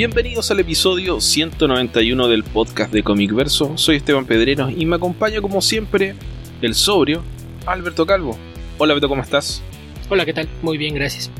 [0.00, 3.76] Bienvenidos al episodio 191 del podcast de Comic Verso.
[3.76, 6.14] Soy Esteban Pedreros y me acompaña como siempre
[6.62, 7.22] el sobrio
[7.66, 8.38] Alberto Calvo.
[8.78, 9.62] Hola Beto, ¿cómo estás?
[10.08, 10.48] Hola, ¿qué tal?
[10.62, 11.30] Muy bien, gracias.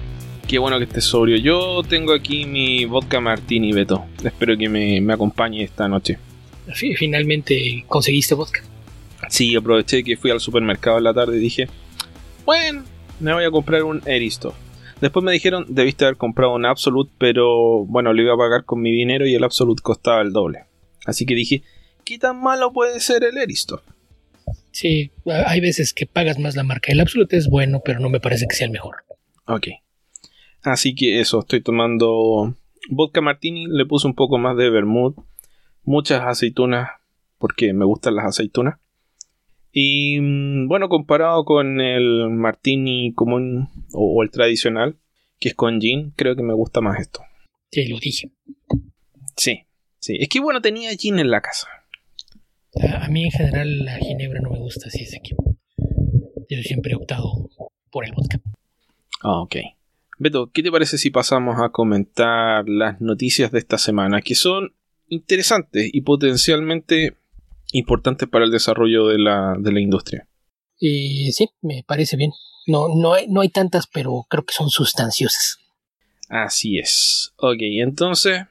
[0.47, 1.39] Qué bueno que estés sobrio.
[1.39, 4.05] Yo tengo aquí mi vodka martini, Beto.
[4.23, 6.19] Espero que me, me acompañe esta noche.
[6.75, 8.61] Finalmente conseguiste vodka.
[9.31, 11.67] Sí, aproveché que fui al supermercado en la tarde y dije,
[12.45, 12.83] bueno,
[13.20, 14.55] me voy a comprar un Eristo.
[15.01, 18.81] Después me dijeron, debiste haber comprado un Absolute, pero bueno, lo iba a pagar con
[18.81, 20.65] mi dinero y el Absolute costaba el doble.
[21.07, 21.63] Así que dije,
[22.05, 23.83] ¿qué tan malo puede ser el Eristo?
[24.73, 26.93] Sí, hay veces que pagas más la marca.
[26.93, 28.97] El Absolute es bueno, pero no me parece que sea el mejor.
[29.47, 29.69] Ok.
[30.63, 32.55] Así que eso, estoy tomando
[32.91, 35.17] vodka martini, le puse un poco más de vermouth,
[35.85, 36.91] muchas aceitunas,
[37.39, 38.79] porque me gustan las aceitunas.
[39.73, 44.99] Y mm, bueno, comparado con el martini común o, el tradicional,
[45.39, 47.21] que es con gin, creo que me gusta más esto.
[47.71, 48.31] Sí, lo dije.
[49.37, 49.67] Sí,
[49.98, 50.17] sí.
[50.21, 51.69] Es que bueno, tenía gin en la casa.
[52.83, 55.35] A, mí en general la ginebra no me gusta así, es que
[56.48, 57.48] yo siempre he optado
[57.91, 58.41] por el vodka.
[59.23, 59.57] Ah, ok.
[60.19, 64.21] Beto, ¿qué te parece si pasamos a comentar las noticias de esta semana?
[64.21, 64.75] Que son
[65.09, 67.17] interesantes y potencialmente
[67.73, 70.27] importantes para el desarrollo de la, de la industria.
[70.79, 72.33] Y sí, me parece bien.
[72.67, 75.59] No, no, hay, no hay tantas, pero creo que son sustanciosas.
[76.29, 77.33] Así es.
[77.37, 78.45] Ok, entonces,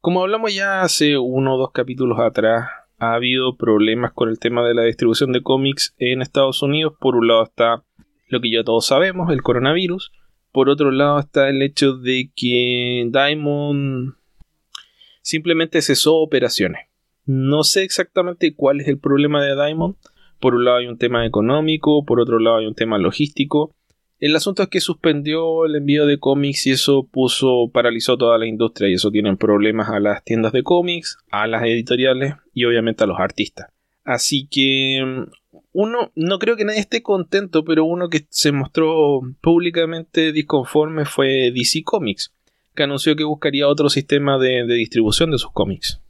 [0.00, 4.66] como hablamos ya hace uno o dos capítulos atrás, ha habido problemas con el tema
[4.66, 6.94] de la distribución de cómics en Estados Unidos.
[7.00, 7.84] Por un lado está
[8.28, 10.12] lo que ya todos sabemos, el coronavirus.
[10.52, 14.14] Por otro lado está el hecho de que Diamond
[15.20, 16.86] simplemente cesó operaciones.
[17.26, 19.96] No sé exactamente cuál es el problema de Diamond.
[20.40, 23.74] Por un lado hay un tema económico, por otro lado hay un tema logístico.
[24.20, 28.46] El asunto es que suspendió el envío de cómics y eso puso, paralizó toda la
[28.46, 33.04] industria y eso tiene problemas a las tiendas de cómics, a las editoriales y obviamente
[33.04, 33.68] a los artistas.
[34.04, 39.20] Así que mm, uno, no creo que nadie esté contento, pero uno que se mostró
[39.40, 42.32] públicamente disconforme fue DC Comics,
[42.74, 46.03] que anunció que buscaría otro sistema de distribución de sus cómics.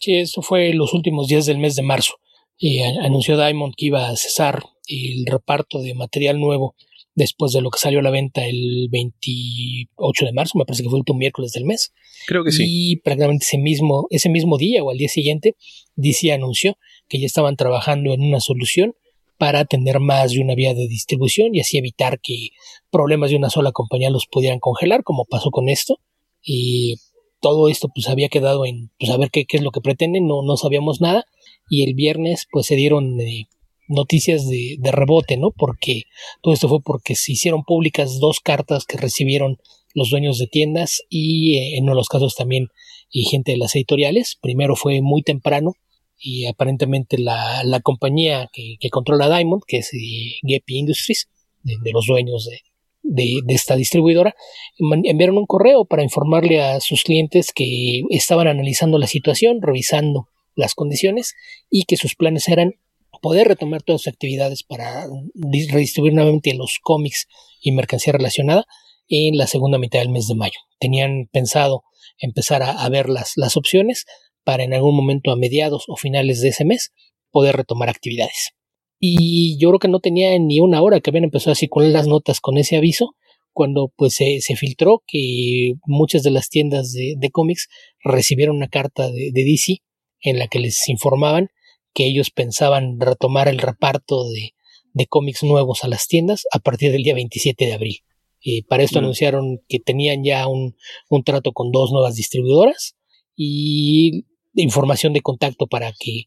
[0.00, 2.14] Sí, eso fue los últimos días del mes de marzo.
[2.58, 6.74] Y anunció Diamond que iba a cesar el reparto de material nuevo
[7.16, 10.90] después de lo que salió a la venta el 28 de marzo, me parece que
[10.90, 11.92] fue el último miércoles del mes.
[12.26, 12.64] Creo que sí.
[12.66, 15.56] Y prácticamente ese mismo, ese mismo día o al día siguiente,
[15.96, 18.94] DC anunció que ya estaban trabajando en una solución
[19.38, 22.50] para tener más de una vía de distribución y así evitar que
[22.90, 25.98] problemas de una sola compañía los pudieran congelar, como pasó con esto.
[26.42, 26.96] Y
[27.40, 30.42] todo esto pues había quedado en pues a ver qué, es lo que pretenden, no,
[30.42, 31.24] no sabíamos nada
[31.68, 33.48] y el viernes pues se dieron eh,
[33.88, 35.50] noticias de, rebote, ¿no?
[35.50, 36.02] Porque
[36.42, 39.58] todo esto fue porque se hicieron públicas dos cartas que recibieron
[39.94, 42.68] los dueños de tiendas y eh, en uno de los casos también
[43.10, 44.36] y gente de las editoriales.
[44.40, 45.74] Primero fue muy temprano
[46.18, 51.28] y aparentemente la, la compañía que, que, controla Diamond, que es eh, Industries,
[51.62, 52.60] de los dueños de,
[53.06, 54.34] de, esta distribuidora,
[54.78, 60.74] enviaron un correo para informarle a sus clientes que estaban analizando la situación, revisando las
[60.74, 61.34] condiciones
[61.70, 62.74] y que sus planes eran
[63.22, 67.28] poder retomar todas sus actividades para redistribuir nuevamente los cómics
[67.60, 68.66] y mercancía relacionada
[69.08, 70.58] en la segunda mitad del mes de mayo.
[70.78, 71.84] Tenían pensado
[72.18, 74.04] empezar a, a ver las, las opciones
[74.44, 76.92] para en algún momento a mediados o finales de ese mes
[77.30, 78.56] poder retomar actividades
[78.98, 82.06] y yo creo que no tenía ni una hora que habían empezado a circular las
[82.06, 83.14] notas con ese aviso
[83.52, 87.68] cuando pues se, se filtró que muchas de las tiendas de, de cómics
[88.04, 89.78] recibieron una carta de, de, DC
[90.20, 91.48] en la que les informaban
[91.94, 94.52] que ellos pensaban retomar el reparto de,
[94.92, 97.98] de cómics nuevos a las tiendas a partir del día 27 de abril.
[98.40, 99.04] Y para esto mm.
[99.04, 100.76] anunciaron que tenían ya un,
[101.08, 102.96] un trato con dos nuevas distribuidoras
[103.34, 104.26] y
[104.56, 106.24] información de contacto para que,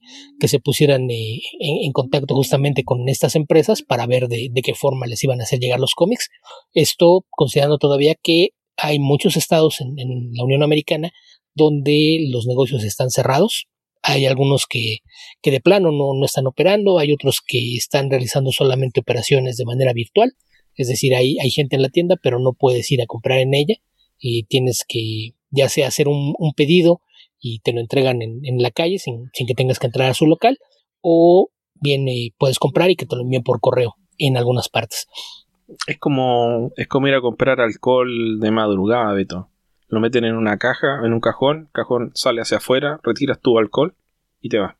[0.47, 5.23] se pusieran eh, en, contacto justamente con estas empresas para ver de, qué forma les
[5.23, 6.29] iban a hacer llegar los cómics.
[6.73, 9.95] Esto considerando todavía que hay muchos estados en,
[10.33, 11.11] la Unión Americana
[11.55, 13.67] donde los negocios están cerrados.
[14.01, 14.99] Hay algunos que,
[15.41, 19.65] que de plano no, no están operando, hay otros que están realizando solamente operaciones de
[19.65, 20.33] manera virtual.
[20.75, 23.53] Es decir, hay, hay gente en la tienda, pero no puedes ir a comprar en
[23.53, 23.75] ella
[24.17, 27.01] y tienes que ya sea hacer un pedido
[27.39, 30.13] y te lo entregan en, en la calle sin, sin, que tengas que entrar a
[30.13, 30.57] su local
[31.01, 35.07] o bien eh, puedes comprar y que te lo envíen por correo en algunas partes.
[35.87, 39.49] Es como, es como ir a comprar alcohol de madrugada, Beto.
[39.87, 43.95] Lo meten en una caja, en un cajón, cajón sale hacia afuera, retiras tu alcohol
[44.41, 44.77] y te va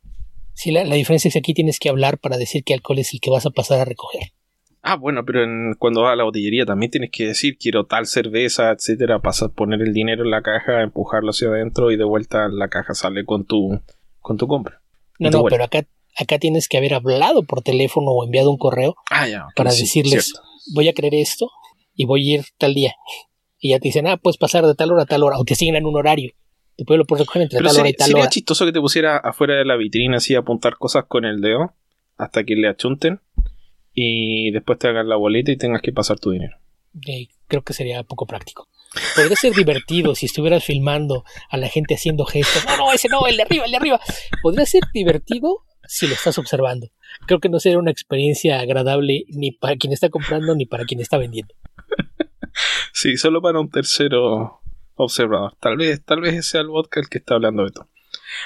[0.54, 3.14] Sí, la, la diferencia es que aquí tienes que hablar para decir qué alcohol es
[3.14, 4.34] el que vas a pasar a recoger.
[4.82, 5.46] Ah, bueno, pero
[5.78, 9.82] cuando vas a la botillería también tienes que decir quiero tal cerveza, etcétera, pasar poner
[9.82, 13.46] el dinero en la caja, empujarlo hacia adentro y de vuelta la caja sale con
[13.46, 13.82] tu
[14.20, 14.82] con tu compra.
[15.20, 15.86] No, no, pero acá
[16.18, 20.34] acá tienes que haber hablado por teléfono o enviado un correo ah, ya, para decirles
[20.74, 21.50] voy a creer esto
[21.94, 22.96] y voy a ir tal día.
[23.60, 25.54] Y ya te dicen, ah, puedes pasar de tal hora a tal hora, o te
[25.54, 26.32] asignan un horario.
[26.78, 28.30] Lo puedes recoger entre tal hora y tal sería hora.
[28.30, 31.74] chistoso que te pusiera afuera de la vitrina así a apuntar cosas con el dedo
[32.16, 33.20] hasta que le achunten
[34.02, 36.58] y después te hagan la boleta y tengas que pasar tu dinero.
[37.48, 38.68] creo que sería poco práctico.
[39.16, 42.66] Podría ser divertido si estuvieras filmando a la gente haciendo gestos.
[42.66, 44.00] No, no, ese no, el de arriba, el de arriba.
[44.42, 46.88] Podría ser divertido si lo estás observando.
[47.28, 51.02] Creo que no sería una experiencia agradable ni para quien está comprando ni para quien
[51.02, 51.54] está vendiendo.
[52.92, 54.60] Sí, solo para un tercero
[54.96, 55.56] observador.
[55.62, 57.88] Tal vez, tal vez sea el vodka el que está hablando de esto.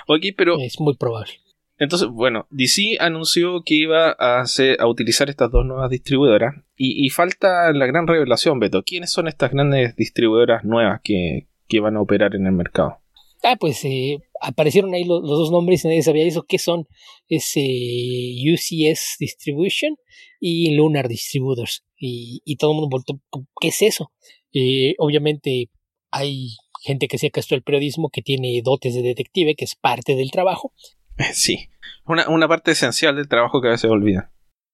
[0.08, 0.60] Ok, pero.
[0.60, 1.34] Es muy probable.
[1.78, 4.46] Entonces, bueno, DC anunció que iba a,
[4.88, 6.56] utilizar estas dos nuevas distribuidoras.
[6.76, 8.84] Y, falta la gran revelación, Beto.
[8.84, 11.48] ¿Quiénes son estas grandes distribuidoras nuevas que,
[11.82, 13.00] van a operar en el mercado?
[13.44, 16.46] Ah, pues eh, aparecieron ahí los, dos nombres y nadie sabía eso.
[16.48, 16.88] ¿Qué son?
[17.28, 19.96] Es eh, UCS Distribution
[20.40, 21.84] y Lunar Distributors.
[21.98, 23.22] Y, y todo el mundo volvió,
[23.60, 24.12] ¿qué es eso?
[24.54, 25.72] Eh, obviamente
[26.12, 30.16] hay gente que se ha el periodismo que tiene dotes de detective, que es parte
[30.16, 30.74] del trabajo.
[31.34, 31.70] Sí,
[32.06, 34.32] una, parte esencial del trabajo que a veces olvida.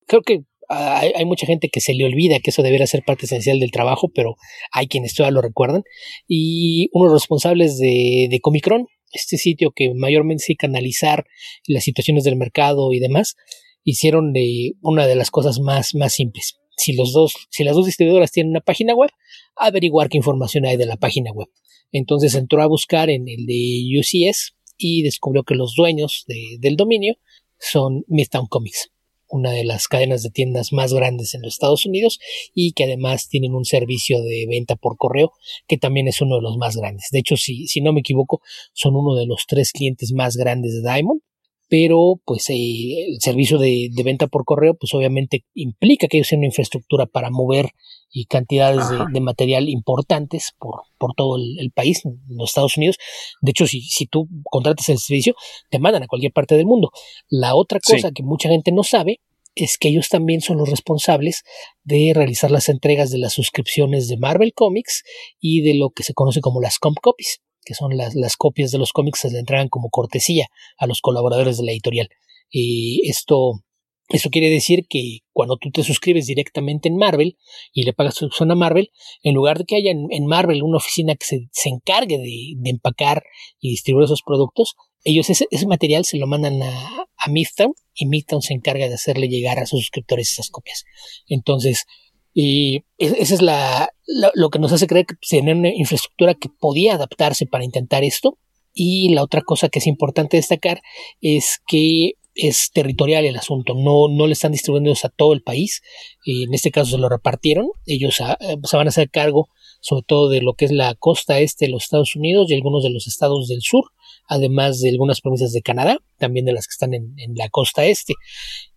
[0.07, 3.59] Creo que hay, mucha gente que se le olvida que eso debería ser parte esencial
[3.59, 4.35] del trabajo, pero
[4.71, 5.83] hay quienes todavía lo recuerdan.
[6.27, 11.25] Y uno de los responsables de, de Comicron, este sitio que mayormente se canalizar
[11.67, 13.35] las situaciones del mercado y demás,
[13.83, 17.85] hicieron de una de las cosas más, más simples si, los dos, si las dos
[17.85, 19.11] distribuidoras tienen una página web,
[19.55, 21.49] averiguar qué información hay de la página web.
[21.91, 27.15] Entonces entró a buscar en el de UCS y descubrió que los dueños del dominio
[27.59, 28.89] son Midtown Comics,
[29.27, 32.17] una de las cadenas de tiendas más grandes en los Estados Unidos
[32.55, 35.33] y que además tienen un servicio de venta por correo
[35.67, 37.09] que también es uno de los más grandes.
[37.11, 38.41] De hecho, si, si no me equivoco,
[38.73, 41.21] son uno de los tres clientes más grandes de Diamond
[41.69, 46.47] pero pues eh, el servicio de, venta por correo pues obviamente implica que ellos una
[46.47, 47.69] infraestructura para mover
[48.11, 52.97] y cantidades de, material importantes por, por todo el, país, en los Estados Unidos.
[53.41, 55.35] De hecho, si, si tú contratas el servicio,
[55.69, 56.89] te mandan a cualquier parte del mundo.
[57.29, 59.21] La otra cosa que mucha gente no sabe
[59.53, 61.43] es que ellos también son los responsables
[61.83, 65.03] de realizar las entregas de las suscripciones de Marvel Comics
[65.39, 68.71] y de lo que se conoce como las comp copies que son las, las copias
[68.71, 70.47] de los cómics, se le entregan como cortesía
[70.77, 72.09] a los colaboradores de la editorial.
[72.49, 73.61] Y esto,
[74.09, 77.37] eso quiere decir que cuando tú te suscribes directamente en Marvel
[77.73, 78.91] y le pagas suscripción a Marvel,
[79.23, 82.69] en lugar de que haya en, Marvel una oficina que se, se encargue de, de,
[82.69, 83.23] empacar
[83.59, 88.07] y distribuir esos productos, ellos ese, ese material se lo mandan a, a Midtown y
[88.07, 90.85] Midtown se encarga de hacerle llegar a sus suscriptores esas copias.
[91.27, 91.85] Entonces,
[92.33, 93.89] y esa es la,
[94.33, 98.37] lo que nos hace creer que tener una infraestructura que podía adaptarse para intentar esto.
[98.73, 100.81] Y la otra cosa que es importante destacar
[101.21, 105.81] es que es territorial el asunto, no, no le están distribuyendo a todo el país,
[106.25, 109.49] en este caso se lo repartieron, ellos ah, se van a hacer cargo
[109.81, 112.83] sobre todo de lo que es la costa este de los Estados Unidos y algunos
[112.83, 113.85] de los estados del sur,
[114.27, 118.13] además de algunas provincias de Canadá, también de las que están en, la costa este.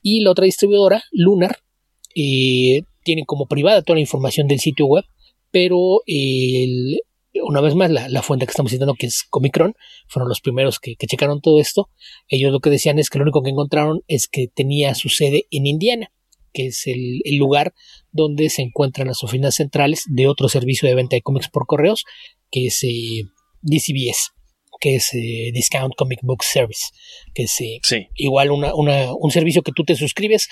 [0.00, 1.59] Y la otra distribuidora, Lunar,
[2.14, 5.04] eh, tienen como privada toda la información del sitio web,
[5.52, 6.00] pero
[7.35, 9.75] una vez más la, fuente que estamos citando, que es Comicron,
[10.09, 11.88] fueron los primeros que, checaron todo esto.
[12.28, 15.47] Ellos lo que decían es que lo único que encontraron es que tenía su sede
[15.50, 16.11] en Indiana,
[16.52, 17.75] que es el, lugar
[18.11, 22.04] donde se encuentran las oficinas centrales de otro servicio de venta de cómics por correos,
[22.50, 23.23] que es eh,
[23.62, 24.32] DCBS
[24.82, 26.86] que es eh, Discount Comic Book Service,
[27.34, 30.48] que es eh, igual una, un servicio que tú te suscribes,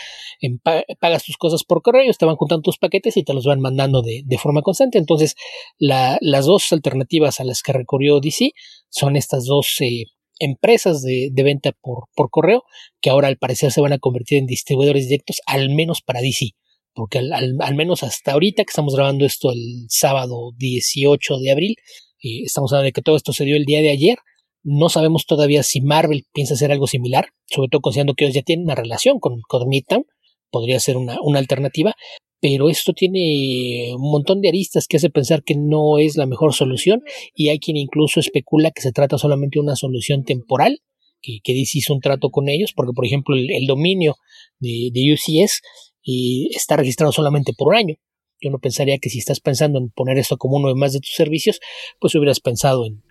[1.01, 4.03] pagas tus cosas por correo, te van juntando tus paquetes y te los van mandando
[4.03, 4.99] de, forma constante.
[4.99, 5.35] Entonces,
[5.81, 8.53] las dos alternativas a las que recurrió DC
[8.89, 10.05] son estas dos eh,
[10.39, 12.63] empresas de, venta por, por, correo,
[13.01, 16.51] que ahora al parecer se van a convertir en distribuidores directos, al menos para DC.
[16.95, 21.75] Porque al, al menos hasta ahorita que estamos grabando esto el sábado 18 de abril,
[22.23, 24.19] estamos hablando de que todo esto se dio el día de ayer.
[24.63, 28.43] No sabemos todavía si Marvel piensa hacer algo similar, sobre todo considerando que ellos ya
[28.43, 30.05] tienen una relación con, con Midtown.
[30.51, 31.95] Podría ser una, una alternativa,
[32.41, 36.55] pero esto tiene un montón de aristas que hace pensar que no es la mejor
[36.55, 37.03] solución
[37.35, 40.81] y hay quien incluso especula que se trata solamente de una solución temporal,
[41.23, 44.17] que, que DC hizo un trato con ellos, porque por ejemplo el, dominio
[44.59, 45.61] de, de UCS
[46.07, 47.95] eh, está registrado solamente por un año.
[48.41, 51.01] Yo no pensaría que si estás pensando en poner esto como uno de más de
[51.01, 51.61] tus servicios,
[52.01, 53.03] pues hubieras pensado en,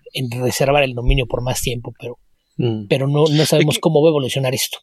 [0.42, 2.18] reservar el dominio por más tiempo, pero,
[2.56, 2.86] mm.
[2.88, 4.78] pero no, no sabemos cómo va a evolucionar esto.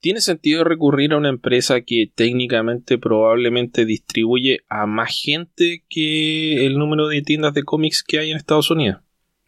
[0.00, 6.76] ¿Tiene sentido recurrir a una empresa que técnicamente probablemente distribuye a más gente que el
[6.76, 9.00] número de tiendas de cómics que hay en Estados Unidos?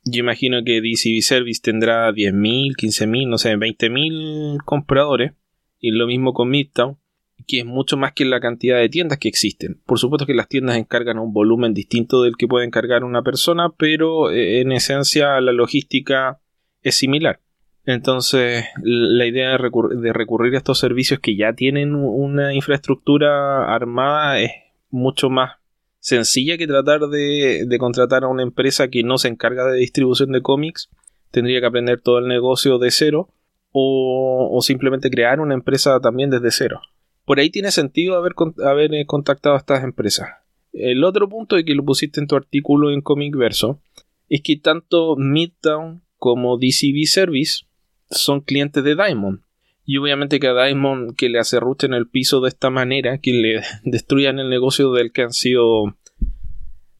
[0.04, 5.32] Yo imagino que DCB Service tendrá 10.000, 15.000, no sé, 20.000 compradores.
[5.80, 6.99] Y lo mismo con Midtown,
[7.47, 9.81] que es mucho más que la cantidad de tiendas que existen.
[9.87, 13.71] Por supuesto que las tiendas encargan un volumen distinto del que puede encargar una persona,
[13.76, 16.41] pero eh, en esencia la logística
[16.83, 17.41] es similar.
[17.87, 24.53] Entonces, la idea de, recurrir a estos servicios que ya tienen una infraestructura armada es
[24.91, 25.57] mucho más
[26.00, 30.41] sencilla que tratar de, contratar a una empresa que no se encarga de distribución de
[30.41, 30.88] cómics.
[31.31, 33.29] Tendría que aprender todo el negocio de cero
[33.73, 36.81] o, simplemente crear una empresa también desde cero.
[37.25, 40.28] Por ahí tiene sentido haber, haber eh, contactado a estas empresas.
[40.73, 43.81] El otro punto de que lo pusiste en tu artículo en Comic Verso
[44.28, 47.64] es que tanto Midtown como DCB Service
[48.11, 49.40] son clientes de Diamond.
[49.87, 53.62] Y obviamente que a Diamond que le acerruchen el piso de esta manera, que le
[53.85, 55.97] destruyan el negocio del que han sido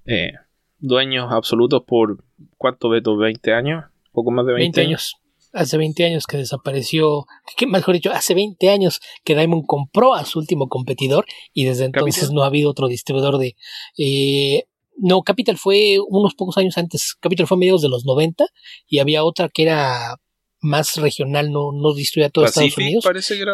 [0.04, 0.35] eh,
[0.78, 2.23] dueños absolutos por
[2.59, 3.16] ¿cuánto Beto?
[3.16, 3.85] ¿20 años?
[4.12, 5.16] ¿Poco más de 20, años?
[5.54, 10.25] Hace 20 años que desapareció, que mejor dicho, hace 20 años que Diamond compró a
[10.25, 13.56] su último competidor y desde entonces no ha habido otro distribuidor de...
[13.96, 14.64] Eh,
[14.96, 18.46] no, Capital fue unos pocos años antes, Capital fue a mediados de los 90
[18.87, 20.16] y había otra que era
[20.64, 23.04] más regional, no, no distribuía todo Estados Unidos.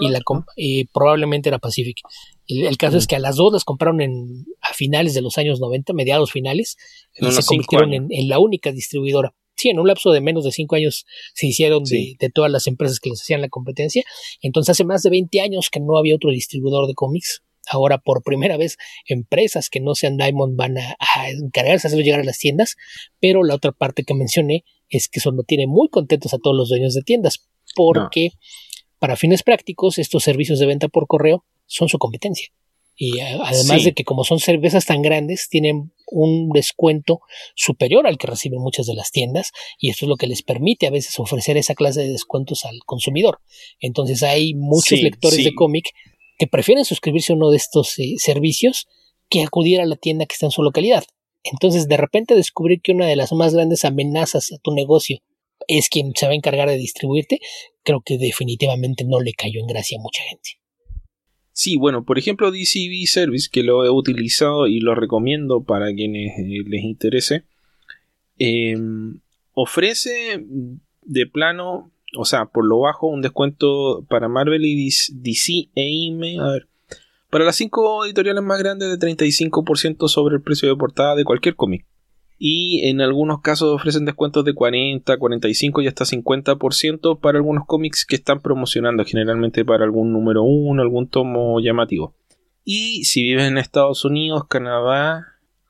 [0.00, 0.20] y la
[0.92, 1.98] probablemente era Pacific.
[2.46, 3.08] El, caso es mm.
[3.08, 6.76] que a las dos las compraron en, a finales de los años 90, mediados finales,
[7.14, 9.34] y se convirtieron en, la única distribuidora.
[9.60, 12.98] Sí, en un lapso de menos de cinco años se hicieron de, todas las empresas
[12.98, 14.02] que les hacían la competencia.
[14.40, 17.42] Entonces hace más de 20 años que no había otro distribuidor de cómics.
[17.68, 22.04] Ahora por primera vez empresas que no sean Diamond van a, a encargarse de hacerlo
[22.04, 22.76] llegar a las tiendas.
[23.20, 26.56] Pero la otra parte que mencioné es que eso no tiene muy contentos a todos
[26.56, 28.30] los dueños de tiendas, porque
[28.98, 32.48] para fines prácticos estos servicios de venta por correo son su competencia.
[33.02, 37.20] Y además de que como son cervezas tan grandes, tienen un descuento
[37.54, 40.86] superior al que reciben muchas de las tiendas y esto es lo que les permite
[40.86, 43.40] a veces ofrecer esa clase de descuentos al consumidor.
[43.80, 45.88] Entonces hay muchos lectores de cómic
[46.36, 48.86] que prefieren suscribirse a uno de estos eh, servicios
[49.30, 51.04] que acudir a la tienda que está en su localidad.
[51.42, 55.20] Entonces, de repente descubrir que una de las más grandes amenazas a tu negocio
[55.68, 57.40] es quien se va a encargar de distribuirte,
[57.82, 60.59] creo que definitivamente no le cayó en gracia a mucha gente.
[61.62, 66.32] Sí, bueno, por ejemplo, DCB Service, que lo he utilizado y lo recomiendo para quienes
[66.38, 67.44] eh, les interese,
[68.38, 69.20] em,
[69.52, 70.42] ofrece
[71.02, 76.38] de plano, o sea, por lo bajo, un descuento para Marvel y DC e IME.
[76.38, 76.68] A ver,
[77.28, 81.56] para las 5 editoriales más grandes de 35% sobre el precio de portada de cualquier
[81.56, 81.84] cómic.
[82.42, 88.06] Y en algunos casos ofrecen descuentos de 40, 45 y hasta 50% para algunos cómics
[88.06, 92.14] que están promocionando, generalmente para algún número 1, algún tomo llamativo.
[92.64, 95.26] Y si vives en Estados Unidos, Canadá,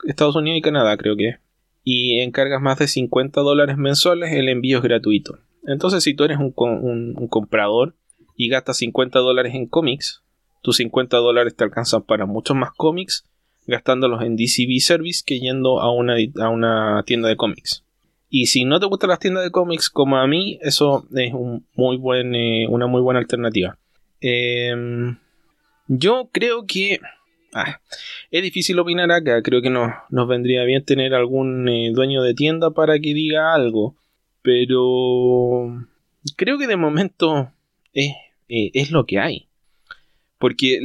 [0.07, 1.39] Estados Unidos y Canadá creo que,
[1.83, 5.41] y encargas más de 50 dólares mensuales, el envío es gratuito.
[5.67, 7.97] Entonces si tú eres un, un comprador
[8.37, 10.23] y gastas 50 dólares en cómics,
[10.63, 13.29] tus 50 dólares te alcanzan para muchos más cómics
[13.67, 17.85] gastándolos en DCB Service que yendo a una, a una tienda de cómics.
[18.29, 21.67] Y si no te gustan las tiendas de cómics como a mí, eso es un
[21.75, 23.77] muy buen, eh, una muy buena alternativa.
[24.21, 25.19] Em,
[25.89, 27.01] yo creo que...
[27.53, 27.81] Ah,
[28.31, 32.35] es difícil opinar acá, creo que no, nos vendría bien tener algún eh, dueño de
[32.35, 33.97] tienda para que diga algo.
[34.43, 35.89] Pero
[36.37, 37.51] creo que de momento
[37.93, 38.13] es,
[38.49, 39.49] eh, es lo que hay.
[40.39, 40.79] Porque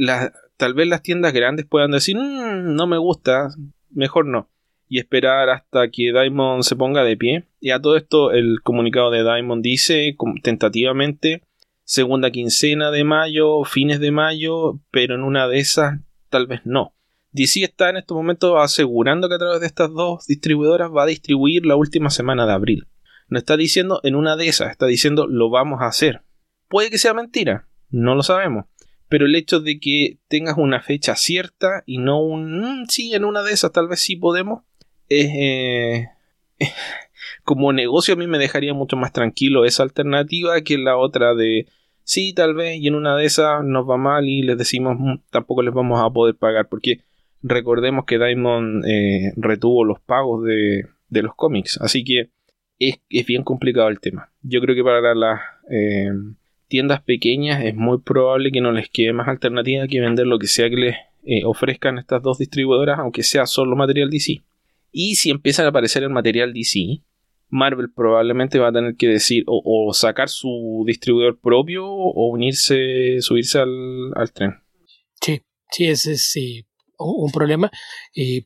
[0.56, 3.48] tal vez las tiendas grandes puedan decir, mm, no me gusta,
[3.90, 4.48] mejor no.
[4.88, 7.44] Y esperar hasta que Diamond se ponga de pie.
[7.60, 11.42] Y a todo esto, el comunicado de Diamond dice tentativamente
[11.84, 16.94] segunda quincena de mayo, fines de mayo, pero en una de esas tal vez no.
[17.32, 21.06] DC está en estos momentos asegurando que a través de estas dos distribuidoras va a
[21.06, 22.88] distribuir la última semana de abril.
[23.28, 26.22] No está diciendo en una de esas, está diciendo lo vamos a hacer.
[26.68, 28.66] Puede que sea mentira, no lo sabemos
[29.08, 33.24] pero el hecho de que tengas una fecha cierta y no un mm, sí, en
[33.24, 34.62] una de esas tal vez sí podemos,
[35.08, 36.08] es, eh,
[37.44, 41.66] como negocio a mí me dejaría mucho más tranquilo esa alternativa que la otra de
[42.02, 45.14] sí, tal vez y en una de esas nos va mal y les decimos mm,
[45.30, 47.00] tampoco les vamos a poder pagar porque
[47.42, 52.30] recordemos que Diamond eh, retuvo los pagos de, de, los cómics, así que
[52.78, 54.32] es, es, bien complicado el tema.
[54.42, 55.40] Yo creo que para las...
[55.70, 56.10] Eh,
[56.68, 60.46] tiendas pequeñas es muy probable que no les quede más alternativa que vender lo que
[60.46, 64.44] sea que les eh, ofrezcan estas dos distribuidoras, aunque sea solo material DC.
[64.92, 67.02] Y si empieza a aparecer el material DC,
[67.48, 73.58] Marvel probablemente va a tener que decir o, sacar su distribuidor propio o unirse, subirse
[73.58, 74.54] al, tren.
[75.20, 76.64] Sí, sí, ese es
[76.98, 77.70] un problema.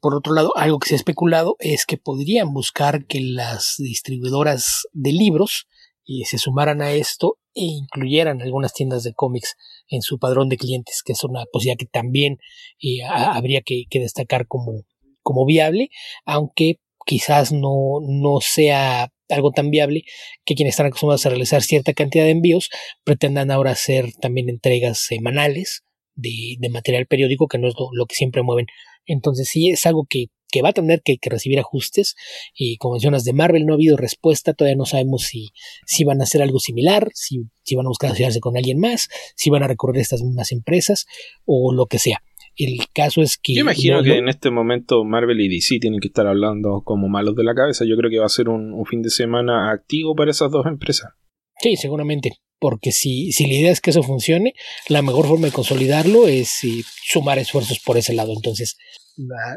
[0.00, 4.86] Por otro lado, algo que se ha especulado es que podrían buscar que las distribuidoras
[4.92, 5.66] de libros
[6.10, 9.54] eh, se sumaran a esto e incluyeran algunas tiendas de cómics
[9.88, 12.38] en su padrón de clientes, que es una posibilidad que también
[12.82, 14.82] eh, habría que, destacar como,
[15.22, 15.90] como viable,
[16.24, 20.02] aunque quizás no, no sea algo tan viable
[20.44, 22.70] que quienes están acostumbrados a realizar cierta cantidad de envíos
[23.04, 25.84] pretendan ahora hacer también entregas semanales
[26.16, 28.66] de, material periódico, que no es lo, que siempre mueven.
[29.06, 30.26] Entonces sí es algo que,
[30.62, 32.16] va a tener que, recibir ajustes.
[32.54, 35.50] Y como mencionas de Marvel, no ha habido respuesta, todavía no sabemos si,
[35.86, 39.08] si van a hacer algo similar, si, si van a buscar asociarse con alguien más,
[39.36, 41.06] si van a recurrir a estas mismas empresas
[41.44, 42.22] o lo que sea.
[42.56, 43.54] El caso es que.
[43.54, 47.34] Yo imagino que en este momento Marvel y DC tienen que estar hablando como malos
[47.36, 47.84] de la cabeza.
[47.86, 51.12] Yo creo que va a ser un, fin de semana activo para esas dos empresas.
[51.58, 52.32] Sí, seguramente.
[52.60, 54.54] Porque si, si la idea es que eso funcione,
[54.88, 58.32] la mejor forma de consolidarlo es eh, sumar esfuerzos por ese lado.
[58.32, 58.76] Entonces,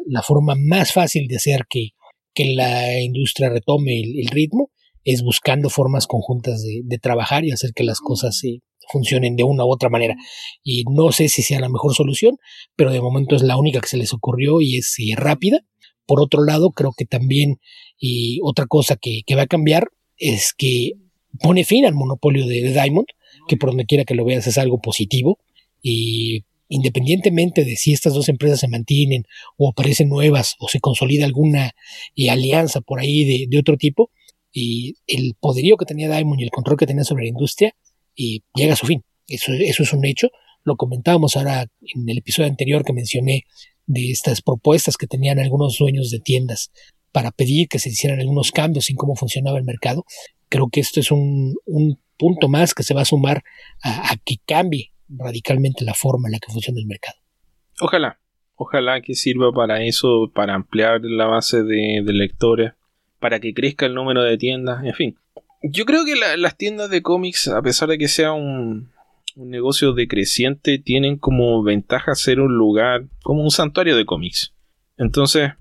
[0.07, 1.89] la, forma más fácil de hacer que,
[2.33, 4.72] que la industria retome el, ritmo
[5.03, 8.60] es buscando formas conjuntas de, trabajar y hacer que las cosas se
[8.91, 10.15] funcionen de una u otra manera.
[10.63, 12.38] Y no sé si sea la mejor solución,
[12.75, 15.60] pero de momento es la única que se les ocurrió y es eh, rápida.
[16.05, 17.60] Por otro lado, creo que también
[18.05, 20.91] y otra cosa que, va a cambiar es que
[21.39, 23.07] pone fin al monopolio de, Diamond,
[23.47, 25.39] que por donde quiera que lo veas es algo positivo.
[25.81, 29.25] Y independientemente de si estas dos empresas se mantienen
[29.57, 31.71] o aparecen nuevas o se consolida alguna
[32.15, 34.11] eh, alianza por ahí de, otro tipo,
[34.51, 37.75] y el poderío que tenía Diamond y el control que tenía sobre la industria
[38.15, 39.03] y llega a su fin.
[39.27, 40.29] Eso, eso es un hecho.
[40.63, 43.43] Lo comentábamos ahora en el episodio anterior que mencioné
[43.85, 46.71] de estas propuestas que tenían algunos dueños de tiendas
[47.11, 50.05] para pedir que se hicieran algunos cambios en cómo funcionaba el mercado.
[50.53, 51.57] Creo que esto es un,
[52.15, 53.43] punto más que se va a sumar
[53.83, 57.18] a, que cambie radicalmente la forma en la que funciona el mercado.
[57.81, 58.20] Ojalá,
[58.53, 62.74] ojalá que sirva para eso, para ampliar la base de lectores,
[63.20, 65.18] para que crezca el número de tiendas, en fin.
[65.63, 68.92] Yo creo que las tiendas de cómics, a pesar de que sea un,
[69.35, 74.53] negocio decreciente, tienen como ventaja ser un lugar, como un santuario de cómics.
[74.98, 75.53] Entonces,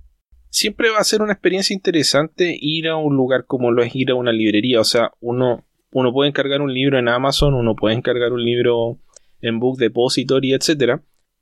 [0.53, 4.11] siempre va a ser una experiencia interesante ir a un lugar como lo es ir
[4.11, 4.81] a una librería.
[4.81, 8.99] O sea, uno, uno puede encargar un libro en Amazon, uno puede encargar un libro
[9.41, 11.01] en Book Depository, etc.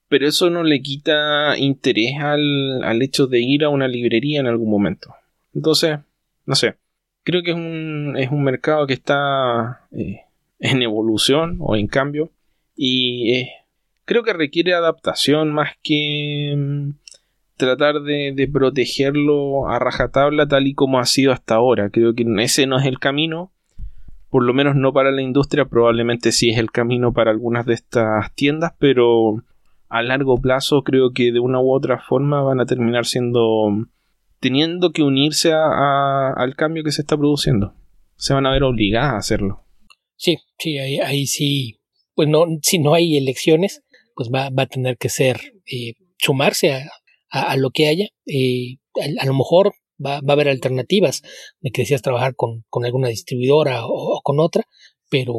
[0.09, 4.47] Pero eso no le quita interés al, al hecho de ir a una librería en
[4.47, 5.15] algún momento.
[5.53, 5.99] Entonces,
[6.47, 6.77] no sé
[7.23, 10.23] creo que es un, es un mercado que está eh,
[10.59, 12.31] en evolución o en cambio
[12.75, 13.51] y eh,
[14.05, 16.91] creo que requiere adaptación más que mm,
[17.61, 21.91] tratar de, protegerlo a rajatabla tal y como ha sido hasta ahora.
[21.91, 23.53] Creo que ese no es el camino,
[24.31, 27.75] por lo menos no para la industria, probablemente sí es el camino para algunas de
[27.75, 29.45] estas tiendas, pero
[29.89, 33.69] a largo plazo creo que de una u otra forma van a terminar siendo
[34.41, 37.75] teniendo que unirse a, al cambio que se está produciendo.
[38.17, 39.65] Se van a ver obligadas a hacerlo.
[40.17, 41.81] Sí, sí, ahí, sí,
[42.15, 43.83] pues no, si no hay elecciones,
[44.15, 46.91] pues va, va a tener que ser eh, sumarse a,
[47.31, 48.09] a, lo que haya.
[48.27, 48.77] Eh,
[49.19, 49.73] a, lo mejor
[50.05, 51.23] va, va, a haber alternativas
[51.61, 54.65] de que decías trabajar con, con alguna distribuidora o, con otra,
[55.09, 55.35] pero,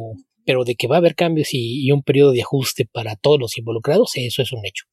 [0.45, 3.39] pero de que va a haber cambios y, y un periodo de ajuste para todos
[3.39, 4.86] los involucrados, eso es un hecho.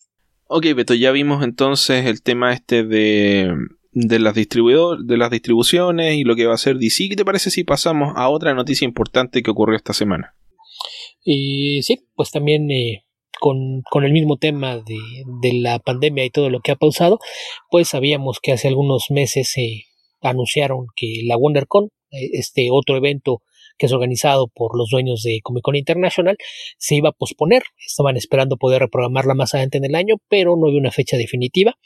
[0.48, 3.52] Ok, Beto, ya vimos entonces el tema este de,
[3.92, 7.10] de las, de las distribuciones y lo que va a hacer DC.
[7.10, 10.34] ¿Qué te parece si pasamos a otra noticia importante que ocurrió esta semana?
[11.30, 13.04] y sí, pues también eh,
[13.40, 17.18] con, el mismo tema de, la pandemia y todo lo que ha pausado,
[17.70, 19.84] pues sabíamos que hace algunos meses se
[20.20, 23.42] anunciaron que la WonderCon, eh, este otro evento
[23.78, 26.36] que es organizado por los dueños de Comic Con International,
[26.78, 27.62] se iba a posponer.
[27.86, 31.76] Estaban esperando poder reprogramarla más adelante en el año, pero no había una fecha definitiva.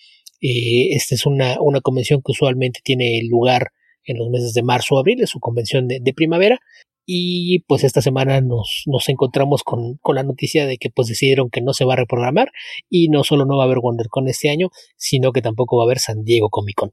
[0.41, 3.73] Eh, esta es una convención que usualmente tiene lugar
[4.05, 6.59] en los meses de marzo o abril, es su convención de, primavera.
[7.05, 11.51] Y pues esta semana nos, nos encontramos con, con, la noticia de que pues decidieron
[11.51, 12.53] que no se va a reprogramar
[12.89, 15.87] y no solo no va a haber WonderCon este año, sino que tampoco va a
[15.87, 16.93] haber San Diego Comic Con.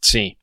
[0.00, 0.38] Sí.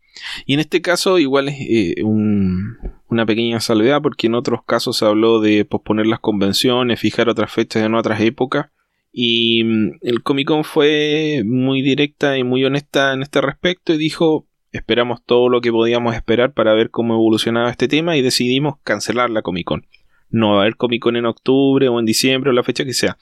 [0.46, 5.06] Y en este caso igual es eh, una pequeña salvedad porque en otros casos se
[5.06, 8.68] habló de posponer las convenciones, fijar otras fechas en otras épocas.
[9.12, 13.98] Y mm, el Comic Con fue muy directa y muy honesta en este respecto y
[13.98, 18.76] dijo, esperamos todo lo que podíamos esperar para ver cómo evolucionaba este tema y decidimos
[18.84, 19.86] cancelar la Comic Con.
[20.30, 22.94] No va a haber Comic Con en octubre o en diciembre o la fecha que
[22.94, 23.18] sea.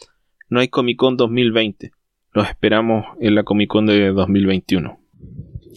[0.50, 1.92] No hay Comic Con 2020.
[2.34, 5.00] Los esperamos en la Comic Con de 2021.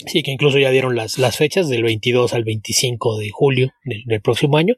[0.07, 4.21] Sí, que incluso ya dieron las, las fechas del 22 al 25 de julio del,
[4.21, 4.75] próximo año,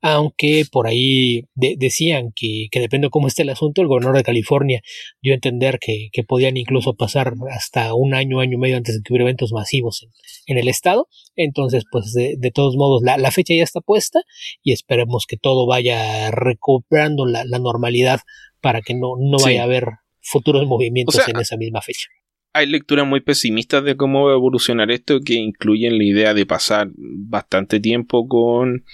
[0.00, 4.24] aunque por ahí decían que, que, depende de cómo esté el asunto, el gobernador de
[4.24, 4.82] California
[5.20, 8.96] dio a entender que, que podían incluso pasar hasta un año, año y medio antes
[8.96, 10.10] de que hubiera eventos masivos en,
[10.46, 11.08] en el estado.
[11.34, 14.20] Entonces, pues de, de todos modos, la, la, fecha ya está puesta
[14.62, 18.20] y esperemos que todo vaya recuperando la, la normalidad
[18.60, 19.86] para que no, no vaya a haber
[20.20, 22.08] futuros movimientos en esa misma fecha
[22.56, 26.46] hay lecturas muy pesimistas de cómo va a evolucionar esto que incluyen la idea de
[26.46, 28.84] pasar bastante tiempo con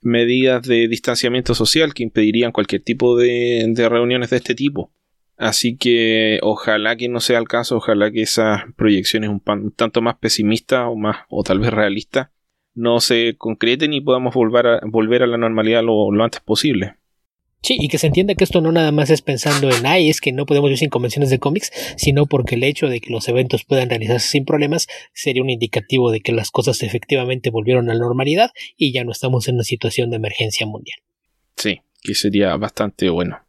[0.00, 4.92] medidas de distanciamiento social que impedirían cualquier tipo de, reuniones de este tipo.
[5.36, 10.16] Así que ojalá que no sea el caso, ojalá que esas proyecciones un, tanto más
[10.16, 12.30] pesimistas o más o tal vez realistas
[12.74, 16.96] no se concreten y podamos volver a, volver a la normalidad lo antes posible.
[17.60, 20.20] Sí, y que se entienda que esto no nada más es pensando en, ay, es
[20.20, 23.28] que no podemos ir sin convenciones de cómics, sino porque el hecho de que los
[23.28, 27.94] eventos puedan realizarse sin problemas sería un indicativo de que las cosas efectivamente volvieron a
[27.94, 30.98] la normalidad y ya no estamos en una situación de emergencia mundial.
[31.56, 33.40] Sí, que sería bastante bueno.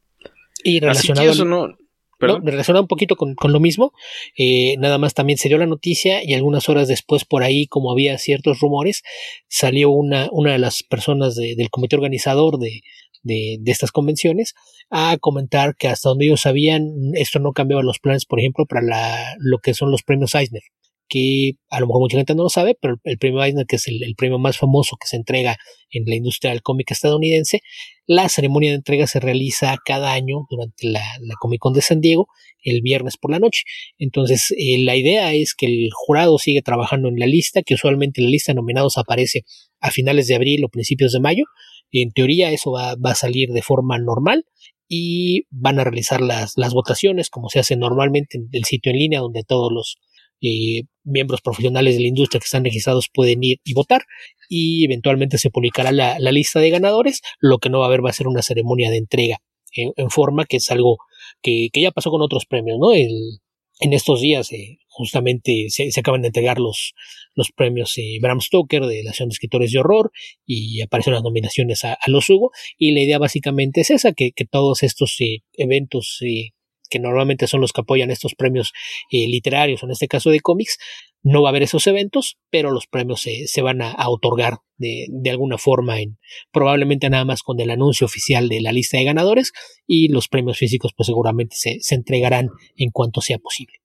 [0.64, 1.78] Y relacionado,
[2.20, 3.94] relacionado un poquito con, lo mismo,
[4.36, 7.92] eh, nada más también se dio la noticia y algunas horas después por ahí, como
[7.92, 9.04] había ciertos rumores,
[9.48, 12.82] salió una, una de las personas del comité organizador de,
[13.22, 14.54] de, de, estas convenciones
[14.90, 18.82] a comentar que hasta donde ellos sabían esto no cambiaba los planes, por ejemplo, para
[18.82, 20.64] la, lo que son los premios Eisner,
[21.10, 23.88] que a lo mejor mucha gente no lo sabe, pero el, premio Eisner, que es
[23.88, 25.58] el, premio más famoso que se entrega
[25.90, 27.62] en la industria del cómic estadounidense,
[28.06, 32.00] la ceremonia de entrega se realiza cada año durante la, la Comic Con de San
[32.00, 32.28] Diego,
[32.64, 33.64] el viernes por la noche.
[33.98, 38.22] Entonces, eh, la idea es que el jurado sigue trabajando en la lista, que usualmente
[38.22, 39.44] la lista de nominados aparece
[39.80, 41.46] a finales de abril o principios de mayo,
[41.92, 44.46] en teoría eso va, va a salir de forma normal
[44.88, 48.98] y van a realizar las, las votaciones como se hace normalmente en el sitio en
[48.98, 49.98] línea donde todos los
[50.42, 54.04] eh, miembros profesionales de la industria que están registrados pueden ir y votar
[54.48, 57.22] y eventualmente se publicará la, lista de ganadores.
[57.40, 59.38] Lo que no va a haber va a ser una ceremonia de entrega
[59.74, 60.98] en, forma que es algo
[61.42, 62.94] que, ya pasó con otros premios, ¿no?
[62.94, 66.94] En estos días eh, justamente se, se, acaban de entregar los,
[67.40, 70.12] los premios eh, Bram Stoker de la Asociación de Escritores de Horror
[70.46, 74.46] y aparecen las nominaciones a, los Hugo y la idea básicamente es esa, que, que
[74.46, 76.52] todos estos eh, eventos eh,
[76.90, 78.74] que normalmente son los que apoyan estos premios
[79.12, 80.78] eh, literarios, en este caso de cómics,
[81.22, 85.06] no va a haber esos eventos, pero los premios se, van a, a otorgar de,
[85.10, 86.18] de, alguna forma, en,
[86.52, 89.52] probablemente nada más con el anuncio oficial de la lista de ganadores
[89.86, 93.78] y los premios físicos pues seguramente se, se entregarán en cuanto sea posible.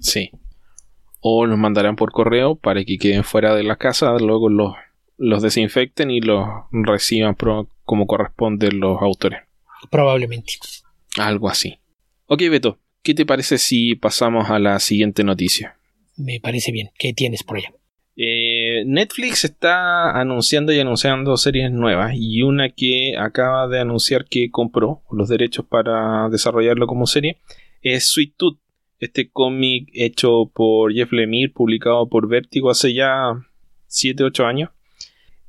[0.00, 0.30] Sí.
[1.22, 4.74] O los mandarán por correo para que queden fuera de la casa, luego los,
[5.16, 9.40] los desinfecten y los reciban pro, como corresponden los autores.
[9.90, 10.54] Probablemente.
[11.16, 11.78] Algo así.
[12.26, 15.76] Ok, Beto, ¿qué te parece si pasamos a la siguiente noticia?
[16.16, 16.90] Me parece bien.
[16.98, 17.72] ¿Qué tienes por allá?
[18.14, 24.50] Eh, Netflix está anunciando y anunciando series nuevas y una que acaba de anunciar que
[24.50, 27.38] compró los derechos para desarrollarlo como serie
[27.80, 28.58] es Sweet Tooth,
[29.02, 33.32] este cómic hecho por Jeff Lemire, publicado por Vertigo hace ya
[33.90, 34.70] 7-8 años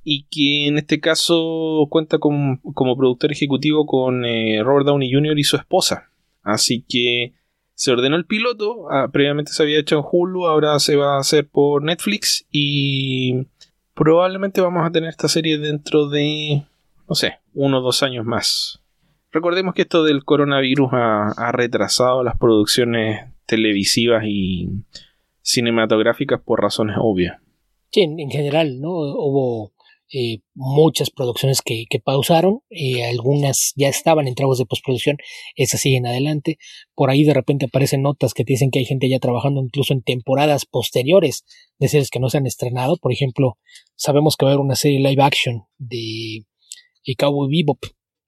[0.04, 5.38] y que en este caso cuenta con, como productor ejecutivo con eh, Robert Downey Jr.
[5.38, 6.10] y su esposa.
[6.42, 7.34] Así que
[7.76, 11.20] se ordenó el piloto, ah, previamente se había hecho en Hulu, ahora se va a
[11.20, 13.46] hacer por Netflix y
[13.94, 16.64] probablemente vamos a tener esta serie dentro de,
[17.08, 18.83] no sé, uno o dos años más.
[19.34, 24.70] Recordemos que esto del coronavirus ha, retrasado las producciones televisivas y
[25.42, 27.42] cinematográficas por razones obvias.
[27.90, 28.92] Sí, en, general, ¿no?
[28.92, 29.74] Hubo
[30.14, 35.18] eh, muchas producciones que, que pausaron, eh, algunas ya estaban en trabajos de postproducción,
[35.56, 36.60] esas siguen adelante.
[36.94, 39.94] Por ahí de repente aparecen notas que te dicen que hay gente ya trabajando incluso
[39.94, 41.44] en temporadas posteriores
[41.80, 42.98] de series que no se han estrenado.
[42.98, 43.58] Por ejemplo,
[43.96, 46.46] sabemos que va a haber una serie live action de,
[47.08, 47.80] de Cowboy Bebop,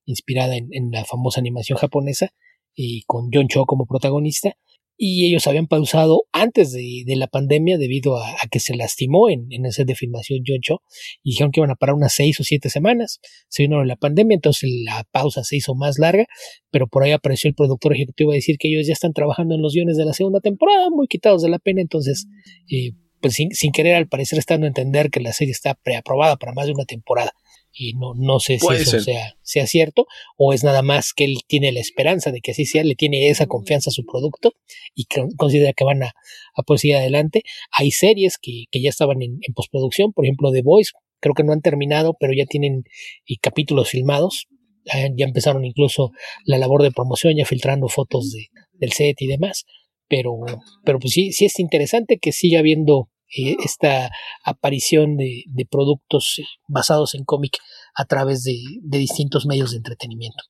[0.06, 2.30] inspirada en, en, la famosa animación japonesa,
[2.74, 4.56] y con John Cho como protagonista
[4.98, 9.66] y ellos habían pausado antes de, la pandemia debido a, que se lastimó en, en
[9.66, 10.82] el de filmación John Cho
[11.24, 13.20] y dijeron que iban a parar unas seis o siete semanas.
[13.50, 16.26] Se vino la pandemia, entonces la pausa se hizo más larga,
[16.72, 19.62] pero por ahí apareció el productor ejecutivo a decir que ellos ya están trabajando en
[19.62, 22.28] los guiones de la segunda temporada, muy quitados de la pena, entonces,
[22.72, 22.92] eh,
[23.26, 26.54] pues sin, sin querer al parecer estando a entender que la serie está preaprobada para
[26.54, 27.32] más de una temporada.
[27.74, 30.06] Y no, no sé si eso sea, sea, cierto
[30.38, 33.30] o es nada más que él tiene la esperanza de que así sea, le tiene
[33.30, 34.54] esa confianza a su producto
[34.94, 36.14] y que considera que van a,
[36.56, 37.42] a poder seguir adelante.
[37.72, 41.44] Hay series que, que ya estaban en, en, postproducción, por ejemplo The Voice, creo que
[41.44, 42.84] no han terminado, pero ya tienen
[43.26, 44.46] y capítulos filmados,
[44.86, 46.12] ya, ya, empezaron incluso
[46.46, 49.66] la labor de promoción, ya filtrando fotos de, del set y demás,
[50.08, 50.38] pero,
[50.84, 54.12] pero pues sí, sí es interesante que siga habiendo eh, esta
[54.44, 57.58] aparición de, productos basados en cómic
[57.96, 60.44] a través de, de distintos medios de entretenimiento.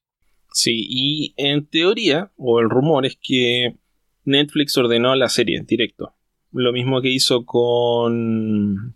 [0.51, 3.75] Sí, y en teoría, o el rumor es que
[4.23, 6.15] Netflix ordenó la serie en directo.
[6.51, 8.95] Lo mismo que hizo con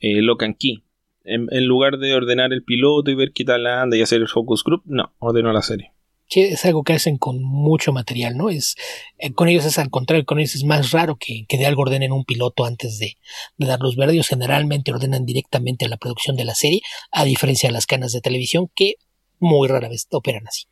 [0.00, 0.84] eh, Locan Key.
[1.24, 4.64] En, lugar de ordenar el piloto y ver qué tal anda y hacer el focus
[4.64, 5.92] group, no, ordenó la serie.
[6.28, 8.50] Sí, es algo que hacen con mucho material, ¿no?
[8.50, 8.76] Es,
[9.16, 12.12] eh, con ellos es al contrario, con ellos es más raro que, de algo ordenen
[12.12, 13.16] un piloto antes de,
[13.56, 14.28] dar los verdes.
[14.28, 18.20] Generalmente ordenan directamente a la producción de la serie, a diferencia de las canas de
[18.20, 18.96] televisión que
[19.38, 20.66] muy rara vez operan así.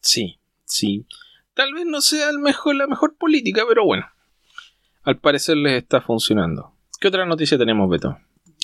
[0.00, 1.06] Sí, sí.
[1.54, 4.06] Tal vez no sea el mejor, la mejor política, pero bueno.
[5.02, 6.72] Al parecer les está funcionando.
[7.00, 8.16] ¿Qué otra noticia tenemos, Beto?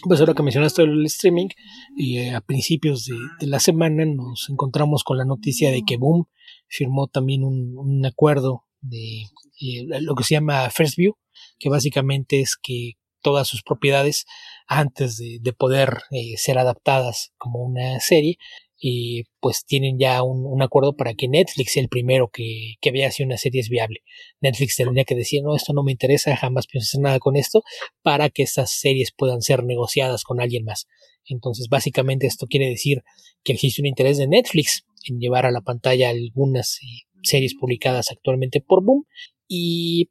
[0.04, 1.48] Pues ahora que mencionaste el streaming,
[1.96, 6.28] y eh, a principios de, la semana nos encontramos con la noticia de que Boom
[6.68, 9.22] firmó también un, acuerdo de
[9.60, 11.16] eh, lo que se llama First View,
[11.58, 14.24] que básicamente es que todas sus propiedades,
[14.68, 18.38] antes de, poder eh, ser adaptadas como una serie,
[18.78, 23.10] y pues tienen ya un, acuerdo para que Netflix sea el primero que, que, vea
[23.10, 24.02] si una serie es viable.
[24.40, 27.62] Netflix tendría que decir, no, esto no me interesa, jamás pienso hacer nada con esto,
[28.02, 30.86] para que estas series puedan ser negociadas con alguien más.
[31.28, 33.02] Entonces, básicamente esto quiere decir
[33.42, 38.10] que existe un interés de Netflix en llevar a la pantalla algunas eh, series publicadas
[38.10, 39.04] actualmente por Boom
[39.48, 40.10] y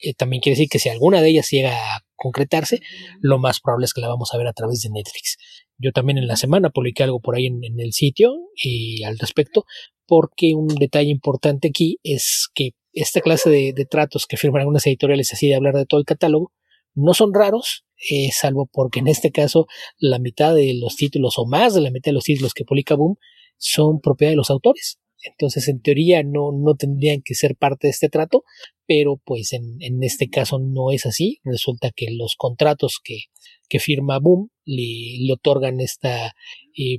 [0.00, 2.80] eh, también quiere decir que si alguna de ellas llega a concretarse,
[3.20, 5.38] lo más probable es que la vamos a ver a través de Netflix.
[5.78, 9.64] Yo también en la semana publiqué algo por ahí en, el sitio y al respecto,
[10.06, 15.32] porque un detalle importante aquí es que esta clase de, tratos que firman algunas editoriales
[15.32, 16.52] así de hablar de todo el catálogo
[16.94, 19.66] no son raros, eh, salvo porque en este caso
[19.98, 22.94] la mitad de los títulos o más de la mitad de los títulos que publica
[22.94, 23.16] Boom
[23.58, 24.98] son propiedad de los autores.
[25.24, 28.42] Entonces, en teoría, no, no tendrían que ser parte de este trato,
[28.86, 31.38] pero pues en, en este caso no es así.
[31.44, 33.26] Resulta que los contratos que,
[33.68, 36.34] que firma Boom le, le otorgan esta,
[36.76, 36.98] eh,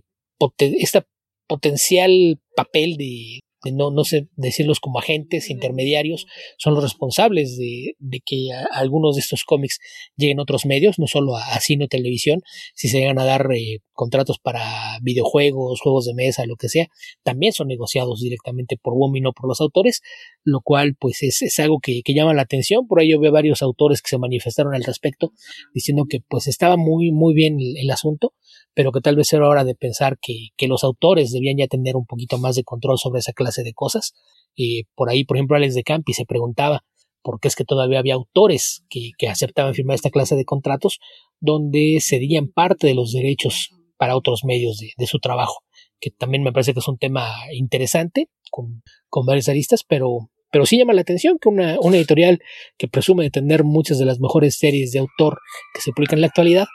[0.57, 1.05] esta
[1.47, 6.25] potencial papel de, no, no sé decirlos como agentes intermediarios,
[6.57, 7.95] son los responsables de,
[8.25, 9.79] que algunos de estos cómics
[10.17, 12.41] lleguen a otros medios, no solo a, cine o televisión,
[12.75, 16.87] si se llegan a dar eh, contratos para videojuegos, juegos de mesa, lo que sea,
[17.23, 20.01] también son negociados directamente por WOM y no por los autores,
[20.43, 23.31] lo cual pues es, es algo que, que, llama la atención, por ahí yo veo
[23.31, 25.31] varios autores que se manifestaron al respecto,
[25.73, 28.33] diciendo que pues estaba muy, muy bien el asunto,
[28.73, 31.95] pero que tal vez era hora de pensar que, que, los autores debían ya tener
[31.95, 34.13] un poquito más de control sobre esa clase de cosas.
[34.57, 36.83] Eh, por ahí, por ejemplo, Alex de Campi se preguntaba
[37.21, 40.99] por qué es que todavía había autores que, que aceptaban firmar esta clase de contratos
[41.39, 45.63] donde cedían parte de los derechos para otros medios de, de, su trabajo,
[45.99, 50.65] que también me parece que es un tema interesante con, con varias aristas, pero, pero
[50.65, 52.39] sí llama la atención que una, una editorial
[52.77, 55.39] que presume de tener muchas de las mejores series de autor
[55.73, 56.65] que se publican en la actualidad,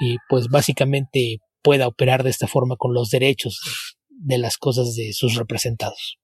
[0.00, 5.12] y pues básicamente pueda operar de esta forma con los derechos de, las cosas de
[5.12, 6.18] sus representados.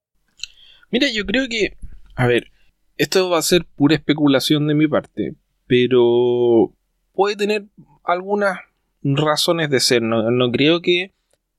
[0.90, 1.76] Mira, yo creo que,
[2.14, 2.50] a ver,
[2.96, 5.34] esto va a ser pura especulación de mi parte,
[5.66, 6.74] pero
[7.12, 7.66] puede tener
[8.04, 8.58] algunas
[9.02, 10.02] razones de ser.
[10.02, 11.12] No, creo que,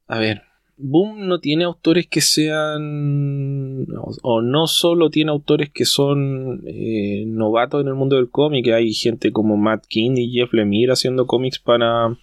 [0.07, 0.43] a ver,
[0.77, 3.85] Boom no tiene autores que sean.
[4.23, 8.67] O, no solo tiene autores que son eh, novatos en el mundo del cómic.
[8.69, 12.17] Hay gente como Matt King y Jeff Lemire haciendo cómics para,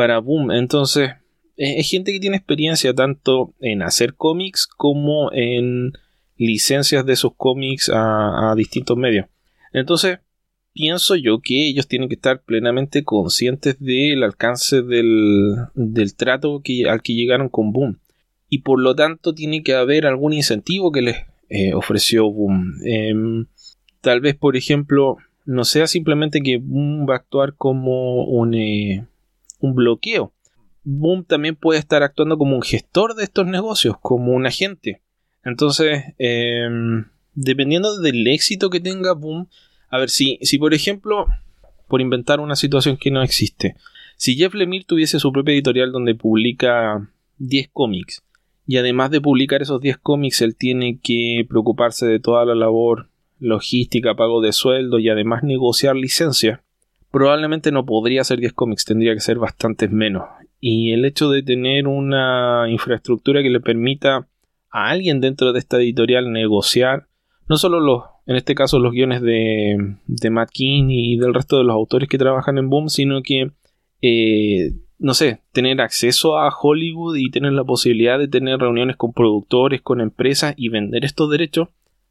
[0.00, 0.50] para Boom.
[0.50, 1.10] Entonces,
[1.58, 5.92] es, gente que tiene experiencia tanto en hacer cómics como en
[6.38, 9.26] licencias de sus cómics a, distintos medios.
[9.74, 10.20] Entonces,
[10.72, 17.02] pienso yo que ellos tienen que estar plenamente conscientes del alcance del, del trato al
[17.02, 18.00] que llegaron con Boom.
[18.48, 21.16] Y por lo tanto tiene que haber algún incentivo que les
[21.50, 22.80] eh, ofreció Boom.
[22.86, 23.44] Em,
[24.00, 29.04] tal vez, por ejemplo, no sea simplemente que Boom va a actuar como un, eh,
[29.60, 30.32] un bloqueo.
[30.82, 35.02] Boom también puede estar actuando como un gestor de estos negocios, como un agente.
[35.44, 39.48] Entonces, em, dependiendo del éxito que tenga Boom,
[39.88, 41.26] a ver, si, si por ejemplo,
[41.88, 43.76] por inventar una situación que no existe,
[44.16, 48.22] si Jeff Lemire tuviese su propia editorial donde publica 10 cómics,
[48.66, 53.08] y además de publicar esos 10 cómics, él tiene que preocuparse de toda la labor
[53.40, 56.60] logística, pago de sueldo y además negociar licencias,
[57.10, 60.24] probablemente no podría hacer 10 cómics, tendría que ser bastantes menos.
[60.60, 64.28] Y el hecho de tener una infraestructura que le permita
[64.70, 67.08] a alguien dentro de esta editorial negociar,
[67.48, 71.58] no solo los, en este caso los guiones de, de Matt King y del resto
[71.58, 73.50] de los autores que trabajan en Boom, sino que,
[74.02, 79.12] eh, no sé, tener acceso a Hollywood y tener la posibilidad de tener reuniones con
[79.12, 81.68] productores, con empresas y vender estos derechos,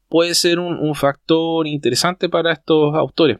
[0.08, 3.38] puede ser un factor interesante para estos autores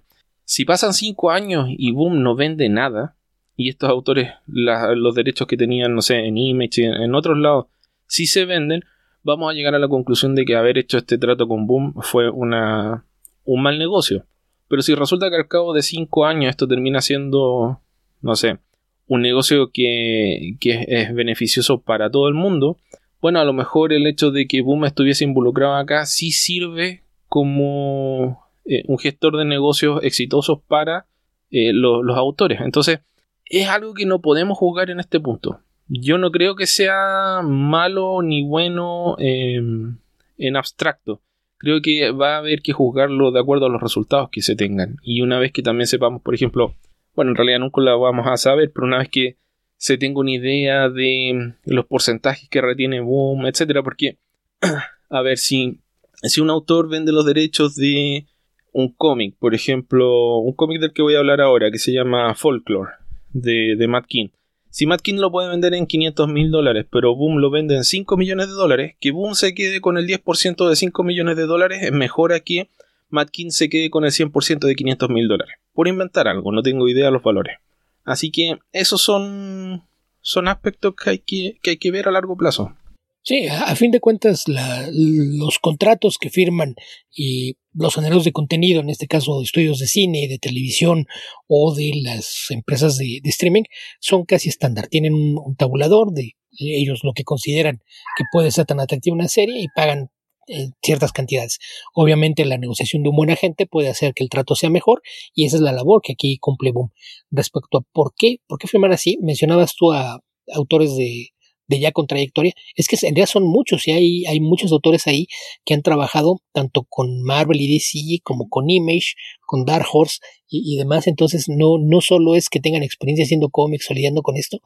[0.51, 3.15] Si pasan cinco años y Boom no vende nada,
[3.57, 7.67] y estos autores, los derechos que tenían, no sé, en Image, en, en otros lados,
[8.09, 8.83] si se venden,
[9.23, 12.29] vamos a llegar a la conclusión de que haber hecho este trato con Boom fue
[12.29, 13.05] una,
[13.45, 14.25] un mal negocio.
[14.67, 17.81] Pero si resulta que al cabo de cinco años esto termina siendo,
[18.21, 18.59] no sé,
[19.07, 22.77] un negocio que, que es beneficioso para todo el mundo,
[23.23, 28.50] bueno, a lo mejor el hecho de que Boom estuviese involucrado acá sí sirve como
[28.65, 31.07] eh, un gestor de negocios exitosos para
[31.51, 32.61] eh, los autores.
[32.61, 33.01] Entonces,
[33.45, 35.61] es algo que no podemos juzgar en este punto.
[35.89, 39.99] Yo no creo que sea malo ni bueno em,
[40.39, 41.21] en abstracto.
[41.59, 44.97] Creo que va a haber que juzgarlo de acuerdo a los resultados que se tengan.
[45.03, 46.77] Y una vez que también sepamos, por ejemplo,
[47.17, 49.37] bueno, en realidad nunca lo vamos a saber, pero una vez que
[49.77, 54.19] se tenga una idea de los porcentajes que retiene Boom, etcétera, porque,
[55.11, 55.81] a ver, si,
[56.23, 58.27] si un autor vende los derechos de
[58.73, 62.35] un cómic, por ejemplo, un cómic del que voy a hablar ahora, que se llama
[62.35, 62.93] Folklore,
[63.33, 64.29] de, de Matt King.
[64.71, 67.85] Si Matt King lo puede vender en 500 mil dólares, pero Boom lo vende en
[67.85, 71.47] 5 millones de dólares, que Boom se quede con el 10% de 5 millones de
[71.47, 72.69] dólares es mejor a que
[73.09, 75.57] Matt King se quede con el 100% de 500 mil dólares.
[75.75, 77.59] Por inventar algo, no tengo idea de los valores.
[78.05, 79.83] Así que esos son,
[80.21, 82.77] son aspectos que hay que, que hay que ver a largo plazo.
[83.23, 86.75] Sí, a, fin de cuentas, los contratos que firman
[87.15, 91.07] y los generadores de contenido, en este caso estudios de cine, de televisión
[91.47, 93.65] o de las empresas de, streaming,
[94.01, 94.89] son casi estándar.
[94.89, 97.83] Tienen un, tabulador de ellos lo que consideran
[98.17, 100.11] que puede ser tan atractiva una serie y pagan
[100.49, 101.59] eh, ciertas cantidades.
[101.95, 105.03] Obviamente la negociación de un buen agente puede hacer que el trato sea mejor
[105.35, 106.91] y esa es la labor que aquí cumple Boom.
[107.31, 110.21] Respecto a por qué, por qué firmar así, mencionabas tú a
[110.55, 111.29] autores de
[111.71, 115.07] de ya con trayectoria, es que en realidad son muchos y hay, hay muchos autores
[115.07, 115.29] ahí
[115.65, 119.15] que han trabajado tanto con Marvel y DC como con Image,
[119.47, 121.07] con Dark Horse y, demás.
[121.07, 124.59] Entonces no, no solo es que tengan experiencia haciendo cómics o lidiando con esto,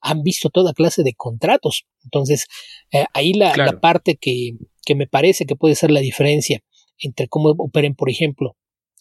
[0.00, 1.86] han visto toda clase de contratos.
[2.02, 2.46] Entonces
[2.90, 6.60] eh, ahí la, la parte que, que, me parece que puede ser la diferencia
[6.98, 8.56] entre cómo operen, por ejemplo,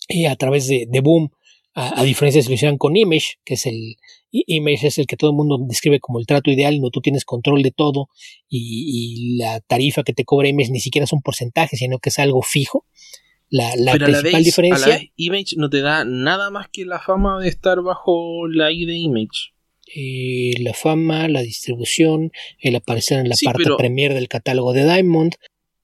[0.09, 1.31] eh, a través de, de Boom
[1.79, 3.97] a, diferencia de si lo hicieran con Image, que es el
[4.31, 7.23] Image es el que todo el mundo describe como el trato ideal, no tú tienes
[7.23, 8.09] control de todo
[8.49, 12.17] y, la tarifa que te cobra Image ni siquiera es un porcentaje, sino que es
[12.17, 12.85] algo fijo.
[13.49, 14.99] La, principal diferencia.
[15.15, 18.95] Image no te da nada más que la fama de estar bajo la I de
[18.95, 19.53] Image.
[19.95, 25.35] Eh, la fama, la distribución, el aparecer en la parte premier del catálogo de Diamond.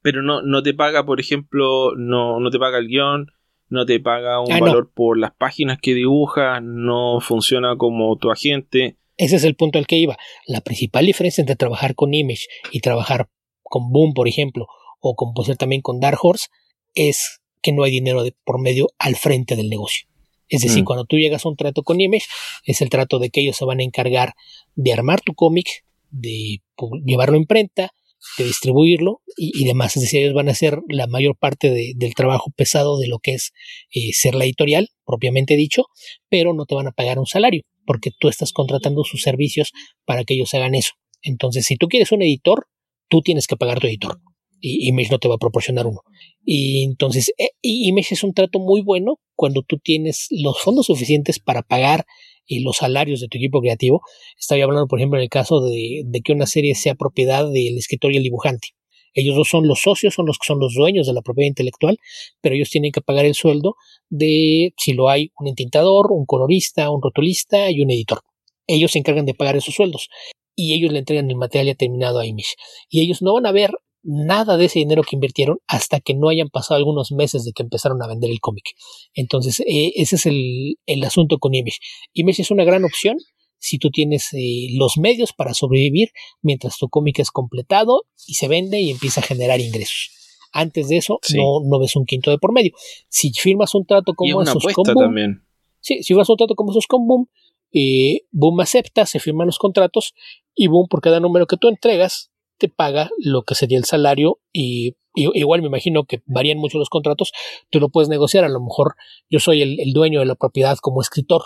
[0.01, 3.32] Pero no, no te paga, por ejemplo, no, no te paga el guion,
[3.69, 8.32] no te paga un ah, valor por las páginas que dibujas, no funciona como tu
[8.32, 8.97] agente.
[9.17, 10.17] Ese es el punto al que iba.
[10.47, 13.30] La principal diferencia entre trabajar con Image y trabajar
[13.63, 14.67] con Boom, por ejemplo,
[14.99, 16.47] o como puede ser también con Dark Horse,
[16.95, 20.08] es que no hay dinero de por medio al frente del negocio.
[20.49, 20.86] Es decir, mm.
[20.86, 22.26] cuando tú llegas a un trato con Image,
[22.65, 24.34] es el trato de que ellos se van a encargar
[24.76, 26.62] de armar tu cómic, de
[27.06, 27.91] llevarlo a imprenta,
[28.38, 29.96] de distribuirlo y, demás.
[29.96, 33.34] Es decir, ellos van a hacer la mayor parte del trabajo pesado de lo que
[33.34, 33.52] es
[33.94, 35.86] eh, ser la editorial, propiamente dicho,
[36.30, 39.72] pero no te van a pagar un salario, porque tú estás contratando sus servicios
[40.06, 40.94] para que ellos hagan eso.
[41.22, 42.68] Entonces, si tú quieres un editor,
[43.08, 44.20] tú tienes que pagar tu editor.
[44.60, 46.02] Y Image no te va a proporcionar uno.
[46.46, 51.40] Y entonces, eh, Image es un trato muy bueno cuando tú tienes los fondos suficientes
[51.40, 52.06] para pagar
[52.45, 54.01] y los salarios de tu equipo creativo.
[54.39, 58.13] Estaba hablando, por ejemplo, en el caso de, que una serie sea propiedad del escritor
[58.13, 58.69] y el dibujante.
[59.15, 61.99] Ellos dos son los socios, son los que son los dueños de la propiedad intelectual,
[62.41, 63.75] pero ellos tienen que pagar el sueldo
[64.10, 68.21] de, si lo hay, un entintador, un colorista, un rotulista y un editor.
[68.65, 70.10] Ellos se encargan de pagar esos sueldos
[70.56, 72.56] y ellos le entregan el material ya terminado a Image.
[72.89, 73.71] Y ellos no van a ver
[74.04, 77.63] nada de ese dinero que invirtieron hasta que no hayan pasado algunos meses de que
[77.63, 78.72] empezaron a vender el cómic.
[79.13, 81.78] Entonces, eh, ese es el, asunto con Image.
[82.13, 83.18] Image es una gran opción
[83.58, 86.10] si tú tienes eh, los medios para sobrevivir
[86.42, 90.12] mientras tu cómic es completado y se vende y empieza a generar ingresos.
[90.52, 92.74] Antes de eso, no, no ves un quinto de por medio.
[93.10, 95.44] Si firmas un trato como esos con Boom, también.
[95.80, 97.30] Sí, si firmas un trato como esos con Boom,
[97.71, 100.13] eh, Boom acepta, se firman los contratos
[100.54, 102.33] y Boom por cada número que tú entregas
[102.64, 106.88] te paga lo que sería el salario y, igual me imagino que varían mucho los
[106.88, 107.34] contratos,
[107.70, 108.96] tú lo puedes negociar, a lo mejor
[109.30, 111.42] yo soy el, dueño de la propiedad como escritor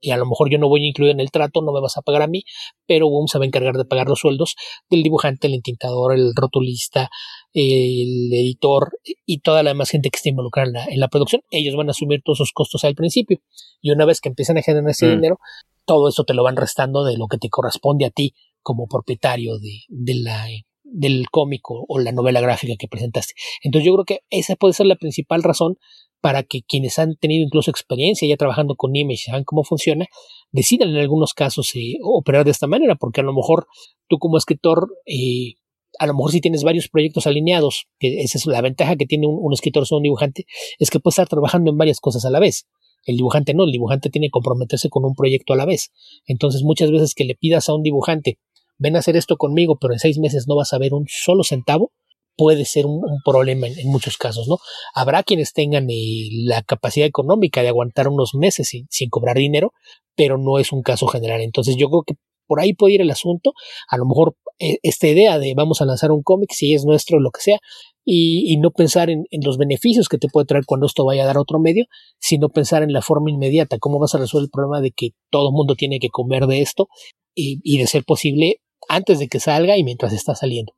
[0.00, 1.98] y a lo mejor yo no voy a incluir en el trato, no me vas
[1.98, 2.44] a pagar a mí,
[2.86, 4.56] pero Boom se va a encargar de pagar los sueldos
[4.88, 7.10] del dibujante, el entintador, el rotulista,
[7.52, 8.92] el editor
[9.26, 11.42] y toda la demás gente que esté involucrada en la, producción.
[11.50, 13.40] Ellos van a asumir todos esos costos al principio
[13.82, 15.10] y una vez que empiezan a generar ese mm.
[15.16, 15.38] dinero,
[15.84, 19.58] todo eso te lo van restando de lo que te corresponde a ti como propietario
[19.58, 20.46] de, la,
[20.84, 23.34] del cómico o la novela gráfica que presentaste.
[23.62, 25.76] Entonces yo creo que esa puede ser la principal razón
[26.22, 30.06] para que quienes han tenido incluso experiencia ya trabajando con Image, saben cómo funciona,
[30.52, 33.66] decidan en algunos casos eh, operar de esta manera, porque a lo mejor
[34.08, 35.54] tú como escritor, eh,
[35.98, 39.26] a lo mejor si tienes varios proyectos alineados, que esa es la ventaja que tiene
[39.26, 40.46] un, escritor o un dibujante,
[40.78, 42.68] es que puede estar trabajando en varias cosas a la vez.
[43.04, 45.90] El dibujante no, el dibujante tiene que comprometerse con un proyecto a la vez.
[46.24, 48.38] Entonces muchas veces que le pidas a un dibujante,
[48.82, 51.44] ven a hacer esto conmigo, pero en seis meses no vas a ver un solo
[51.44, 51.92] centavo,
[52.36, 54.58] puede ser un, problema en, muchos casos, ¿no?
[54.94, 59.72] Habrá quienes tengan eh, la capacidad económica de aguantar unos meses sin, sin, cobrar dinero,
[60.16, 61.40] pero no es un caso general.
[61.40, 62.14] Entonces yo creo que
[62.46, 63.52] por ahí puede ir el asunto.
[63.88, 67.20] A lo mejor eh, esta idea de vamos a lanzar un cómic, si es nuestro,
[67.20, 67.58] lo que sea,
[68.04, 71.38] y, no pensar en, los beneficios que te puede traer cuando esto vaya a dar
[71.38, 71.86] otro medio,
[72.18, 75.50] sino pensar en la forma inmediata, cómo vas a resolver el problema de que todo
[75.50, 76.88] el mundo tiene que comer de esto
[77.34, 80.74] y de ser posible antes de que salga y mientras está saliendo.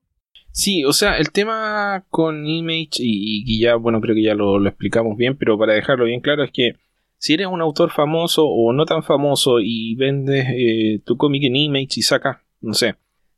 [0.50, 5.16] Sí, o sea, el tema con Image, y, ya, bueno, creo que ya lo, explicamos
[5.16, 6.74] bien, pero para dejarlo bien claro es que
[7.18, 11.56] si eres un autor famoso o no tan famoso y vendes eh, tu cómic en
[11.56, 12.94] Image y sacas, no sé,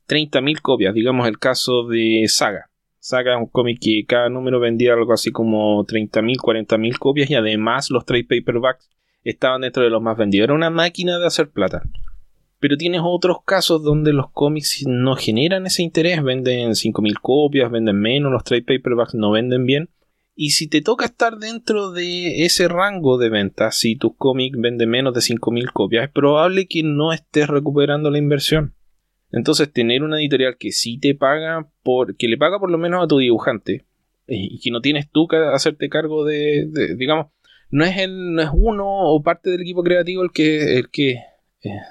[0.07, 2.69] 30.000 copias, digamos el caso de Saga.
[2.99, 7.35] Saga es un cómic que cada número vendía algo así como 30.000, 40.000 copias y
[7.35, 8.89] además los trade paperbacks
[9.23, 10.45] estaban dentro de los más vendidos.
[10.45, 11.81] Era una máquina de hacer plata.
[12.59, 17.99] Pero tienes otros casos donde los cómics no generan ese interés, venden 5.000 copias, venden
[17.99, 19.89] menos, los trade paperbacks no venden bien.
[20.35, 24.89] Y si te toca estar dentro de ese rango de ventas, si tus cómics venden
[24.89, 28.75] menos de 5.000 copias, es probable que no estés recuperando la inversión.
[29.31, 33.03] Entonces, tener una editorial que sí te paga, por, que le paga por lo menos
[33.03, 33.85] a tu dibujante,
[34.27, 37.27] eh, y que no tienes tú que hacerte cargo de, digamos,
[37.69, 41.13] no es, el, no es uno o parte del equipo creativo el que, el que
[41.63, 41.81] eh,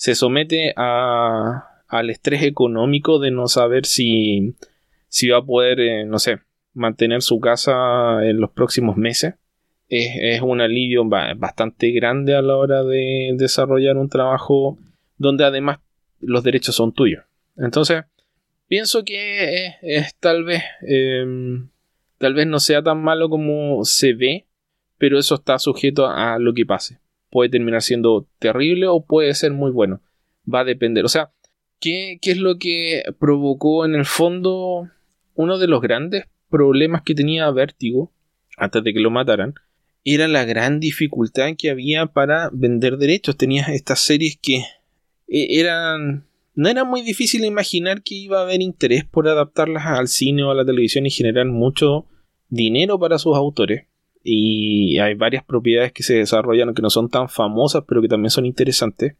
[0.00, 4.54] se somete a, al estrés económico de no saber si,
[5.08, 6.38] si va a poder, eh, no sé,
[6.72, 9.34] mantener su casa en los próximos meses.
[9.90, 14.78] Es, un alivio bastante grande a la hora de desarrollar un trabajo
[15.18, 15.80] donde además
[16.18, 17.22] los derechos son tuyos.
[17.58, 18.04] Entonces,
[18.68, 21.68] pienso que es, tal vez em,
[22.16, 24.46] tal vez no sea tan malo como se ve,
[24.96, 27.00] pero eso está sujeto a lo que pase
[27.30, 30.02] puede terminar siendo terrible o puede ser muy bueno.
[30.52, 31.04] Va a depender.
[31.04, 31.32] O sea,
[31.80, 34.88] ¿qué, es lo que provocó en el fondo
[35.34, 38.12] uno de los grandes problemas que tenía Vértigo
[38.56, 39.54] antes de que lo mataran?
[40.04, 43.36] Era la gran dificultad que había para vender derechos.
[43.36, 44.64] Tenías estas series que
[45.28, 50.08] e, eran no era muy difícil imaginar que iba a haber interés por adaptarlas al
[50.08, 52.06] cine o a la televisión y generar mucho
[52.48, 53.86] dinero para sus autores
[54.22, 58.30] y hay varias propiedades que se desarrollan que no son tan famosas pero que también
[58.30, 59.14] son interesantes.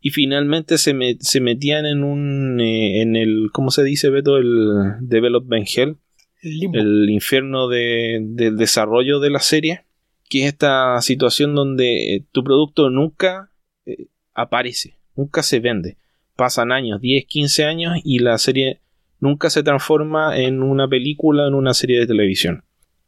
[0.00, 4.36] Y finalmente se, se metían en un eh, en el ¿cómo se dice Beto?
[4.36, 5.96] el development hell.
[6.42, 9.84] El, infierno de, del desarrollo de la serie
[10.28, 13.50] que es esta situación donde eh, tu producto nunca
[13.84, 15.96] eh, aparece nunca se vende.
[16.36, 18.80] Pasan años 10 15 años y la serie
[19.18, 22.62] nunca se transforma en una película en una serie de televisión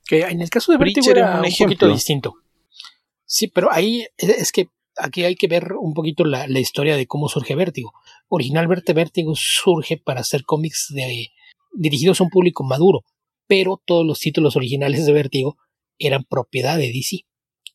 [0.09, 2.35] que en el caso de Vertigo era un, poquito distinto.
[3.27, 7.29] Sí, pero ahí es que aquí hay que ver un poquito la, historia de cómo
[7.29, 7.93] surge Vértigo.
[8.29, 11.29] Originalmente Vértigo surge para hacer cómics de,
[11.75, 13.05] dirigidos a un público maduro,
[13.47, 15.59] pero todos los títulos originales de Vértigo
[15.99, 17.27] eran propiedad de DC.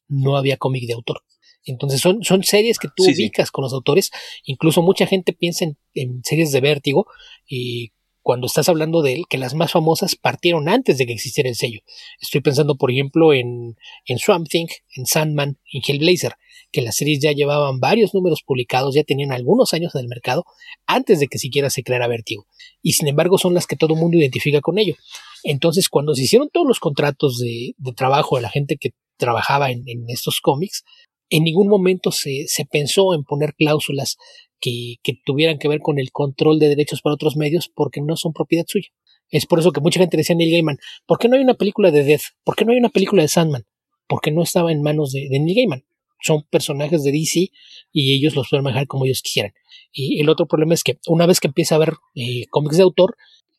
[0.07, 1.21] No había cómic de autor.
[1.65, 4.09] Entonces son, son series que tú ubicas con los autores.
[4.45, 7.05] Incluso mucha gente piensa en, series de Vértigo
[7.47, 7.91] y
[8.23, 11.81] cuando estás hablando de que las más famosas partieron antes de que existiera el sello.
[12.19, 16.35] Estoy pensando, por ejemplo, en, en Swamp Thing, en Sandman, en Hellblazer,
[16.71, 20.45] que las series ya llevaban varios números publicados, ya tenían algunos años en el mercado,
[20.87, 22.47] antes de que siquiera se creara Vertigo.
[22.81, 24.95] Y sin embargo son las que todo el mundo identifica con ello.
[25.43, 29.83] Entonces, cuando se hicieron todos los contratos de, trabajo de la gente que trabajaba en,
[30.07, 30.83] estos cómics,
[31.29, 34.17] en ningún momento se pensó en poner cláusulas
[34.63, 38.31] que, tuvieran que ver con el control de derechos para otros medios porque no son
[38.31, 38.87] propiedad suya.
[39.29, 41.55] Es por eso que mucha gente decía a Neil Gaiman, ¿por qué no hay una
[41.55, 42.21] película de Death?
[42.43, 43.65] ¿Por qué no hay una película de Sandman?
[44.07, 45.83] Porque no estaba en manos de, Neil Gaiman.
[46.21, 47.51] Son personajes de DC
[47.91, 49.51] y ellos los pueden manejar como ellos quieran.
[49.91, 52.83] Y el otro problema es que una vez que empieza a haber eh, cómics de
[52.83, 53.17] autor,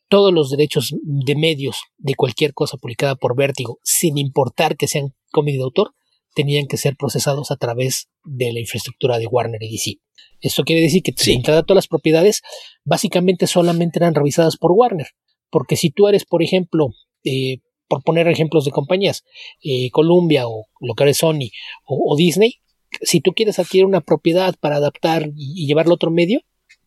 [0.09, 5.13] todos los derechos de medios de cualquier cosa publicada por Vértigo, sin importar que sean
[5.31, 5.93] cómics de autor,
[6.35, 9.99] tenían que ser procesados a través de la infraestructura de Warner y DC.
[10.41, 11.41] Esto quiere decir que sí.
[11.41, 12.41] todas las propiedades
[12.83, 15.07] básicamente solamente eran revisadas por Warner.
[15.49, 16.89] Porque si tú eres, por ejemplo,
[17.23, 19.23] eh, por poner ejemplos de compañías,
[19.63, 21.49] eh, Columbia o lo que Sony
[21.85, 22.55] o, Disney,
[23.01, 26.41] si tú quieres adquirir una propiedad para adaptar y, llevarlo a otro medio,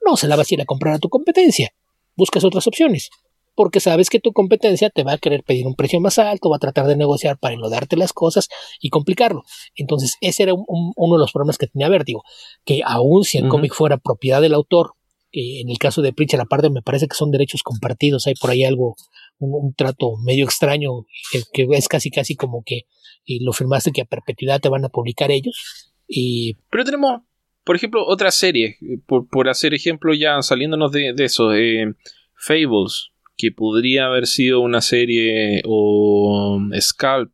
[0.04, 1.72] no se la vas a ir a comprar a tu competencia.
[2.16, 3.10] Buscas otras opciones
[3.58, 6.58] porque sabes que tu competencia te va a querer pedir un precio más alto, va
[6.58, 8.48] a tratar de negociar para enlodarte las cosas
[8.80, 9.42] y complicarlo.
[9.74, 12.22] Entonces, ese era uno de los problemas que tenía Vértigo,
[12.64, 14.92] que aun si el cómic fuera propiedad del autor,
[15.32, 18.50] que en el caso de Preacher aparte me parece que son derechos compartidos, hay por
[18.50, 18.94] ahí algo,
[19.40, 20.90] un, trato medio extraño,
[21.52, 22.82] que, es casi casi como que
[23.40, 25.90] lo firmaste que a perpetuidad te van a publicar ellos.
[26.06, 26.58] Y...
[26.70, 27.22] Pero tenemos,
[27.64, 31.92] por ejemplo, otra serie, por, por hacer ejemplo ya saliéndonos de, eso, eh,
[32.38, 37.32] Fables, que podría haber sido una serie o Scalp,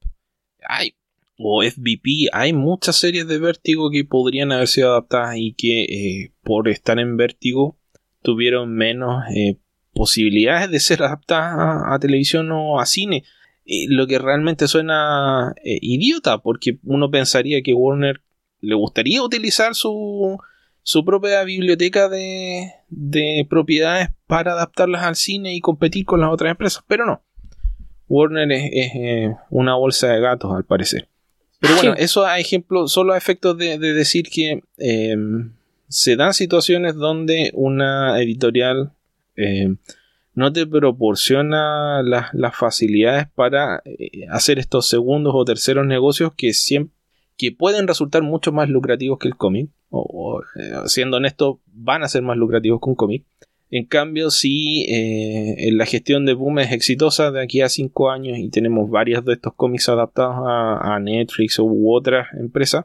[0.68, 0.94] hay,
[1.38, 6.32] o FBP, hay muchas series de Vértigo que podrían haber sido adaptadas y que eh,
[6.42, 7.78] por estar en Vértigo
[8.22, 9.56] tuvieron menos eh,
[9.94, 13.24] posibilidades de ser adaptadas a, televisión o a cine.
[13.88, 18.20] lo que realmente suena idiota, porque uno pensaría que Warner
[18.60, 20.38] le gustaría utilizar su,
[20.84, 26.50] su propia biblioteca de, de propiedades para adaptarlas al cine y competir con las otras
[26.50, 27.22] empresas, pero no.
[28.06, 31.08] Warner es, eh, una bolsa de gatos, al parecer.
[31.58, 35.52] Pero bueno, eso a ejemplo, solo a efectos de, decir que em,
[35.88, 38.92] se dan situaciones donde una editorial
[39.36, 39.78] em,
[40.34, 46.93] no te proporciona las facilidades para eh, hacer estos segundos o terceros negocios que siempre
[47.36, 52.08] que pueden resultar mucho más lucrativos que el cómic, o, eh, siendo honesto, van a
[52.08, 53.24] ser más lucrativos que un cómic.
[53.70, 58.38] En cambio, si eh, la gestión de Boom es exitosa de aquí a 5 años
[58.38, 62.84] y tenemos varios de estos cómics adaptados a, Netflix u otras empresas,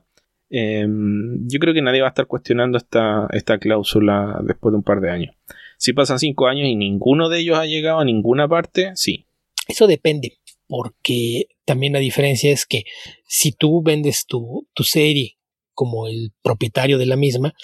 [0.50, 4.84] em, yo creo que nadie va a estar cuestionando esta, esta cláusula después de un
[4.84, 5.36] par de años.
[5.78, 9.28] Si pasan 5 años y ninguno de ellos ha llegado a ninguna parte, sí.
[9.68, 10.39] Eso depende
[10.70, 12.84] porque también la diferencia es que
[13.28, 15.40] si tú vendes tu, serie
[15.74, 17.56] como el propietario de la misma,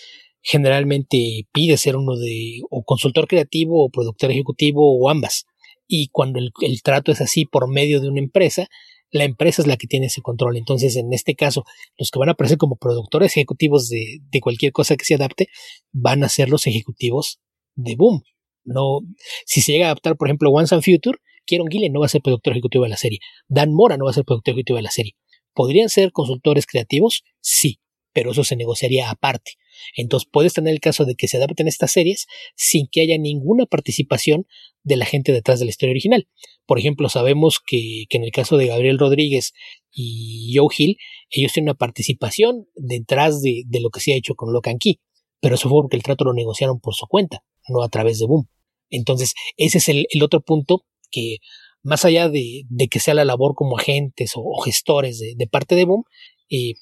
[0.41, 5.45] generalmente pides ser uno de o consultor creativo o productor ejecutivo o ambas.
[5.87, 8.67] Y cuando el, trato es así por medio de una empresa,
[9.11, 10.57] la empresa es la que tiene ese control.
[10.57, 11.63] Entonces, en este caso,
[11.99, 15.47] los que van a aparecer como productores ejecutivos de, de cualquier cosa que se adapte,
[15.91, 17.39] van a ser los ejecutivos
[17.75, 18.23] de Boom.
[18.63, 19.01] No,
[19.45, 22.09] si se llega a adaptar, por ejemplo, Once and Future, Kieron Gillen no va a
[22.09, 23.19] ser productor ejecutivo de la serie.
[23.47, 25.15] Dan Mora no va a ser productor ejecutivo de la serie.
[25.53, 27.23] ¿Podrían ser consultores creativos?
[27.39, 27.79] Sí,
[28.15, 29.53] pero eso se negociaría aparte.
[29.95, 33.65] Entonces puedes tener el caso de que se adapten estas series sin que haya ninguna
[33.65, 34.47] participación
[34.83, 36.27] de la gente detrás de la historia original.
[36.65, 39.53] Por ejemplo, sabemos que, en el caso de Gabriel Rodríguez
[39.91, 40.97] y Joe Hill,
[41.29, 45.01] ellos tienen una participación detrás de, lo que se ha hecho con Locan Key,
[45.41, 48.27] pero eso fue porque el trato lo negociaron por su cuenta, no a través de
[48.27, 48.47] Boom.
[48.89, 50.85] Entonces, ese es el otro punto
[51.15, 51.37] que
[51.81, 56.03] más allá de, que sea la labor como agentes o, gestores de, parte de Boom,
[56.49, 56.73] eh,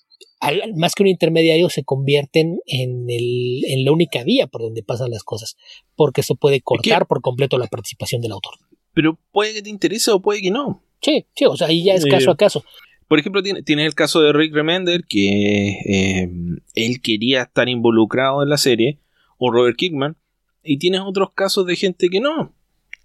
[0.76, 5.12] más que un intermediario se convierten en, el, en la única vía por donde pasan
[5.12, 5.56] las cosas,
[5.96, 8.56] porque eso puede cortar por completo la participación del autor.
[8.94, 10.84] Pero puede que te interese o puede que no.
[11.02, 12.64] Sí, sí, o sea, ahí ya es caso a caso.
[13.08, 16.30] Por ejemplo, tienes tiene el caso de Rick Remender, que eh,
[16.76, 19.00] él quería estar involucrado en la serie,
[19.38, 20.18] o Robert Kickman,
[20.64, 22.54] y tienes otros casos de gente que no,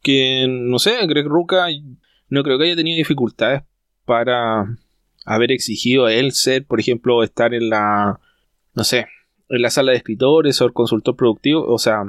[0.08, 1.66] que, no sé, Greg Ruca
[2.30, 3.64] no creo que haya tenido dificultades
[4.06, 4.64] para
[5.26, 8.18] haber exigido a él ser, por ejemplo, estar en la,
[8.72, 9.04] no sé,
[9.50, 12.04] en la sala de escritores o el consultor productivo, o sea,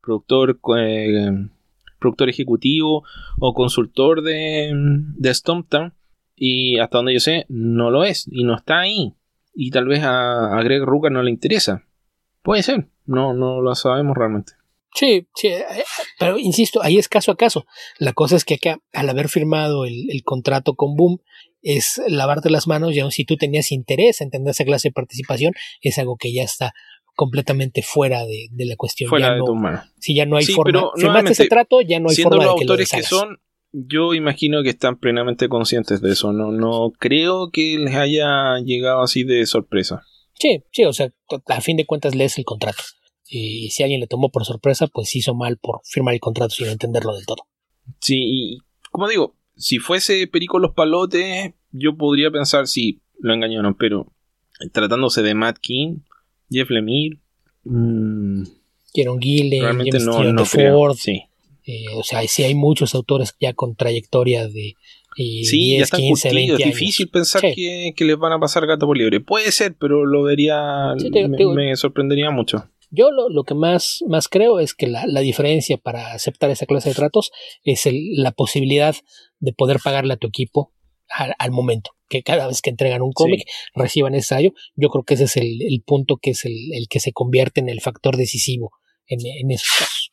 [0.00, 1.48] productor, eh,
[1.98, 3.02] productor ejecutivo
[3.40, 5.92] o consultor de, de Stomptown.
[6.36, 9.14] Y hasta donde yo sé, no lo es y no está ahí.
[9.52, 11.82] Y tal vez a, a Greg Ruca no le interesa.
[12.42, 14.59] Puede ser, no, no lo sabemos realmente.
[14.94, 15.64] Sí, sí, eh,
[16.18, 17.66] pero insisto, ahí es caso a caso.
[17.98, 21.20] La cosa es que acá, al haber firmado el, contrato con Boom,
[21.62, 25.52] es lavarte las manos, ya si tú tenías interés en tener esa clase de participación,
[25.82, 26.72] es algo que ya está
[27.14, 29.10] completamente fuera de, la cuestión.
[29.10, 29.82] Fuera de tu mano.
[29.98, 32.90] Si ya no hay forma, firmaste ese trato, ya no hay forma de que autores
[32.90, 33.40] que son,
[33.72, 36.32] yo imagino que están plenamente conscientes de eso.
[36.32, 40.02] No, no creo que les haya llegado así de sorpresa.
[40.34, 41.12] Sí, sí, o sea,
[41.46, 42.82] a fin de cuentas lees el contrato
[43.30, 46.66] y si alguien le tomó por sorpresa, pues hizo mal por firmar el contrato sin
[46.66, 47.46] entenderlo del todo.
[48.00, 48.58] Sí, y
[48.90, 54.12] como digo, si fuese Perico los Palotes, yo podría pensar si lo engañaron, pero
[54.72, 55.98] tratándose de Matt King,
[56.50, 57.18] Jeff Lemire,
[57.64, 58.42] mmm,
[58.92, 61.22] Kieron Gillen, James no, Ford, sí.
[61.64, 64.74] Eh, o sea, sí hay muchos autores ya con trayectoria de
[65.16, 68.66] eh, sí, 10, ya están 15, 20 Es difícil pensar que, les van a pasar
[68.66, 69.20] gato por libre.
[69.20, 70.94] Puede ser, pero lo vería,
[71.54, 72.69] me sorprendería mucho.
[72.90, 76.94] Yo lo, que más, más creo es que la, diferencia para aceptar esa clase de
[76.94, 77.30] tratos
[77.64, 78.96] es la posibilidad
[79.38, 80.72] de poder pagarle a tu equipo
[81.08, 81.92] al, momento.
[82.08, 84.52] Que cada vez que entregan un cómic reciban ese ensayo.
[84.74, 87.80] Yo creo que ese es el, punto que es el, que se convierte en el
[87.80, 88.72] factor decisivo
[89.06, 90.12] en, en esos casos.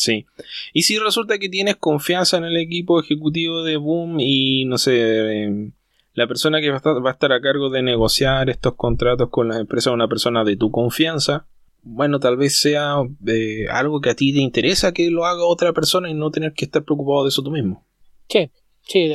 [0.00, 0.24] Sí.
[0.72, 5.42] Y si resulta que tienes confianza en el equipo ejecutivo de Boom y no sé,
[5.42, 5.72] em,
[6.14, 9.92] la persona que va a, estar, a cargo de negociar estos contratos con las empresas,
[9.92, 11.48] una persona de tu confianza,
[11.82, 15.72] bueno, tal vez sea eh, algo que a ti te interesa que lo haga otra
[15.72, 17.86] persona y no tener que estar preocupado de eso tú mismo.
[18.28, 18.50] Sí,
[18.86, 19.12] sí,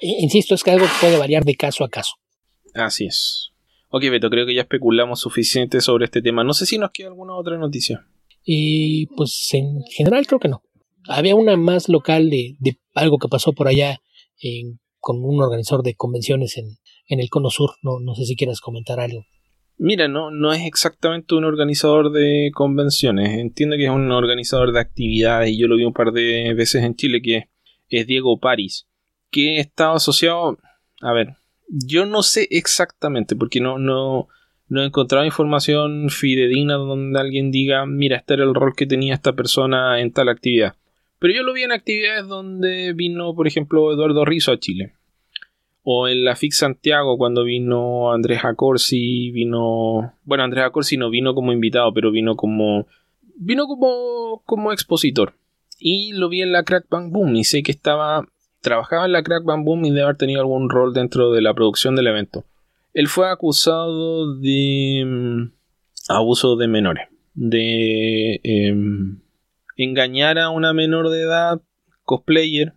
[0.00, 2.14] insisto, es que algo que puede variar de caso a caso.
[2.74, 3.52] Así es.
[3.88, 6.44] Ok, Beto, creo que ya especulamos suficiente sobre este tema.
[6.44, 8.06] No sé si nos queda alguna otra noticia.
[8.44, 10.62] Y pues en general creo que no.
[11.08, 12.56] Había una más local de,
[12.94, 14.00] algo que pasó por allá
[14.98, 17.70] con un organizador de convenciones en, el Cono Sur.
[17.82, 19.24] No, no sé si quieras comentar algo.
[19.78, 23.38] Mira, no, no es exactamente un organizador de convenciones.
[23.38, 26.82] Entiendo que es un organizador de actividades y yo lo vi un par de veces
[26.82, 27.48] en Chile que
[27.88, 28.86] es Diego París,
[29.30, 30.58] que está asociado,
[31.02, 31.36] a ver,
[31.68, 34.28] yo no sé exactamente porque no, no,
[34.68, 39.14] no he encontrado información fidedigna donde alguien diga, mira, este era el rol que tenía
[39.14, 40.74] esta persona en tal actividad.
[41.18, 44.95] Pero yo lo vi en actividades donde vino, por ejemplo, Eduardo Rizzo a Chile.
[45.88, 50.14] O en la FIC Santiago, cuando vino Andrés Acorsi, vino.
[50.24, 52.88] Bueno, Andrés Acorsi no vino como invitado, pero vino como.
[53.36, 55.34] Vino como, como expositor.
[55.78, 57.36] Y lo vi en la Crack Bang Boom.
[57.36, 58.26] Y sé que estaba.
[58.62, 61.54] Trabajaba en la Crack Bang Boom y debe haber tenido algún rol dentro de la
[61.54, 62.44] producción del evento.
[62.92, 65.52] Él fue acusado de mm,
[66.08, 69.20] abuso de menores, de em,
[69.76, 71.60] engañar a una menor de edad,
[72.02, 72.72] cosplayer,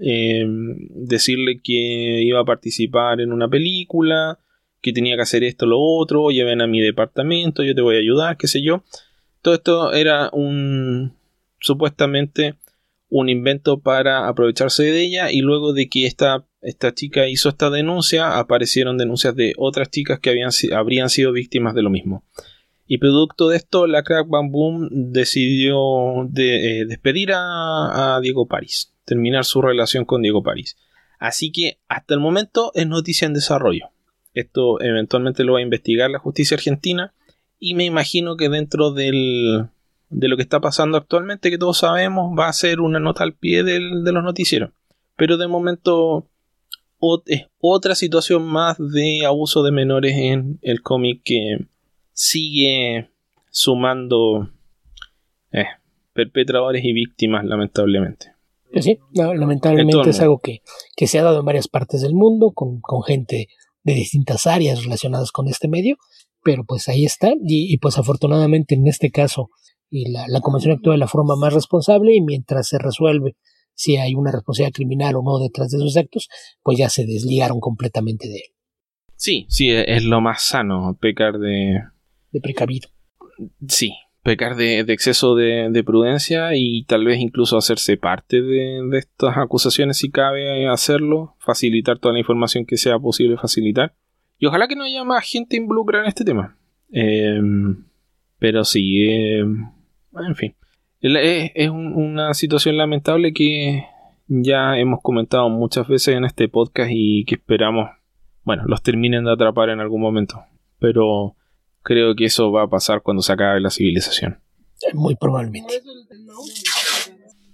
[0.00, 4.38] em, decirle que iba a participar en una película,
[4.80, 8.00] que tenía que hacer esto, lo otro, lleven a mi departamento, yo te voy a
[8.00, 8.82] ayudar, qué sé yo.
[9.40, 11.14] Todo esto era un
[11.60, 12.56] supuestamente
[13.12, 17.68] un invento para aprovecharse de ella y luego de que esta, esta chica hizo esta
[17.68, 22.24] denuncia aparecieron denuncias de otras chicas que habían, habrían sido víctimas de lo mismo.
[22.86, 28.92] Y producto de esto, la Crack Bam Boom decidió de, eh, despedir a, Diego París,
[29.04, 30.76] terminar su relación con Diego París.
[31.18, 33.90] Así que hasta el momento es noticia en desarrollo.
[34.34, 37.14] Esto eventualmente lo va a investigar la justicia argentina
[37.58, 39.68] y me imagino que dentro de
[40.10, 43.62] lo que está pasando actualmente, que todos sabemos, va a ser una nota al pie
[43.62, 44.70] de los noticieros.
[45.16, 46.26] Pero de momento
[47.26, 51.66] es otra situación más de abuso de menores en el cómic que
[52.12, 53.10] sigue
[53.50, 54.50] sumando
[55.52, 55.66] eh,
[56.12, 58.32] perpetradores y víctimas, lamentablemente.
[58.72, 60.62] Pues sí, lamentablemente es algo que,
[61.06, 63.48] se ha dado en varias partes del mundo, con, gente
[63.82, 65.96] de distintas áreas relacionadas con este medio,
[66.42, 69.50] pero pues ahí está, y pues afortunadamente en este caso
[69.92, 73.36] y la, la convención actúa de la forma más responsable y mientras se resuelve
[73.74, 76.28] si hay una responsabilidad criminal o no detrás de esos actos,
[76.62, 78.54] pues ya se desligaron completamente de él.
[79.16, 81.80] Sí, sí, e, es lo más sano, pecar de...
[82.32, 82.88] De precavido.
[83.68, 89.98] Sí, pecar de, exceso de, prudencia y tal vez incluso hacerse parte de, estas acusaciones
[89.98, 93.94] si cabe hacerlo, facilitar toda la información que sea posible facilitar.
[94.38, 96.56] Y ojalá que no haya más gente involucrada en este tema.
[96.90, 97.84] Em,
[98.38, 100.54] pero sí, eh, en fin.
[101.00, 103.84] Es, una situación lamentable que
[104.28, 107.90] ya hemos comentado muchas veces en este podcast y que esperamos,
[108.44, 110.42] bueno, los terminen de atrapar en algún momento.
[110.78, 111.36] Pero
[111.82, 114.40] creo que eso va a pasar cuando se acabe la civilización.
[114.94, 115.82] Muy probablemente.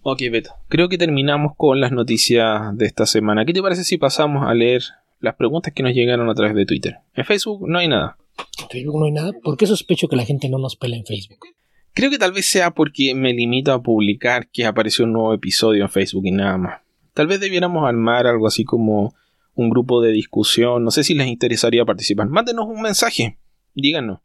[0.02, 0.52] Ok, Beto.
[0.68, 3.44] Creo que terminamos con las noticias de esta semana.
[3.44, 4.82] ¿Qué te parece si pasamos a leer
[5.20, 6.98] las preguntas que nos llegaron a través de Twitter?
[7.14, 8.16] En Facebook no hay nada.
[8.62, 9.32] En Facebook no hay nada.
[9.42, 11.40] ¿Por qué sospecho que la gente no nos pela en Facebook?
[11.92, 15.82] Creo que tal vez sea porque me limito a publicar que apareció un nuevo episodio
[15.82, 16.80] en Facebook y nada más.
[17.12, 19.14] Tal vez debiéramos armar algo así como
[19.54, 20.84] un grupo de discusión.
[20.84, 22.28] No sé si les interesaría participar.
[22.28, 23.36] Mándenos un mensaje.
[23.74, 24.20] Díganos.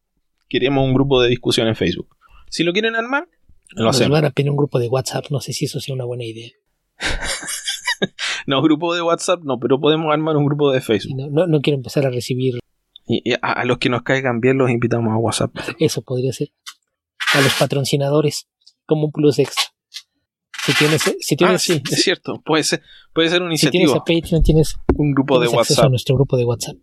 [0.49, 2.15] Queremos un grupo de discusión en Facebook.
[2.49, 3.27] Si lo quieren armar,
[3.71, 4.09] lo hacemos.
[4.09, 5.25] Nos van a pedir un grupo de WhatsApp.
[5.29, 6.51] No sé si eso sea una buena idea.
[8.47, 11.31] no, grupo de WhatsApp no, pero podemos armar un grupo de Facebook.
[11.31, 12.59] No, no, quiero empezar a recibir.
[13.07, 15.55] Y a, a, los que nos caigan bien los invitamos a WhatsApp.
[15.79, 16.51] Eso podría ser
[17.33, 18.47] a los patrocinadores
[18.85, 19.63] como un plus extra.
[20.65, 22.81] Si tienes, si tienes, ah, sí, es cierto, puede ser,
[23.13, 23.95] puede ser un incentivo.
[23.95, 25.85] Si tienes a Patreon, tienes un grupo de WhatsApp.
[25.85, 26.77] A nuestro grupo de WhatsApp.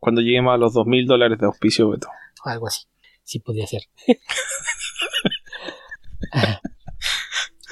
[0.00, 2.08] Cuando lleguemos a los dos mil dólares de auspicio, Beto.
[2.44, 2.86] Algo así.
[3.22, 3.82] Sí podría ser.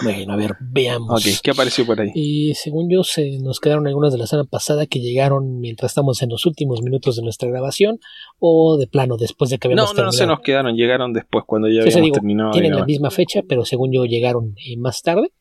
[0.02, 1.10] Bueno, a ver, veamos.
[1.10, 2.10] Ok, ¿qué apareció por ahí?
[2.14, 6.22] Y según yo, se nos quedaron algunas de la semana pasada que llegaron mientras estamos
[6.22, 7.98] en los últimos minutos de nuestra grabación,
[8.38, 11.44] o de plano después de que habíamos no, No, no se nos quedaron, llegaron después,
[11.46, 12.52] cuando ya habíamos terminado.
[12.52, 15.32] Tienen la misma fecha, pero según yo llegaron eh, más tarde.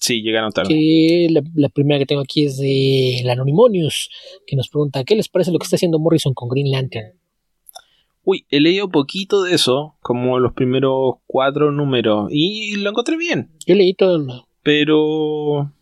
[0.00, 1.28] Sí, llegaron tarde.
[1.30, 4.10] la, primera que tengo aquí es de el Anonymonius,
[4.46, 7.18] que nos pregunta, ¿qué les parece lo que está haciendo Morrison con Green Lantern?
[8.22, 13.50] Uy, he leído poquito de eso, como los primeros cuatro números, y lo encontré bien.
[13.66, 14.26] Yo leí todo el...
[14.62, 15.72] Pero...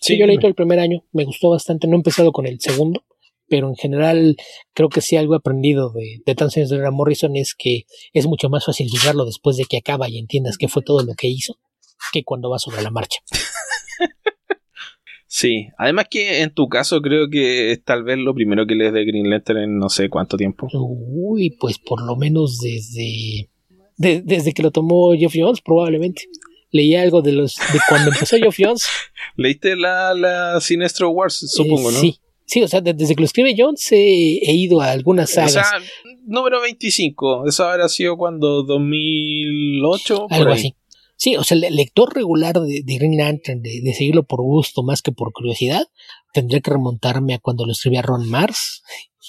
[0.00, 2.60] Sí, yo leí todo el primer año, me gustó bastante, no he empezado con el
[2.60, 3.04] segundo,
[3.48, 4.36] pero en general
[4.72, 8.64] creo que sí algo aprendido de, de años de Morrison es que es mucho más
[8.64, 11.58] fácil juzgarlo después de que acaba y entiendas qué fue todo lo que hizo
[12.12, 13.20] que cuando va sobre la marcha.
[15.30, 18.94] Sí, además que en tu caso creo que es tal vez lo primero que lees
[18.94, 20.68] de Green Lantern en no sé cuánto tiempo.
[20.72, 23.50] Uy, pues por lo menos desde
[23.98, 26.22] desde que lo tomó Geoff Jones probablemente.
[26.70, 28.88] Leí algo de los de cuando empezó Geoff Jones.
[29.36, 31.98] Leíste la, la Sinestro Wars, supongo, ¿no?
[31.98, 35.50] Sí, sí, o sea, desde que lo escribe Jones he, he ido a algunas sagas.
[35.50, 35.70] O sea,
[36.26, 40.58] número 25, eso habrá sido cuando 2008 por algo ahí.
[40.58, 40.74] así.
[41.18, 44.84] Sí, o sea, el lector regular de, de Green Lantern, de, de, seguirlo por gusto
[44.84, 45.82] más que por curiosidad,
[46.32, 48.84] tendría que remontarme a cuando lo escribía Ron Mars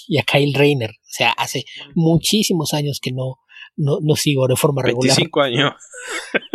[0.06, 0.90] y a Kyle Rayner.
[0.90, 1.64] O sea, hace
[1.96, 3.38] muchísimos años que no,
[3.74, 5.16] no, no sigo de forma regular.
[5.16, 5.72] 25 años.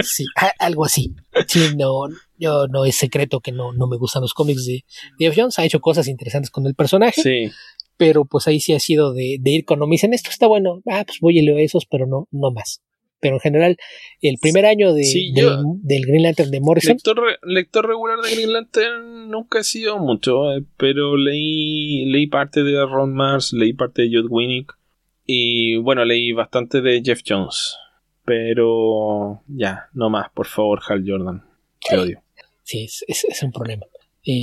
[0.02, 0.24] Sí,
[0.58, 1.14] algo así.
[1.48, 2.08] Sí, no,
[2.38, 4.86] yo no es secreto que no, no me gustan los cómics de
[5.20, 5.60] Jeff Jones.
[5.60, 7.22] Ha hecho cosas interesantes con el personaje.
[7.22, 7.52] Sí.
[7.98, 10.82] Pero pues ahí sí ha sido de, de ir cuando me dicen esto está bueno.
[10.90, 12.82] Ah, pues voy y leo esos, pero no, no más
[13.20, 13.78] pero en general
[14.22, 18.20] el primer año de, Sí, de- yo- del Green Lantern de Morrison Lector, lector regular
[18.20, 23.54] de Green Lantern nunca he sido mucho, eh, pero leí, leí parte de Ron Mars,
[23.54, 24.78] leí parte de Judd Winnick
[25.26, 27.78] y bueno, leí bastante de Jeff Jones.
[28.26, 31.44] Pero ya, no más, por favor, Hal Jordan.
[31.88, 32.22] Te odio.
[32.64, 33.86] sí es, es- es un problema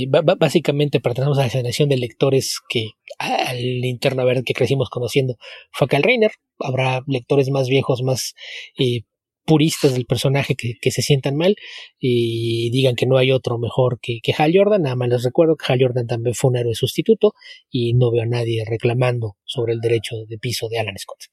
[0.07, 5.35] ba- básicamente pertenecemos a la generación de lectores que al interno verde que crecimos conociendo
[5.71, 8.33] fue Kyle Rayner habrá lectores más viejos más
[8.77, 9.01] eh,
[9.45, 11.55] puristas del personaje que, se sientan mal
[11.99, 14.83] y digan que no hay otro mejor que, que Hal Jordan.
[14.83, 17.33] Nada más les recuerdo que Hal Jordan también fue un héroe sustituto
[17.69, 21.25] y no veo a nadie reclamando sobre el derecho de piso de Alan Scott.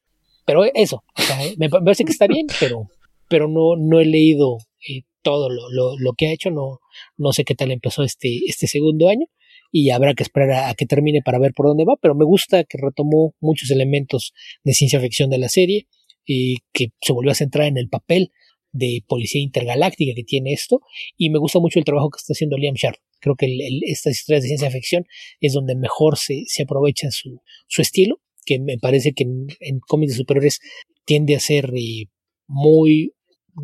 [0.44, 2.88] Pero eso o sea, me parece que está bien pero
[3.28, 6.80] pero no no he leído eh, todo lo, lo, lo que ha hecho no
[7.16, 9.26] no sé qué tal empezó este este segundo año
[9.72, 12.24] y habrá que esperar a, a que termine para ver por dónde va pero me
[12.24, 14.32] gusta que retomó muchos elementos
[14.64, 15.86] de ciencia ficción de la serie
[16.26, 18.30] y que se volvió a centrar en el papel
[18.72, 20.80] de policía intergaláctica que tiene esto
[21.16, 22.96] y me gusta mucho el trabajo que está haciendo Liam Sharp.
[23.20, 25.06] Creo que el- el- estas historias de ciencia ficción
[25.40, 29.80] es donde mejor se, se aprovecha su, su estilo que me parece que en, en
[29.80, 30.60] cómics de superiores
[31.04, 32.06] tiende a ser eh,
[32.46, 33.12] muy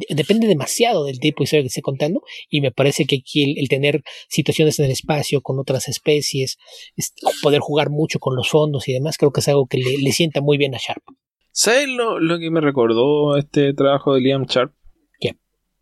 [0.09, 3.59] depende demasiado del tipo de historia que esté contando y me parece que aquí el,
[3.59, 6.59] el tener situaciones en el espacio con otras especies
[6.97, 9.99] este, poder jugar mucho con los fondos y demás creo que es algo que le,
[9.99, 11.03] le sienta muy bien a Sharp
[11.51, 14.75] ¿Sabes lo, lo que me recordó este trabajo de Liam Sharp?
[15.19, 15.37] ¿Qué?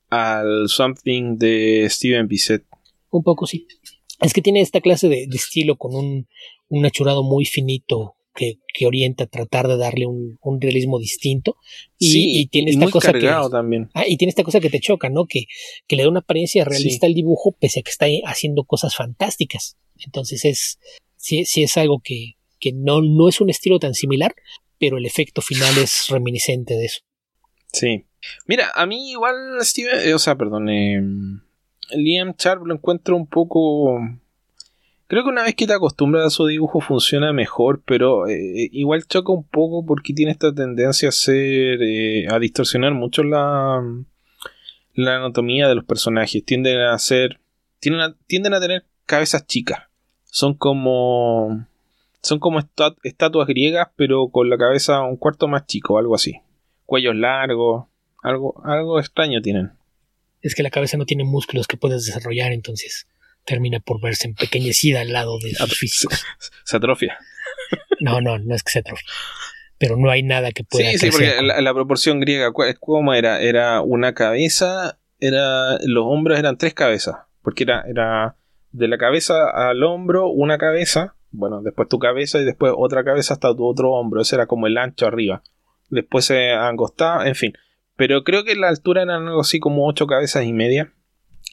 [0.08, 2.64] Al Something de Steven Bissett.
[3.10, 3.66] un poco sí
[4.20, 6.28] es que tiene esta clase de, de estilo con un,
[6.68, 11.56] un achurado muy finito que, que orienta a tratar de darle un, un realismo distinto
[11.98, 13.90] y, sí, y tiene esta cosa que también.
[13.94, 15.26] Ah, y tiene esta cosa que te choca, ¿no?
[15.26, 15.46] Que,
[15.86, 17.10] que le da una apariencia realista Sí.
[17.10, 19.76] al dibujo, pese a que está haciendo cosas fantásticas.
[20.04, 20.78] Entonces es,
[21.16, 24.34] sí, sí es algo que, que no, no es un estilo tan similar,
[24.78, 27.00] pero el efecto final es reminiscente de eso.
[27.72, 28.04] Sí.
[28.46, 31.00] Mira, a mí igual Steven, eh, o sea, perdón, eh,
[31.94, 33.98] Liam Sharp lo encuentro un poco...
[35.06, 39.06] Creo que una vez que te acostumbras a su dibujo funciona mejor, pero eh, igual
[39.06, 41.82] choca un poco porque tiene esta tendencia a ser...
[41.82, 43.82] eh, a distorsionar mucho la,
[44.94, 46.44] la anatomía de los personajes.
[46.44, 47.40] Tienden a ser...
[47.80, 49.80] Tienden a, tienden a tener cabezas chicas.
[50.24, 51.66] Son como...
[52.22, 56.40] Son como estat- estatuas griegas, pero con la cabeza un cuarto más chico, algo así
[56.86, 57.86] cuellos largos,
[58.22, 59.72] algo, algo extraño tienen.
[60.42, 63.08] Es que la cabeza no tiene músculos que puedas desarrollar, entonces
[63.44, 66.24] termina por verse empequeñecida al lado de sus físicos.
[66.64, 67.18] Se atrofia.
[68.00, 69.04] No, no, no es que se atrofie.
[69.78, 73.12] Pero no hay nada que pueda Sí, sí, porque la, la proporción griega, ¿cu- ¿cómo
[73.14, 73.40] era?
[73.40, 78.36] Era una cabeza, era los hombros eran tres cabezas, porque era, era
[78.72, 83.34] de la cabeza al hombro una cabeza, bueno, después tu cabeza y después otra cabeza
[83.34, 85.42] hasta tu otro hombro, ese era como el ancho arriba.
[85.90, 87.52] Después se angostaba, en fin.
[87.96, 90.92] Pero creo que la altura eran algo así como ocho cabezas y media.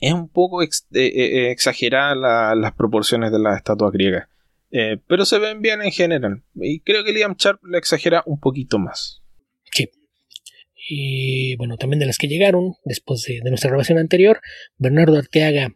[0.02, 4.28] Es un poco ex- eh, eh, exagerada la- las proporciones de las estatuas griegas.
[4.72, 6.44] Eh, pero se ven bien en general.
[6.56, 9.20] Y creo que Liam Sharp la exagera un poquito más.
[10.94, 14.42] Y bueno, también de las que llegaron después de, de nuestra grabación anterior,
[14.78, 15.76] Bernardo Arteaga.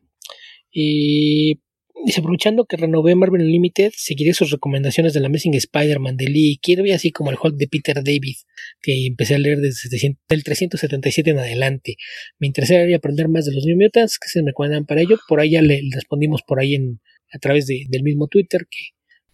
[0.72, 1.62] Y
[2.04, 6.92] dice, aprovechando que renové Marvel Unlimited, seguiré sus recomendaciones del Amazing Spider-Man de Lee Kirby,
[6.92, 8.36] así como el Hulk de Peter David,
[8.82, 11.96] que empecé a leer desde 700 del 377 en adelante.
[12.40, 15.18] Me interesaría aprender más de los New Mutants, que se me recuerdan para ello.
[15.28, 17.00] Por ahí ya le respondimos por ahí en,
[17.32, 18.80] a través de- del mismo Twitter que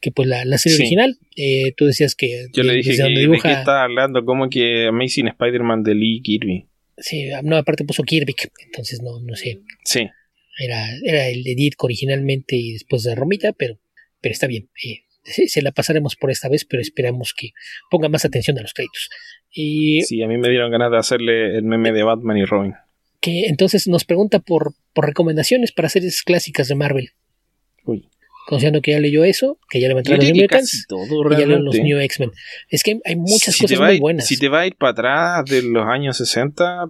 [0.03, 0.81] que pues la, la serie Sí.
[0.81, 1.15] original.
[1.35, 4.25] Eh, tú decías que Yo le de- dije que, donde de dibuja- qué estaba hablando,
[4.25, 6.65] como que Amazing Spider-Man de Lee Kirby.
[6.97, 8.33] sí, no, aparte puso Kirby,
[8.65, 10.07] entonces no, no sé, Sí,
[10.61, 13.77] era, era el de Ditko originalmente y después de Romita, pero,
[14.21, 14.69] pero está bien.
[14.83, 17.49] eh, sí, se la pasaremos por esta vez, pero esperamos que
[17.89, 19.09] ponga más atención a los créditos.
[19.51, 22.73] Y sí, a mí me dieron ganas de hacerle el meme de Batman y Robin.
[23.19, 27.09] que entonces nos pregunta por, por recomendaciones para series clásicas de Marvel.
[27.85, 28.07] Uy.
[28.47, 30.87] Considerando que ya leyó eso, que ya le va a Yo entrar los New Mutants
[30.89, 31.75] y ya leyó los.
[31.79, 32.31] New X-Men.
[32.69, 34.25] Es que hay- muchas Si te cosas va a muy ir- buenas.
[34.27, 36.89] Si te va a ir para atrás de los años 60,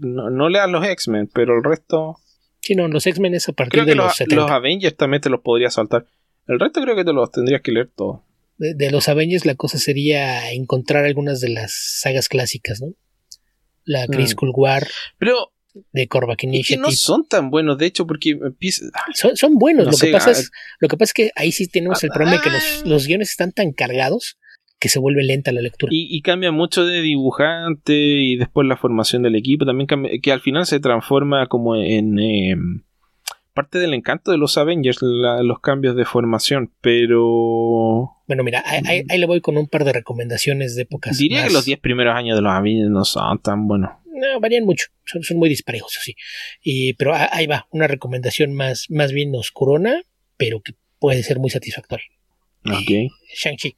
[0.00, 2.16] no, no leas los X-Men, pero el resto.
[2.64, 4.36] Sí, no, los X-Men es a partir Creo de que los los, 70.
[4.42, 6.06] los Avengers también te los podrías saltar.
[6.46, 8.20] El resto creo que te los tendrías que leer todos.
[8.56, 12.94] de, de los Avengers la cosa sería encontrar algunas de las sagas clásicas, ¿no?
[13.84, 14.50] La Chris Mm.
[14.54, 14.86] War
[15.18, 15.52] Pero
[15.92, 16.82] de Korvac es que Initiative.
[16.82, 18.86] no son tan buenos, de hecho, porque empieza.
[19.12, 19.84] son, son buenos.
[19.84, 20.50] no lo, sé, que pasa ah, es,
[20.80, 22.82] lo que pasa es que ahí sí tenemos el problema de que los, ah.
[22.86, 24.38] los guiones están tan cargados
[24.78, 25.90] que se vuelve lenta la lectura.
[25.94, 30.32] Y, y cambia mucho de dibujante y después la formación del equipo también cambia, que
[30.32, 32.54] al final se transforma como en eh,
[33.54, 38.80] parte del encanto de los Avengers, la- los cambios de formación, pero Bueno, mira, ahí,
[38.86, 41.16] ahí- ahí le voy con un par de recomendaciones de épocas.
[41.18, 43.90] diría más- que los 10 primeros años de los Avengers no son tan buenos.
[44.06, 46.14] No, varían mucho, son, son muy disparejos, así.
[46.62, 50.02] Y, pero ahí va, una recomendación más, más bien oscurona,
[50.36, 52.06] pero que puede ser muy satisfactoria.
[52.66, 53.76] Ok, Shang-Chi.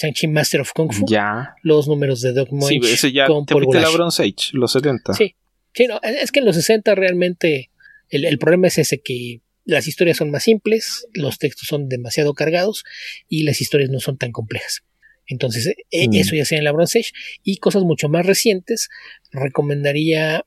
[0.00, 1.04] Shang-Chi Master of Kung Fu.
[1.08, 1.54] ya.
[1.62, 3.90] Los números de Doc Sí, Munch ese ya con te la.
[3.90, 5.14] Bronze Age, los 70.
[5.14, 5.34] Sí,
[5.74, 7.70] sí, no, es que en los 60 realmente
[8.10, 12.32] el, el problema es ese que las historias son más simples, los textos son demasiado
[12.34, 12.84] cargados
[13.28, 14.82] y las historias no son tan complejas.
[15.26, 16.14] Entonces, eh, Mm.
[16.14, 17.10] eso ya sea en la Bronze Age
[17.42, 18.88] y cosas mucho más recientes,
[19.30, 20.44] recomendaría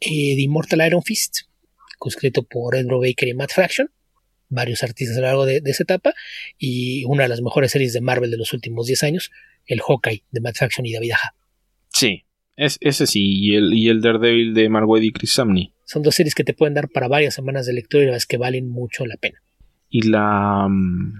[0.00, 1.42] eh, The Immortal Iron Fist,
[2.06, 3.90] escrito por Ed Baker y Matt Fraction,
[4.48, 6.14] varios artistas a lo largo de, de esa etapa,
[6.58, 9.30] y una de las mejores series de Marvel de los últimos 10 años,
[9.66, 11.34] el Hawkeye de Matt Fraction y David Aja.
[11.88, 12.24] Sí,
[12.56, 15.72] es, ese sí, y el, y el Daredevil de Waid y Chris Samney.
[15.84, 18.18] Son dos series que te pueden dar para varias semanas de lectura y la verdad
[18.18, 19.40] es que valen mucho la pena.
[19.88, 21.12] Y la um,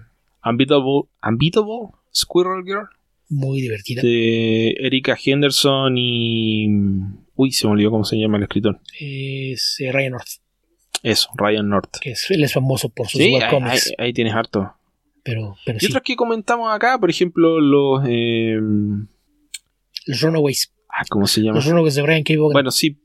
[0.44, 2.88] Unbeatable, Unbeatable Squirrel Girl
[3.28, 4.02] Muy divertida.
[4.02, 6.68] de Erika Henderson y.
[7.34, 8.80] Uy, se me olvidó cómo se llama el escritor.
[8.98, 10.28] Es eh, Ryan North,
[11.02, 11.98] Eso, Ryan North.
[12.00, 14.72] que es, él es famoso por sus Sí, ahí, webcomics, ahí- ahí tienes harto.
[15.22, 15.86] pero, pero Y sí.
[15.86, 18.02] otros que comentamos acá, por ejemplo, los.
[18.08, 18.58] eh,
[20.06, 20.72] Los Runaways.
[20.88, 21.56] ah, ¿Cómo se llama?
[21.56, 22.34] Los Runaways de Brian K.
[22.36, 22.52] Vaughan.
[22.52, 22.98] Bueno, sí.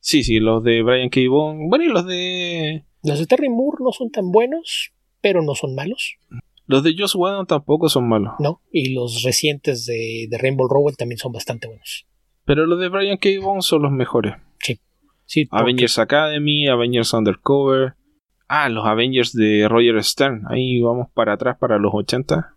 [0.00, 1.20] Sí, sí, los de Brian K.
[1.30, 1.68] Vaughan.
[1.68, 2.84] Bueno, y los de.
[3.04, 4.90] Los de Terry Moore no son tan buenos,
[5.20, 6.16] pero no son malos,
[6.66, 8.34] Los de Joss Whedon tampoco son malos.
[8.40, 8.60] ¿no?
[8.72, 12.06] Y los recientes de, de Rainbow Rowell también son bastante buenos.
[12.44, 13.28] Pero los de Brian K.
[13.40, 14.34] Vaughan son los mejores.
[15.30, 17.94] Sí, porque- Avengers Academy, Avengers Undercover.
[18.48, 20.44] Ah, los Avengers de Roger Stern.
[20.48, 22.54] Ahí vamos para atrás para los 80.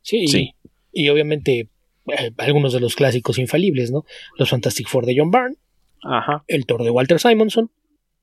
[0.00, 0.54] sí, y- Sí.
[0.92, 1.68] Y, obviamente
[2.06, 4.04] eh, algunos de los clásicos infalibles, ¿no?
[4.38, 5.56] Los Fantastic Four de John Byrne,
[6.02, 6.44] Ajá.
[6.46, 7.70] el Thor de Walter Simonson,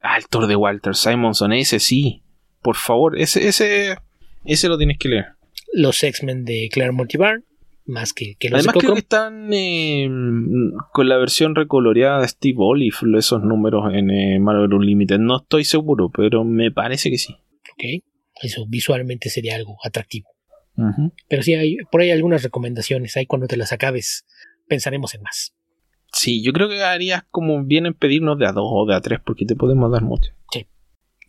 [0.02, 2.24] Ah, el Thor de Walter Simonson, ese sí.
[2.62, 3.98] Por favor, ese, ese,
[4.46, 5.26] ese lo tienes que leer.
[5.74, 7.44] los X-Men de Claire Multibarn,
[7.86, 10.10] más que, que los Además de creo que están eh,
[10.92, 15.20] con la versión recoloreada de Steve Olive, esos números en eh, Marvel Unlimited.
[15.20, 17.34] No estoy seguro, pero me parece que sí.
[17.74, 18.04] Ok,
[18.42, 20.30] eso visualmente sería algo atractivo.
[21.30, 23.16] Pero sí, hay por ahí algunas recomendaciones.
[23.16, 24.26] Ahí cuando te las acabes,
[24.68, 25.54] pensaremos en más.
[26.12, 29.02] Sí, yo creo que harías como bien en pedirnos de a dos o de a
[29.02, 30.32] tres, porque te podemos dar mucho.
[30.52, 30.66] Sí.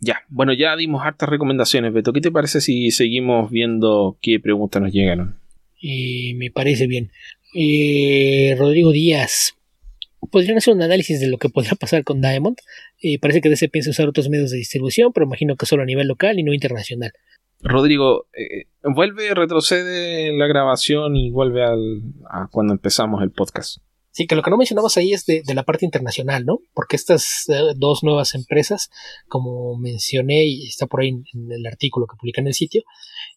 [0.01, 2.11] Ya, bueno, ya dimos hartas recomendaciones, Beto.
[2.11, 5.39] ¿Qué te parece si seguimos viendo qué preguntas nos llegaron?
[5.79, 7.11] Y me parece bien.
[7.53, 9.55] Eh, Rodrigo Díaz.
[10.31, 12.57] Podrían hacer un análisis de lo que podría pasar con Diamond.
[13.01, 15.85] Eh, parece que DC piensa usar otros medios de distribución, pero imagino que solo a
[15.85, 17.11] nivel local y no internacional.
[17.61, 23.77] Rodrigo, eh, vuelve, retrocede la grabación y vuelve al, a cuando empezamos el podcast.
[24.11, 26.59] Sí, que lo que no mencionamos ahí es de, de la parte internacional, ¿no?
[26.73, 28.89] Porque estas eh, dos nuevas empresas,
[29.27, 32.83] como mencioné y está por ahí en, en el artículo que publica en el sitio,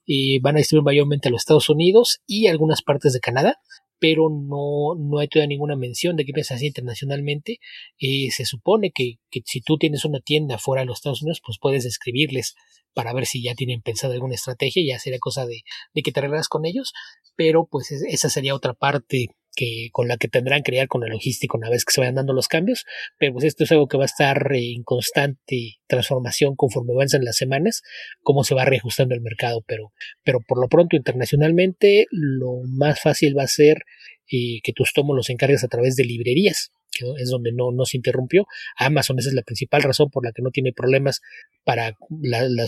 [0.06, 3.56] eh, van a distribuir mayormente a los Estados Unidos y algunas partes de Canadá,
[3.98, 7.58] pero no, no hay todavía ninguna mención de que piensas así internacionalmente.
[7.98, 11.40] Eh, se supone que, que si tú tienes una tienda fuera de los Estados Unidos,
[11.44, 12.54] pues puedes escribirles
[12.94, 15.60] para ver si ya tienen pensado alguna estrategia, ya sería cosa de,
[15.94, 16.92] de que te arreglas con ellos,
[17.36, 21.00] pero pues es- esa sería otra parte que con la que tendrán que lidiar con
[21.00, 22.84] la logística una vez que se vayan dando los cambios,
[23.18, 27.36] pero pues esto es algo que va a estar en constante transformación conforme avancen las
[27.36, 27.82] semanas,
[28.22, 29.92] cómo se va reajustando el mercado, pero,
[30.24, 33.84] pero por lo pronto internacionalmente lo más fácil va a ser
[34.30, 37.96] y que tus tomos los encargas a través de librerías, que es donde no, se
[37.96, 38.46] interrumpió.
[38.76, 41.20] Amazon, esa es la principal razón por la que no tiene problemas
[41.64, 41.96] para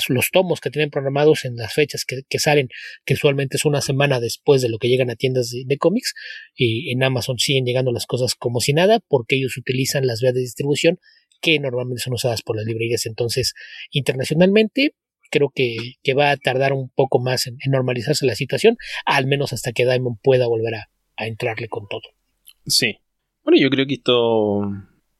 [0.08, 2.68] los tomos que tienen programados en las fechas que, salen,
[3.04, 6.14] que usualmente es una semana después de lo que llegan a tiendas de, cómics,
[6.54, 10.34] y en Amazon siguen llegando las cosas como si nada, porque ellos utilizan las vías
[10.34, 10.98] de distribución
[11.40, 13.06] que normalmente son usadas por las librerías.
[13.06, 13.54] Entonces,
[13.90, 14.94] internacionalmente,
[15.30, 19.72] creo que, va a tardar un poco más en, normalizarse la situación, al menos hasta
[19.72, 20.91] que Diamond pueda volver a,
[21.22, 22.02] a entrarle con todo.
[22.66, 22.98] Sí.
[23.42, 24.62] Bueno, yo creo que esto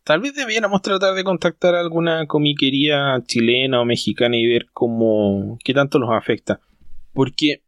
[0.05, 5.59] Tal vez debiéramos tratar de contactar a alguna comiquería chilena o mexicana y ver cómo.
[5.65, 6.61] qué tanto nos afecta.
[7.13, 7.63] Porque,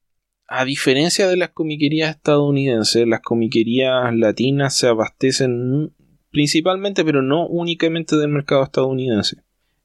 [0.48, 5.94] a diferencia de las comiquerías estadounidenses, las comiquerías latinas se abastecen
[6.30, 9.36] principalmente, pero no únicamente del mercado estadounidense.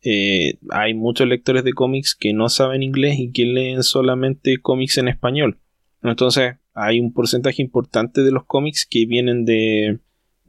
[0.02, 4.98] Eh, hay muchos lectores de cómics que no saben inglés y que leen solamente cómics
[4.98, 5.60] en español.
[6.02, 10.00] Entonces, hay un porcentaje importante de los cómics que vienen de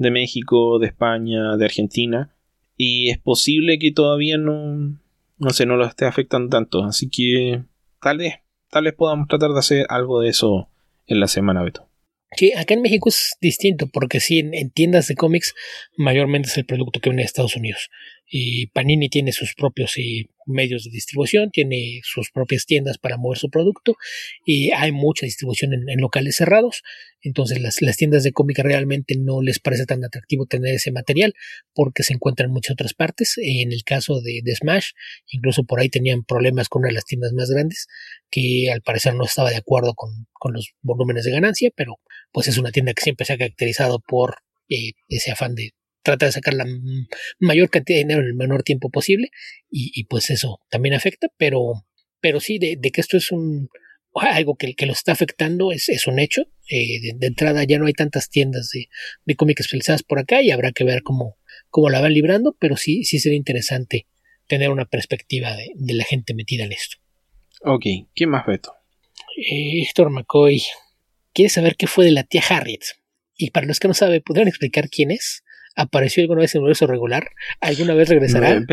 [0.00, 2.34] de México, de España, de Argentina.
[2.76, 4.98] Y es posible que todavía no,
[5.36, 6.84] no sé, no lo esté afectando tanto.
[6.84, 7.62] Así que
[8.00, 8.36] tal vez,
[8.70, 10.70] tal vez podamos tratar de hacer algo de eso
[11.06, 11.86] en la semana, Beto.
[12.34, 15.54] Sí, acá en México es distinto, porque sí, en, tiendas de cómics
[15.96, 17.90] mayormente es el producto que viene de Estados Unidos.
[18.32, 23.38] Y Panini tiene sus propios eh, medios de distribución, tiene sus propias tiendas para mover
[23.38, 23.96] su producto
[24.44, 26.82] y hay mucha distribución en, locales cerrados.
[27.22, 31.34] Entonces las, tiendas de cómic realmente no les parece tan atractivo tener ese material
[31.74, 33.34] porque se encuentra en muchas otras partes.
[33.42, 34.90] En el caso de, Smash,
[35.28, 37.88] incluso por ahí tenían problemas con una de las tiendas más grandes
[38.30, 42.00] que al parecer no estaba de acuerdo con, los volúmenes de ganancia, pero
[42.32, 44.36] pues es una tienda que siempre se ha caracterizado por
[44.68, 45.72] eh, ese afán de
[46.02, 46.66] trata de sacar la
[47.38, 49.30] mayor cantidad de dinero en el menor tiempo posible
[49.70, 51.86] y, pues eso también afecta, pero,
[52.20, 53.68] pero sí, de, que esto es un
[54.14, 56.42] algo que, que lo está afectando es, es un hecho.
[56.68, 58.88] Eh, de, entrada ya no hay tantas tiendas de,
[59.24, 61.38] de cómics especializadas por acá y habrá que ver cómo,
[61.68, 64.06] cómo la van librando, pero sí, sí sería interesante
[64.46, 66.96] tener una perspectiva de, de la gente metida en esto.
[67.62, 67.84] Ok,
[68.14, 68.72] ¿qué más, Beto?
[69.36, 70.62] Eh, Héctor McCoy
[71.32, 72.80] quiere saber qué fue de la tía Harriet.
[73.36, 75.44] Y para los que no saben, ¿podrían explicar quién es?
[75.76, 78.64] Apareció alguna vez en el universo regular, alguna vez regresará.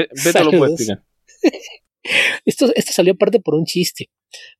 [2.45, 4.09] esto, esto salió aparte por un chiste,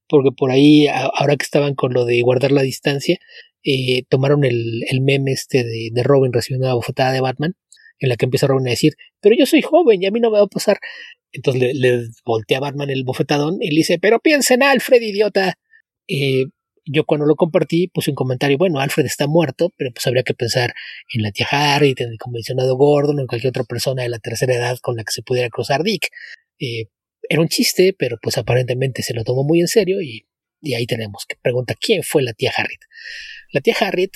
[0.08, 3.20] porque por ahí, ahora que estaban con lo de guardar la distancia,
[3.64, 7.56] eh, tomaron el, el, meme este de, de, Robin recibiendo una bofetada de Batman,
[8.00, 10.30] en la que empieza Robin a decir, pero yo soy joven y a mí no
[10.30, 10.78] me va a pasar.
[11.32, 15.02] Entonces le, le voltea a Batman el bofetadón y le dice, pero piensa en Alfred,
[15.02, 15.58] idiota.
[16.08, 16.46] Eh,
[16.88, 20.34] yo cuando lo compartí puse un comentario, bueno, Alfred está muerto, pero pues habría que
[20.34, 20.74] pensar
[21.14, 24.20] en la tía Harriet, en el convencionado Gordon o en cualquier otra persona de la
[24.20, 26.10] tercera edad con la que se pudiera cruzar Dick.
[26.60, 26.86] Eh,
[27.30, 30.26] era un chiste, pero pues aparentemente se lo tomó muy en serio y,
[30.76, 32.80] ahí tenemos que pregunta quién fue la tía Harriet.
[33.52, 34.12] La tía Harriet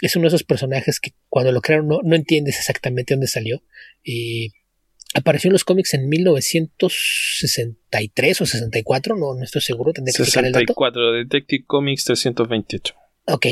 [0.00, 3.62] es uno de esos personajes que cuando lo crearon no, no entiendes exactamente dónde salió.
[4.04, 4.50] Eh,
[5.14, 11.12] apareció en los cómics en 1963 o 64, no, no estoy seguro, tendré que 64,
[11.12, 12.94] Detective Comics 328.
[13.26, 13.46] Ok,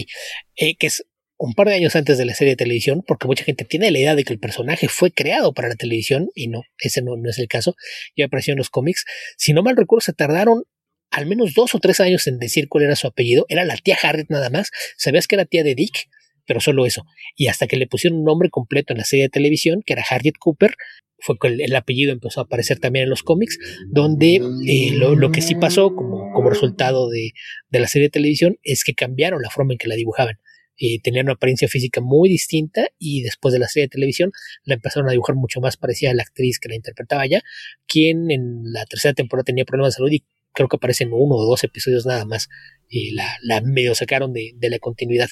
[0.57, 1.05] eh, que es
[1.39, 3.99] un par de años antes de la serie de televisión, porque mucha gente tiene la
[3.99, 7.29] idea de que el personaje fue creado para la televisión, y no, ese no, no
[7.29, 7.75] es el caso,
[8.17, 9.05] ya apareció en los cómics.
[9.37, 10.65] Si no mal recuerdo, se tardaron
[11.11, 13.97] al menos dos o tres años en decir cuál era su apellido, era la tía
[14.03, 16.09] Harriet nada más, sabías que era tía de Dick,
[16.47, 17.05] pero solo eso.
[17.35, 20.05] Y hasta que le pusieron un nombre completo en la serie de televisión, que era
[20.09, 20.75] Harriet Cooper,
[21.19, 25.43] fue que el, apellido empezó a aparecer también en los cómics, donde eh, lo, que
[25.43, 27.33] sí pasó como, como resultado de,
[27.71, 30.37] la serie de televisión es que cambiaron la forma en que la dibujaban.
[30.79, 34.31] Eh, tenían una apariencia física muy distinta y después de la serie de televisión
[34.65, 37.41] la empezaron a dibujar mucho más parecida a la actriz que la interpretaba ya,
[37.87, 40.25] quien en la tercera temporada tenía problemas de salud y
[40.57, 42.49] creo que aparece en uno o dos episodios nada más.
[42.89, 45.29] y la, medio sacaron de, la continuidad.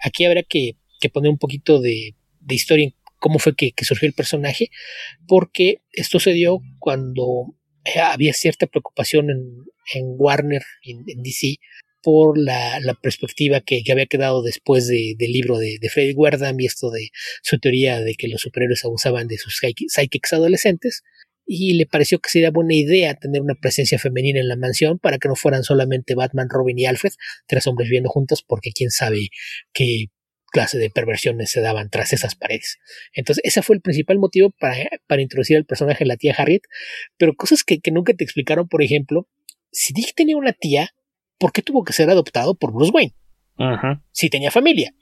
[0.00, 0.76] Aquí habrá que,
[1.12, 4.70] poner un poquito de, de historia cómo fue que, surgió el personaje,
[5.28, 7.54] porque esto se dio cuando
[7.84, 11.58] eh, había cierta preocupación en, Warner, en, DC,
[12.02, 16.90] por la, perspectiva que, había quedado después del libro de, de Freddy Werdam y esto
[16.90, 17.10] de
[17.42, 21.04] su teoría de que los superhéroes abusaban de sus psychics adolescentes,
[21.46, 25.18] y le pareció que sería buena idea tener una presencia femenina en la mansión para
[25.18, 27.12] que no fueran solamente Batman, Robin y Alfred,
[27.46, 29.28] tres hombres viviendo juntos, porque quién sabe
[29.72, 30.06] qué
[30.52, 32.78] clase de perversiones se daban tras esas paredes.
[33.14, 34.76] Entonces, ese fue el principal motivo para,
[35.08, 36.62] para introducir al personaje de la tía Harriet,
[37.16, 39.28] pero cosas que, nunca te explicaron, por ejemplo,
[39.72, 40.90] si Dick tenía una tía,
[41.38, 43.14] ¿por qué tuvo que ser adoptado por Bruce Wayne?
[44.12, 44.94] Si tenía familia.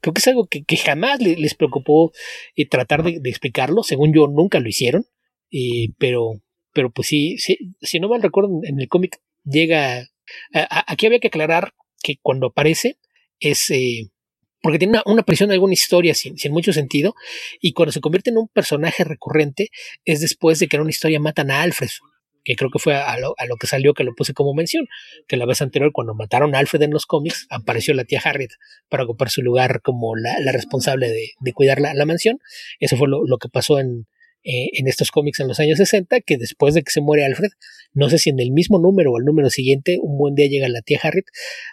[0.00, 2.12] Creo que es algo que, jamás les preocupó
[2.54, 3.82] eh, tratar de, explicarlo.
[3.82, 5.06] Según yo, nunca lo hicieron.
[5.56, 6.42] Eh, pero,
[6.74, 10.06] pero pues sí, si no mal recuerdo, en el cómic llega.
[10.52, 12.98] aquí había que aclarar que cuando aparece
[13.40, 14.10] es eh,
[14.62, 17.14] porque tiene una, una aparición de alguna historia sin, sin, mucho sentido,
[17.60, 19.70] y cuando se convierte en un personaje recurrente
[20.04, 21.88] es después de que en una historia matan a Alfred,
[22.44, 24.86] que creo que fue a lo, a lo, que salió que lo puse como mención,
[25.26, 28.50] que la vez anterior cuando mataron a Alfred en los cómics apareció la tía Harriet
[28.90, 32.38] para ocupar su lugar como la, la responsable de, de cuidar la, la, mansión.
[32.78, 34.06] Eso fue lo, lo que pasó en,
[34.48, 37.48] eh, en estos cómics en los años 60, que después de que se muere Alfred,
[37.94, 40.68] no sé si en el mismo número o el número siguiente, un buen día llega
[40.68, 41.24] la tía Harriet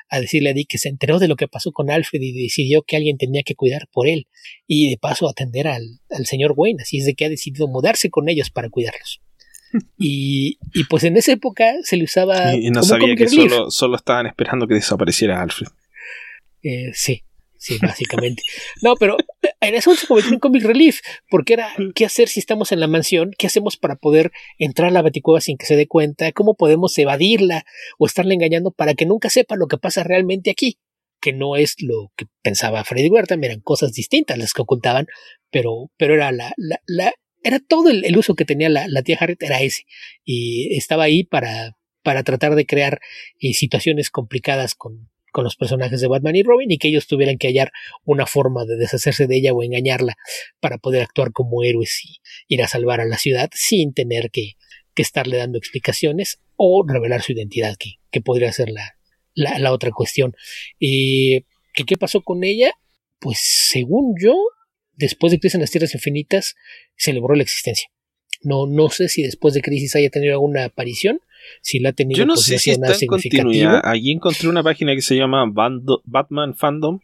[0.10, 2.82] a decirle a Dick que se enteró de lo que pasó con Alfred y decidió
[2.82, 4.26] que alguien tenía que cuidar por él
[4.66, 8.10] y de paso atender al, al señor Wayne, así es de que ha decidido mudarse
[8.10, 9.22] con ellos para cuidarlos.
[10.00, 12.56] Y, y, pues en esa época se le usaba.
[12.56, 15.68] Y, y no como sabía que solo, solo, estaban esperando que desapareciera Alfred.
[16.64, 17.24] Eh, sí,
[17.58, 18.42] sí, básicamente.
[18.84, 19.18] no, pero
[19.68, 21.00] en eso se convirtió en Comic Relief,
[21.30, 24.92] porque era qué hacer si estamos en la mansión, qué hacemos para poder entrar a
[24.92, 27.66] la baticueva sin que se dé cuenta, cómo podemos evadirla
[27.98, 30.80] o estarle engañando para que nunca sepa lo que pasa realmente aquí,
[31.22, 35.08] que no es lo que pensaba Freddy Huerta, eran cosas distintas las que ocultaban,
[35.50, 39.04] pero, pero era la, la, la era todo el, el, uso que tenía la, la,
[39.04, 39.84] tía Harriet, era ese.
[40.24, 43.00] Y estaba ahí para, para tratar de crear
[43.40, 47.38] eh, situaciones complicadas con, con los personajes de Batman y Robin y que ellos tuvieran
[47.38, 47.72] que hallar
[48.06, 50.16] una forma de deshacerse de ella o engañarla
[50.62, 54.54] para poder actuar como héroes y ir a salvar a la ciudad sin tener que,
[54.94, 58.96] que estarle dando explicaciones o revelar su identidad, que, que podría ser la,
[59.34, 60.36] la, otra cuestión.
[60.80, 62.72] Eh, ¿que, ¿Qué pasó con ella?
[63.20, 64.36] Pues según yo,
[64.94, 66.56] después de Crisis en las Tierras Infinitas,
[66.96, 67.90] celebró la existencia.
[68.42, 71.20] No, no sé si después de Crisis haya tenido alguna aparición.
[71.62, 73.82] Si la ha tenido, Yo no sé si está en continuidad.
[73.84, 77.00] Allí encontré una página que se llama Bando, Batman Fandom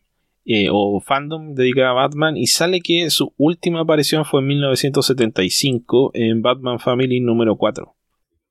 [0.45, 6.11] eh, o Fandom dedicada a Batman y sale que su última aparición fue en 1975
[6.13, 7.95] en Batman Family número 4.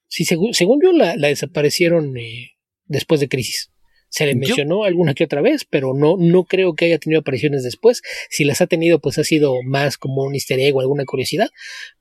[0.06, 2.52] Sí, según, según yo la, la desaparecieron eh,
[2.86, 3.72] después de Crisis.
[4.10, 7.20] Se le mencionó Yo, alguna que otra vez, pero no, no creo que haya tenido
[7.20, 8.00] apariciones después.
[8.30, 11.50] Si las ha tenido, pues ha sido más como un easter egg o alguna curiosidad,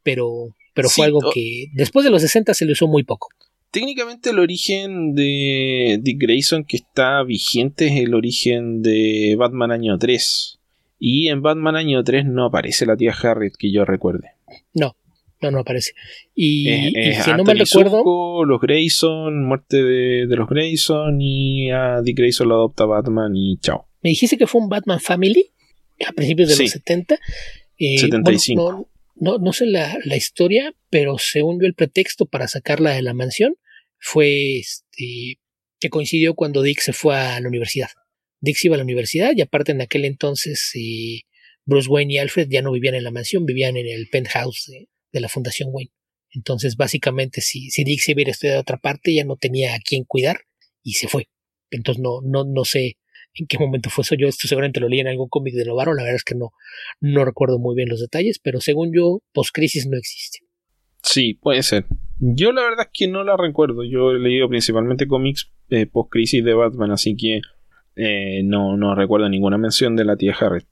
[0.03, 3.29] pero, pero fue sí, algo que después de los 60 se le usó muy poco.
[3.77, 9.99] Técnicamente el origen de Dick Grayson que está vigente es el origen de Batman año
[9.99, 10.59] 3.
[10.97, 14.31] Y en Batman año 3 no aparece la tía Harriet que yo recuerde.
[14.73, 14.97] No,
[15.43, 15.91] no, no aparece.
[16.33, 18.45] Y, eh, y eh, si no me recuerdo.
[18.45, 23.59] Los Grayson, muerte de, de, los Grayson y a Dick Grayson lo adopta Batman y
[23.59, 23.87] chao.
[24.01, 25.51] Me dijiste que fue un Batman Family
[26.03, 26.63] a principios de sí.
[26.63, 27.19] los 70.
[27.77, 28.63] Eh, 75.
[28.63, 32.89] Bueno, no, no, no, sé la, la, historia, pero según yo el pretexto para sacarla
[32.93, 33.55] de la mansión
[33.99, 35.39] fue este,
[35.79, 37.89] que coincidió cuando Dick se fue a la universidad.
[38.39, 41.21] Dick se iba a la universidad y aparte en aquel entonces eh,
[41.65, 45.19] Bruce Wayne y Alfred ya no vivían en la mansión, vivían en el penthouse de,
[45.19, 45.91] la Fundación Wayne.
[46.29, 49.79] Entonces, básicamente, si, si Dick se hubiera estudiado de otra parte, ya no tenía a
[49.79, 50.41] quién cuidar
[50.83, 51.29] y se fue.
[51.71, 52.97] Entonces, no, no, no sé
[53.33, 54.15] en qué momento fue eso.
[54.15, 56.51] Yo esto seguramente lo leí en algún cómic de Novaro, la verdad es que no,
[56.99, 60.39] no recuerdo muy bien los detalles, pero según yo, post-crisis no existe.
[61.03, 61.85] Sí, puede ser.
[62.19, 63.83] Yo la verdad es que no la recuerdo.
[63.83, 67.41] Yo he leído principalmente cómics eh, post-crisis de Batman, así que
[67.95, 70.65] eh, no, no recuerdo ninguna mención de la tía Harriet.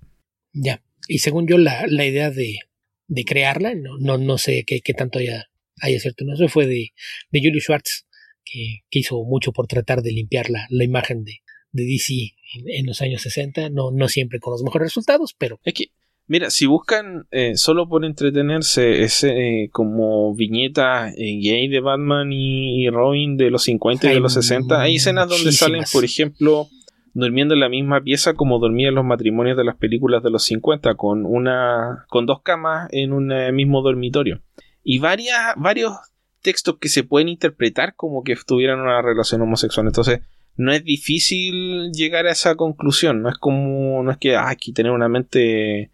[0.54, 2.60] Ya, y según yo, la, la idea de,
[3.08, 5.50] de crearla, no, no, no sé qué, qué tanto haya,
[5.82, 6.94] haya cierto, no, eso fue de,
[7.32, 8.08] de Julius Schwartz,
[8.44, 11.42] que, que, hizo mucho por tratar de limpiar la, la imagen de,
[11.72, 12.14] de DC
[12.54, 15.60] en, en, los años 60, no, no siempre con los mejores resultados, pero...
[15.64, 15.86] Es que,
[16.28, 22.32] mira, si buscan eh, solo por entretenerse ese eh, como viñeta eh, gay de Batman
[22.32, 26.04] y, y, Robin de los 50 y de los 60, hay escenas donde salen, por
[26.04, 26.68] ejemplo
[27.16, 30.96] durmiendo en la misma pieza como dormían los matrimonios de las películas de los 50,
[30.96, 32.06] con una.
[32.10, 34.42] con dos camas en un eh, mismo dormitorio.
[34.84, 35.94] Y varias, varios
[36.42, 39.88] textos que se pueden interpretar como que tuvieran una relación homosexual.
[39.88, 40.20] Entonces,
[40.58, 43.22] no es difícil llegar a esa conclusión.
[43.22, 44.04] No es como.
[44.04, 45.92] no es que ah, hay que tener una mente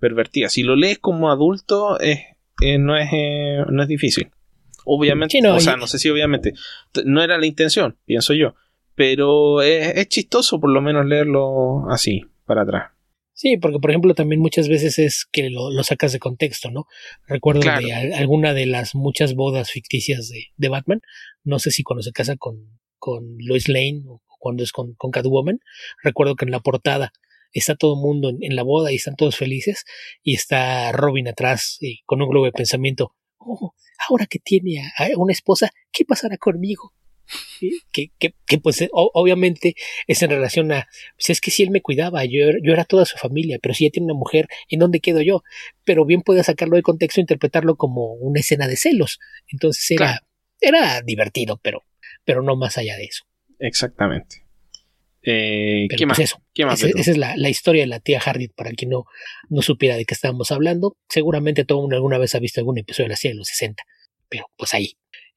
[0.00, 0.48] pervertida.
[0.48, 2.36] Si lo lees como adulto, eh,
[2.78, 4.30] no, es, eh, no es difícil.
[4.84, 6.54] Obviamente, sí, no, o sea, no sé si obviamente.
[7.04, 8.54] No era la intención, pienso yo
[9.00, 12.92] pero es, es, chistoso por lo menos leerlo así, para atrás.
[13.32, 16.84] Sí, porque por ejemplo también muchas veces es que lo, lo sacas de contexto, ¿no?
[17.26, 17.86] Recuerdo claro.
[17.86, 21.00] de a, alguna de las muchas bodas ficticias de, de, Batman,
[21.44, 25.10] no sé si cuando se casa con, con Lois Lane o cuando es con, con
[25.10, 25.60] Catwoman,
[26.02, 27.14] recuerdo que en la portada
[27.52, 29.84] está todo el mundo en, en, la boda y están todos felices
[30.22, 33.74] y está Robin atrás y con un globo de pensamiento, oh,
[34.08, 36.92] ahora que tiene a, a una esposa, ¿qué pasará conmigo?
[37.92, 39.74] Que, que, que, pues obviamente
[40.06, 43.04] es en relación a, pues es que si él me cuidaba, yo, yo era toda
[43.04, 45.42] su familia, pero si ella tiene una mujer, ¿en dónde quedo yo?
[45.84, 49.20] Pero bien puede sacarlo de contexto e interpretarlo como una escena de celos.
[49.46, 50.26] Entonces era, claro.
[50.60, 51.84] era divertido, pero,
[52.24, 53.24] pero no más allá de eso.
[53.60, 54.44] Exactamente.
[55.22, 56.16] Eh, ¿Qué Pero, más?
[56.18, 56.82] pues eso, ¿Qué más?
[56.82, 59.04] esa, es la, la historia de la tía Harriet, para quien no,
[59.48, 60.96] no supiera de qué estábamos hablando.
[61.08, 63.48] Seguramente todo el mundo alguna vez ha visto algún episodio de la serie de los
[63.48, 63.82] 60,
[64.28, 64.92] pero pues ahí.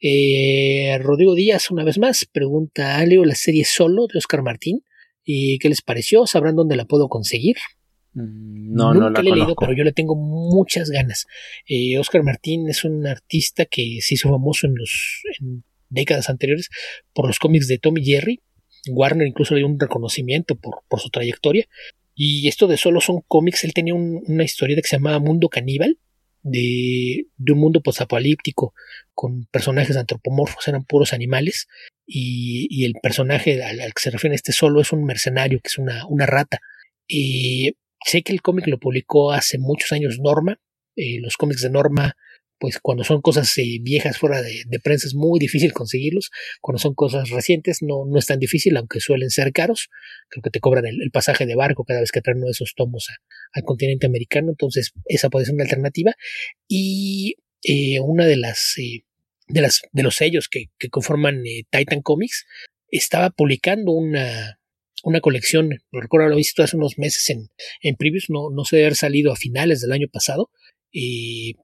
[0.06, 4.84] Eh, Rodrigo Díaz, una vez más, pregunta a Leo la serie Solo de Oscar Martín.
[5.26, 6.28] ¿Y qué les pareció?
[6.28, 7.56] ¿Sabrán dónde la puedo conseguir?
[8.14, 11.26] Mm, No, Nunca no la he leído, pero yo le tengo muchas ganas.
[11.68, 16.70] Eh, Oscar Martín es un artista que se hizo famoso en los en décadas anteriores
[17.14, 18.42] por los cómics de Tommy Jerry.
[18.90, 21.66] Warner incluso le dio un reconocimiento por, por su trayectoria.
[22.16, 23.64] Y esto de solo son cómics.
[23.64, 25.98] Él tenía un- una historia que se llamaba Mundo Caníbal,
[26.44, 28.74] de, de un mundo posapocalíptico
[29.14, 31.68] con personajes antropomorfos, eran puros animales.
[32.06, 35.70] Y, y el personaje al, al que se refiere este solo es un mercenario, que
[35.70, 36.60] es una, una rata.
[37.08, 37.74] Y
[38.06, 40.60] sé que el cómic lo publicó hace muchos años Norma.
[40.96, 42.16] Eh, los cómics de Norma,
[42.64, 46.32] pues cuando son cosas eh, viejas fuera de, prensa es muy difícil conseguirlos.
[46.62, 49.90] Cuando son cosas recientes no, no es tan difícil, aunque suelen ser caros.
[50.30, 52.74] Creo que te cobran el, pasaje de barco cada vez que traen uno de esos
[52.74, 53.22] tomos a-
[53.52, 54.52] al continente americano.
[54.52, 56.14] Entonces esa puede ser una alternativa.
[56.66, 59.04] Y eh, una de las, eh,
[59.50, 62.46] de las de los sellos que, conforman Titan Comics
[62.88, 64.58] estaba publicando una,
[65.04, 67.50] una colección, lo recuerdo haberlo visto hace unos meses en,
[67.82, 70.50] en previews, no, no se debe haber salido a finales del año pasado,
[70.94, 71.56] eh,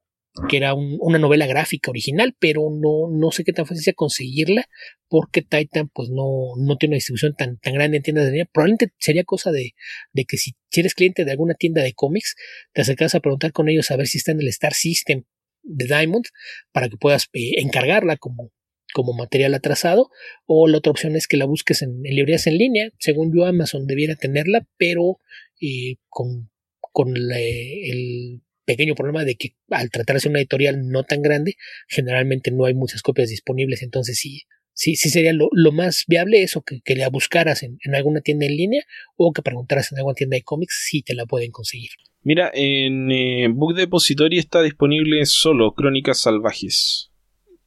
[0.47, 3.93] que era un- una novela gráfica original, pero no, no sé qué tan fácil sea
[3.93, 4.65] conseguirla,
[5.07, 8.49] porque Titan pues no, no tiene una distribución tan, tan grande en tiendas de línea.
[8.53, 9.73] Probablemente sería cosa de,
[10.13, 12.35] de que si eres cliente de alguna tienda de cómics,
[12.73, 15.23] te acercas a preguntar con ellos a ver si está en el Star System
[15.63, 16.25] de Diamond,
[16.71, 18.51] para que puedas eh, encargarla como,
[18.93, 20.09] como material atrasado,
[20.45, 22.91] o la otra opción es que la busques en, en librerías en línea.
[22.99, 25.19] Según yo, Amazon debiera tenerla, pero
[25.59, 26.49] eh, con,
[26.79, 28.41] con el
[28.73, 31.55] pequeño problema de que al tratarse de una editorial no tan grande,
[31.87, 34.43] generalmente no hay muchas copias disponibles, entonces sí,
[34.73, 38.21] sí, sí sería lo, lo más viable eso, que, que la buscaras en, en alguna
[38.21, 38.83] tienda en línea
[39.17, 41.89] o que preguntaras en alguna tienda de cómics si te la pueden conseguir.
[42.21, 47.11] Mira, en eh, Book Depository está disponible solo Crónicas Salvajes.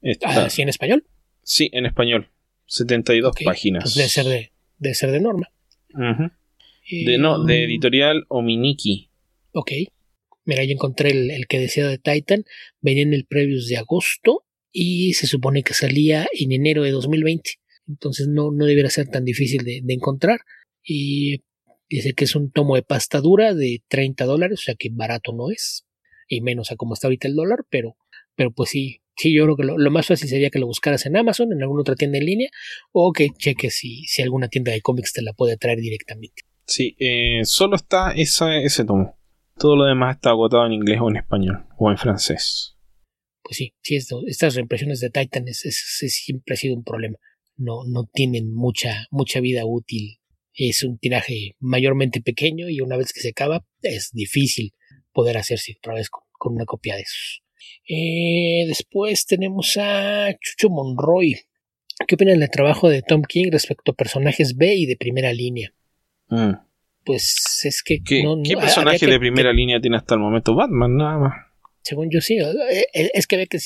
[0.03, 1.05] Está- Ah, ¿sí en español?
[1.43, 2.31] Sí, en español.
[2.67, 3.83] 72 Ok, páginas.
[3.85, 5.51] Pues debe ser de, debe ser de norma.
[6.91, 9.11] De, no, de editorial Ominiki.
[9.53, 9.73] Ok.
[10.45, 12.45] Mira, yo encontré el, el que decía de Titan.
[12.81, 17.51] Venía en el previous de agosto y se supone que salía en enero de 2020.
[17.89, 20.41] Entonces no, no debiera ser tan difícil de, de encontrar.
[20.83, 21.43] Y
[21.89, 25.33] dice que es un tomo de pasta dura de 30 dólares, o sea que barato
[25.33, 25.85] no es.
[26.29, 27.97] Y menos a como está ahorita el dólar, pero,
[28.35, 31.05] pero pues sí, sí, yo creo que lo, lo más fácil sería que lo buscaras
[31.07, 32.49] en Amazon, en alguna otra tienda en línea,
[32.93, 36.43] o que cheques si, si alguna tienda de cómics te la puede traer directamente.
[36.67, 39.19] Sí, eh, solo está esa, ese tomo.
[39.63, 42.77] Todo lo demás está agotado en inglés o en español o en francés.
[43.45, 46.85] pues sí, sí esto, estas reimpresiones de Titan es, es- es- siempre ha sido un
[46.85, 47.17] problema.
[47.57, 50.19] No, no tienen mucha, mucha vida útil.
[50.55, 54.75] Es un tiraje mayormente pequeño y una vez que se acaba es difícil
[55.13, 57.43] poder hacerse otra vez con, con una copia de esos.
[57.89, 61.37] Eh, después tenemos a Chucho Monroy.
[62.07, 65.75] ¿Qué opinan del trabajo de Tom King respecto a personajes B y de primera línea?
[66.29, 66.53] Mm.
[67.05, 70.55] Pues es que ¿Qué, no- qué personaje que- de primera línea tiene hasta el momento?
[70.55, 71.33] Batman, nada más.
[71.83, 73.59] Según yo sí, eh, eh, es que ve que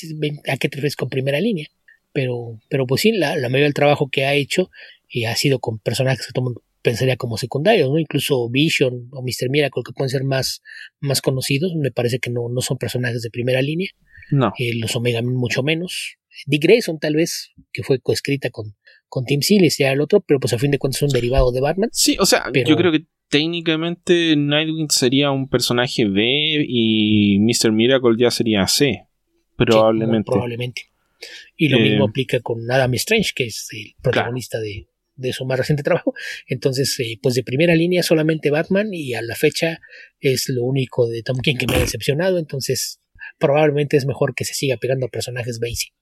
[0.50, 1.66] a qué te refieres con primera línea.
[2.12, 4.70] Pero, pero pues sí, la, la mayoría del trabajo que ha hecho
[5.08, 7.98] y ha sido con personajes que todo el mundo pensaría como secundarios, ¿no?
[7.98, 9.50] Incluso Vision o Mr.
[9.50, 10.62] Miracle, que pueden ser más,
[11.00, 13.90] más conocidos, me parece que no, no son personajes de primera línea.
[14.30, 14.52] No.
[14.58, 16.16] Eh, los Omega mucho menos.
[16.46, 18.76] Dick Grayson tal vez, que fue coescrita con,
[19.08, 21.52] con Tim Seeley, ya el otro, pero pues a fin de cuentas es un derivado
[21.52, 21.90] de Batman.
[21.92, 27.72] Sí, o sea, Pero- yo creo que técnicamente Nightwing sería un personaje B y Mr.
[27.72, 28.84] Miracle ya sería C.
[28.84, 28.92] Sí,
[29.58, 30.30] muy Probablemente.
[30.30, 30.82] probablemente.
[31.56, 35.46] Y lo Eh, mismo aplica con Adam Strange, que es el protagonista de, de su
[35.46, 36.12] más reciente trabajo.
[36.46, 39.80] Entonces, eh, pues de primera línea solamente Batman y a la fecha
[40.20, 42.38] es lo único de Tom King que me ha decepcionado.
[42.38, 43.00] Entonces,
[43.38, 45.92] probablemente es mejor que se siga pegando a personajes basic.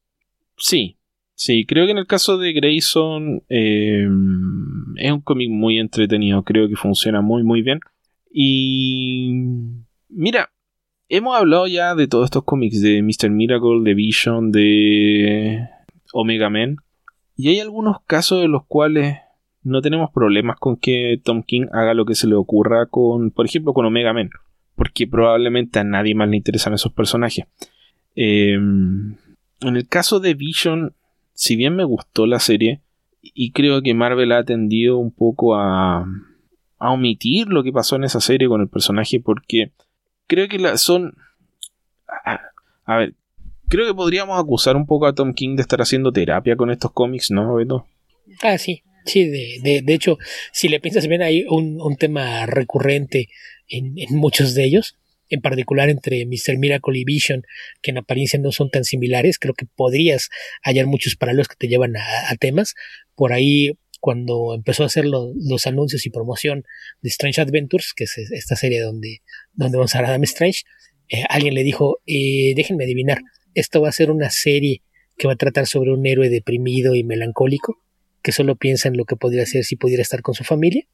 [0.58, 0.98] Sí,
[1.34, 4.08] sí, creo que en el caso de Grayson eh,
[4.96, 7.80] es un cómic muy entretenido, creo que funciona muy muy bien.
[8.30, 9.30] Y
[10.08, 10.50] mira,
[11.08, 13.30] hemos hablado ya de todos estos cómics, de Mr.
[13.30, 15.68] Miracle, de Vision, de
[16.12, 16.76] Omega Men,
[17.36, 19.18] y hay algunos casos en los cuales
[19.62, 23.46] no tenemos problemas con que Tom King haga lo que se le ocurra con, por
[23.46, 24.30] ejemplo, con Omega Men,
[24.76, 27.46] porque probablemente a nadie más le interesan esos personajes.
[28.14, 29.16] Eh, en
[29.60, 30.94] el caso de Vision,
[31.34, 32.80] si bien me gustó la serie,
[33.20, 36.06] y creo que Marvel ha tendido un poco a,
[36.78, 39.72] a omitir lo que pasó en esa serie con el personaje, porque
[40.26, 41.14] creo que la, son...
[42.86, 43.14] A, ver,
[43.68, 46.92] creo que podríamos acusar un poco a Tom King de estar haciendo terapia con estos
[46.92, 47.86] cómics, ¿no, Beto?
[48.42, 48.82] Ah, sí.
[49.06, 50.18] Sí, de, de, de hecho,
[50.52, 53.28] si le piensas bien, hay un, un tema recurrente
[53.68, 54.96] en, en, muchos de ellos,
[55.28, 56.58] en particular entre Mr.
[56.58, 57.44] Miracle y Vision,
[57.82, 59.38] que en apariencia no son tan similares.
[59.38, 60.28] Creo que podrías
[60.62, 62.74] hallar muchos paralelos que te llevan a, temas.
[63.14, 66.64] Por ahí, cuando empezó a hacer lo, los anuncios y promoción
[67.00, 69.22] de Strange Adventures, que es esta serie donde,
[69.52, 70.62] donde vamos a ver a Adam Strange,
[71.08, 73.20] eh, alguien le dijo, eh, déjenme adivinar,
[73.54, 74.82] esto va a ser una serie
[75.16, 77.84] que va a tratar sobre un héroe deprimido y melancólico
[78.22, 80.86] que solo piensa en lo que podría ser si pudiera estar con su familia,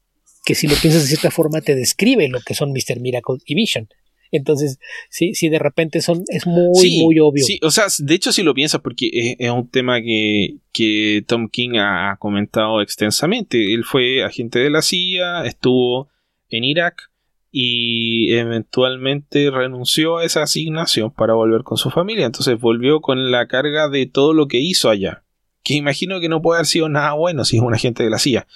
[0.43, 2.99] que si lo piensas de cierta forma te describe lo que son Mr.
[2.99, 3.87] Miracle y Vision.
[4.31, 4.79] Entonces,
[5.09, 7.43] sí, sí, de repente son, es muy, sí, muy obvio.
[7.43, 11.23] Sí, o sea, de hecho si lo piensas porque es, es un tema que, que,
[11.27, 13.73] Tom King ha comentado extensamente.
[13.73, 16.09] Él fue agente de la CIA, estuvo
[16.49, 17.09] en Irak
[17.51, 22.25] y eventualmente renunció a esa asignación para volver con su familia.
[22.25, 25.23] Entonces volvió con la carga de todo lo que hizo allá
[25.63, 28.19] que imagino que no puede haber sido nada bueno si es un agente de la
[28.19, 28.47] CIA.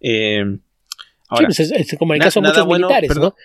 [0.00, 0.58] Eh,
[1.28, 3.44] ahora, sí, pues es, es como en el caso de muchos bueno, militares, perdón, ¿no?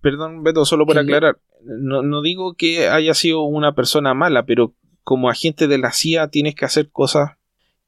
[0.00, 1.38] Perdón, Beto, solo para aclarar.
[1.62, 4.74] No, no, digo que haya sido una persona mala, pero
[5.04, 7.32] como agente de la CIA tienes que hacer cosas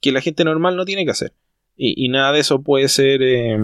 [0.01, 1.33] que la gente normal no tiene que hacer.
[1.77, 3.59] Y, y nada de eso puede ser eh,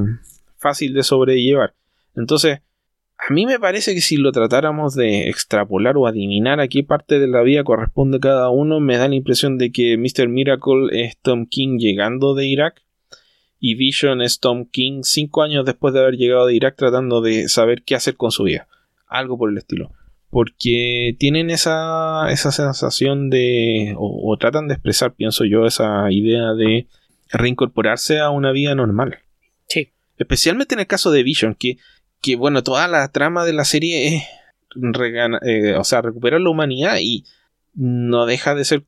[0.56, 1.74] fácil de sobrellevar.
[2.14, 2.60] Entonces,
[3.18, 7.18] a mí me parece que si lo tratáramos de extrapolar o adivinar a qué parte
[7.18, 10.28] de la vida corresponde cada uno, me da la impresión de que Mr.
[10.28, 12.82] Miracle es Tom King llegando de Irak
[13.60, 17.48] y Vision es Tom King cinco años después de haber llegado de Irak tratando de
[17.48, 18.68] saber qué hacer con su vida.
[19.06, 19.92] Algo por el estilo.
[20.30, 26.52] Porque tienen esa, esa sensación de, o, o tratan de expresar, pienso yo, esa idea
[26.52, 26.86] de
[27.30, 29.18] reincorporarse a una vida normal.
[29.66, 29.90] Sí.
[30.18, 31.78] Especialmente en el caso de Vision, que
[32.20, 34.24] que bueno, toda la trama de la serie es
[35.42, 37.24] eh, o sea, recuperar la humanidad y
[37.74, 38.84] no deja de ser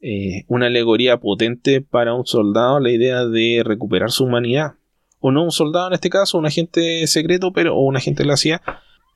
[0.00, 4.74] eh, una alegoría potente para un soldado la idea de recuperar su humanidad.
[5.20, 8.28] O no un soldado en este caso, un agente secreto, pero, o un agente de
[8.28, 8.62] la CIA.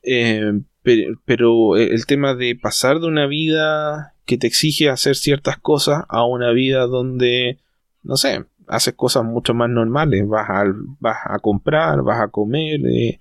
[0.02, 5.58] Eh, pero, pero, el tema de pasar de una vida que te exige hacer ciertas
[5.58, 7.58] cosas a una vida donde,
[8.02, 10.26] no sé, haces cosas mucho más normales.
[10.26, 10.64] Vas a,
[10.98, 13.20] vas a comprar, vas a comer, eh,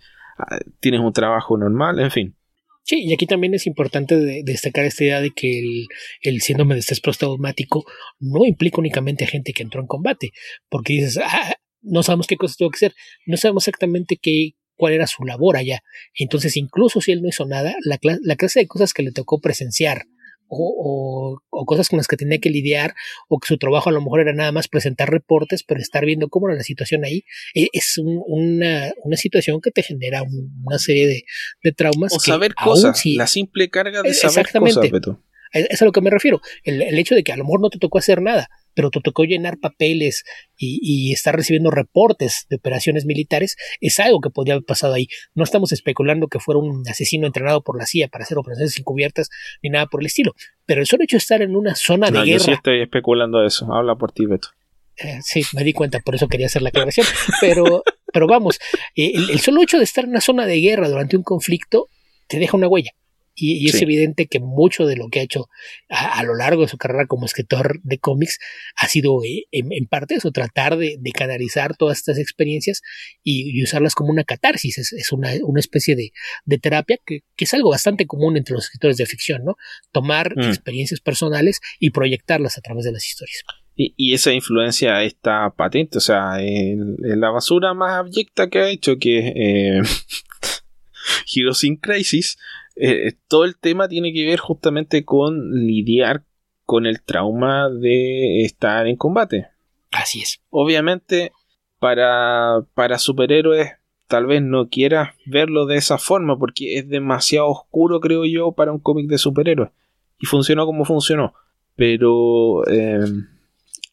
[0.79, 2.35] tienes un trabajo normal, en fin.
[2.83, 5.87] Sí, y aquí también es importante de, destacar esta idea de que el,
[6.21, 7.85] el síndrome de estrés postraumático
[8.19, 10.31] no implica únicamente a gente que entró en combate,
[10.69, 12.93] porque dices, ah, no sabemos qué cosas tuvo que hacer,
[13.25, 15.81] no sabemos exactamente qué, cuál era su labor allá.
[16.15, 19.39] Entonces, incluso si él no hizo nada, la, la clase de cosas que le tocó
[19.39, 20.05] presenciar,
[20.53, 22.93] o, o, o, cosas con las que tenía que lidiar,
[23.29, 26.27] o que su trabajo a lo mejor era nada más presentar reportes, pero estar viendo
[26.27, 27.23] cómo era la situación ahí,
[27.55, 31.23] e, es un, una, una, situación que te genera un, una serie de,
[31.63, 32.13] de traumas.
[32.13, 35.23] O saber cosas, si, la simple carga de saber exactamente, cosas, Beto.
[35.53, 37.69] Es a lo que me refiero, el, el hecho de que a lo mejor no
[37.69, 40.23] te tocó hacer nada, pero te tocó llenar papeles
[40.57, 45.07] y, y, estar recibiendo reportes de operaciones militares, es algo que podría haber pasado ahí.
[45.33, 49.29] No estamos especulando que fuera un asesino entrenado por la CIA para hacer operaciones encubiertas
[49.61, 50.33] ni nada por el estilo,
[50.65, 52.39] pero el solo hecho de estar en una zona no, de guerra.
[52.39, 54.49] Yo sí estoy especulando eso, habla por ti, Beto.
[54.97, 57.07] Eh, sí, me di cuenta, por eso quería hacer la aclaración,
[57.41, 57.83] pero,
[58.13, 58.59] pero vamos,
[58.95, 61.87] el, el solo hecho de estar en una zona de guerra durante un conflicto
[62.27, 62.91] te deja una huella.
[63.33, 63.83] Y, y es sí.
[63.83, 65.47] evidente que mucho de lo que ha hecho
[65.89, 68.39] a, a, lo largo de su carrera como escritor de cómics
[68.75, 72.81] ha sido eh, en, en, parte eso, tratar de, de, canalizar todas estas experiencias
[73.23, 74.77] y, y usarlas como una catarsis.
[74.77, 76.11] Es, es una, una, especie de,
[76.45, 79.55] de terapia que, que, es algo bastante común entre los escritores de ficción, ¿no?
[79.91, 80.49] Tomar mm.
[80.49, 83.43] experiencias personales y proyectarlas a través de las historias.
[83.75, 88.69] Y, y, esa influencia está patente, o sea, el, la basura más abyecta que ha
[88.69, 89.81] hecho, que eh,
[91.33, 92.37] Heroes in Crisis,
[92.75, 96.23] eh, todo el tema tiene que ver justamente con lidiar
[96.65, 99.47] con el trauma de estar en combate.
[99.91, 100.41] Así es.
[100.49, 101.33] Obviamente,
[101.79, 103.71] para, para superhéroes,
[104.07, 108.71] tal vez no quieras verlo de esa forma, porque es demasiado oscuro, creo yo, para
[108.71, 109.71] un cómic de superhéroes.
[110.19, 111.33] Y funcionó como funcionó.
[111.75, 112.99] Pero, eh,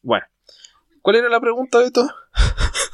[0.01, 0.25] bueno.
[1.01, 2.07] ¿Cuál era la pregunta de esto?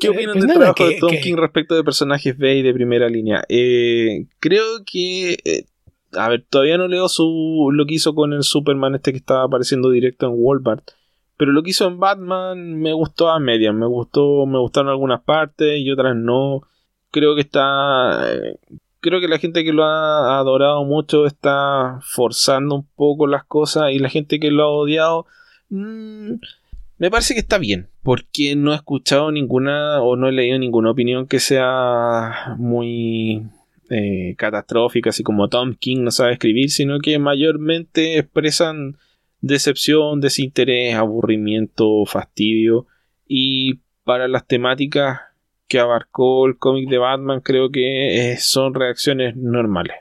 [0.00, 1.20] ¿Qué opinan pues del nada, trabajo que, de Tom que...
[1.20, 3.44] King respecto de personajes B y de primera línea?
[3.48, 5.36] Eh, creo que.
[5.44, 5.64] Eh,
[6.14, 9.44] a ver, todavía no leo su, lo que hizo con el Superman este que estaba
[9.44, 10.90] apareciendo directo en Walmart.
[11.36, 13.72] Pero lo que hizo en Batman me gustó a media.
[13.72, 16.60] Me gustó, me gustaron algunas partes y otras no.
[17.10, 18.32] Creo que está.
[18.32, 18.58] Eh,
[19.00, 23.92] creo que la gente que lo ha adorado mucho está forzando un poco las cosas.
[23.92, 25.26] Y la gente que lo ha odiado.
[25.70, 26.34] Mmm,
[27.02, 30.92] me parece que está bien, porque no he escuchado ninguna o no he leído ninguna
[30.92, 33.42] opinión que sea muy
[33.90, 38.98] eh, catastrófica, así como Tom King no sabe escribir, sino que mayormente expresan
[39.40, 42.86] decepción, desinterés, aburrimiento, fastidio.
[43.26, 45.22] Y para las temáticas
[45.66, 49.96] que abarcó el cómic de Batman, creo que son reacciones normales.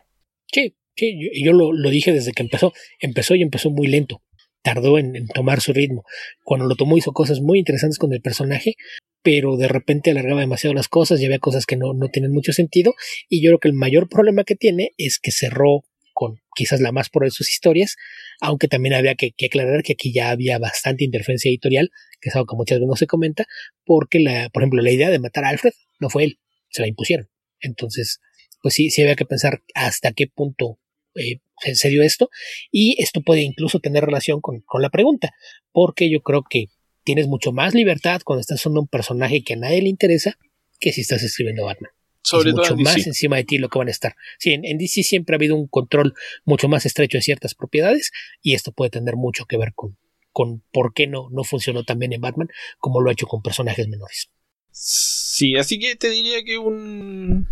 [0.53, 2.73] Sí, sí, yo, lo, dije desde que empezó.
[2.99, 4.22] Empezó y empezó muy lento.
[4.61, 6.03] Tardó en, tomar su ritmo.
[6.43, 8.75] Cuando lo tomó hizo cosas muy interesantes con el personaje,
[9.23, 12.53] pero de repente alargaba demasiado las cosas y había cosas que no, no tienen mucho
[12.53, 12.93] sentido.
[13.29, 15.83] Y yo creo que el mayor problema que tiene es que cerró
[16.13, 17.95] con quizás la más por de sus historias,
[18.39, 21.89] aunque también había que, aclarar que aquí ya había bastante interferencia editorial,
[22.19, 23.45] que es algo que muchas veces no se comenta,
[23.85, 26.39] porque, la, por ejemplo, la idea de matar a Alfred no fue él,
[26.69, 27.29] se la impusieron.
[27.59, 28.19] Entonces,
[28.61, 30.77] pues sí, sí había que pensar hasta qué punto
[31.15, 31.39] eh,
[31.73, 32.29] se dio esto,
[32.71, 35.33] y esto puede incluso tener relación con, con la pregunta,
[35.71, 36.67] porque yo creo que
[37.03, 40.38] tienes mucho más libertad cuando estás usando un personaje que a nadie le interesa
[40.79, 41.91] que si estás escribiendo Batman.
[42.23, 44.15] Sobre mucho más encima de ti lo que van a estar.
[44.38, 46.13] Sí, en, DC siempre ha habido un control
[46.45, 48.11] mucho más estrecho de ciertas propiedades
[48.41, 49.97] y esto puede tener mucho que ver con,
[50.31, 53.41] con por qué no, no funcionó tan bien en Batman como lo ha hecho con
[53.41, 54.29] personajes menores.
[54.71, 57.47] Sí, así que te diría que un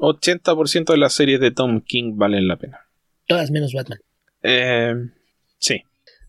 [0.00, 2.80] 80% de las series de Tom King valen la pena.
[3.26, 4.00] Todas menos Batman.
[4.42, 4.94] Eh,
[5.58, 5.82] sí.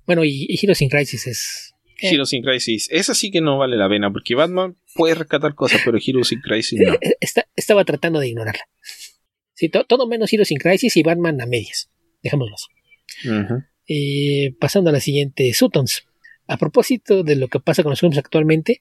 [0.06, 2.10] Bueno, y, y Heroes in Crisis es, eh.
[2.10, 2.90] Heroes in Crisis.
[2.92, 6.42] Esa sí que no vale la pena, porque Batman puede rescatar cosas, pero Heroes in
[6.42, 6.94] Crisis no.
[7.56, 8.64] Estaba tratando de ignorarla.
[9.54, 11.90] Sí, todo menos Heroes in Crisis y Batman a medias.
[12.24, 12.56] Dejémoslo
[13.88, 16.06] eh, pasando a la siguiente, Sutons.
[16.48, 18.80] A propósito de lo que pasa con los films actualmente,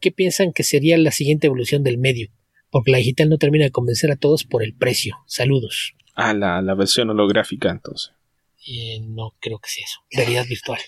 [0.00, 2.30] ¿qué piensan que sería la siguiente evolución del medio?
[2.72, 5.18] Porque la digital no termina de convencer a todos por el precio.
[5.28, 5.94] Saludos.
[6.16, 8.12] Ah, la, la versión holográfica entonces.
[9.02, 10.00] no creo que sea eso.
[10.10, 10.80] Realidad virtual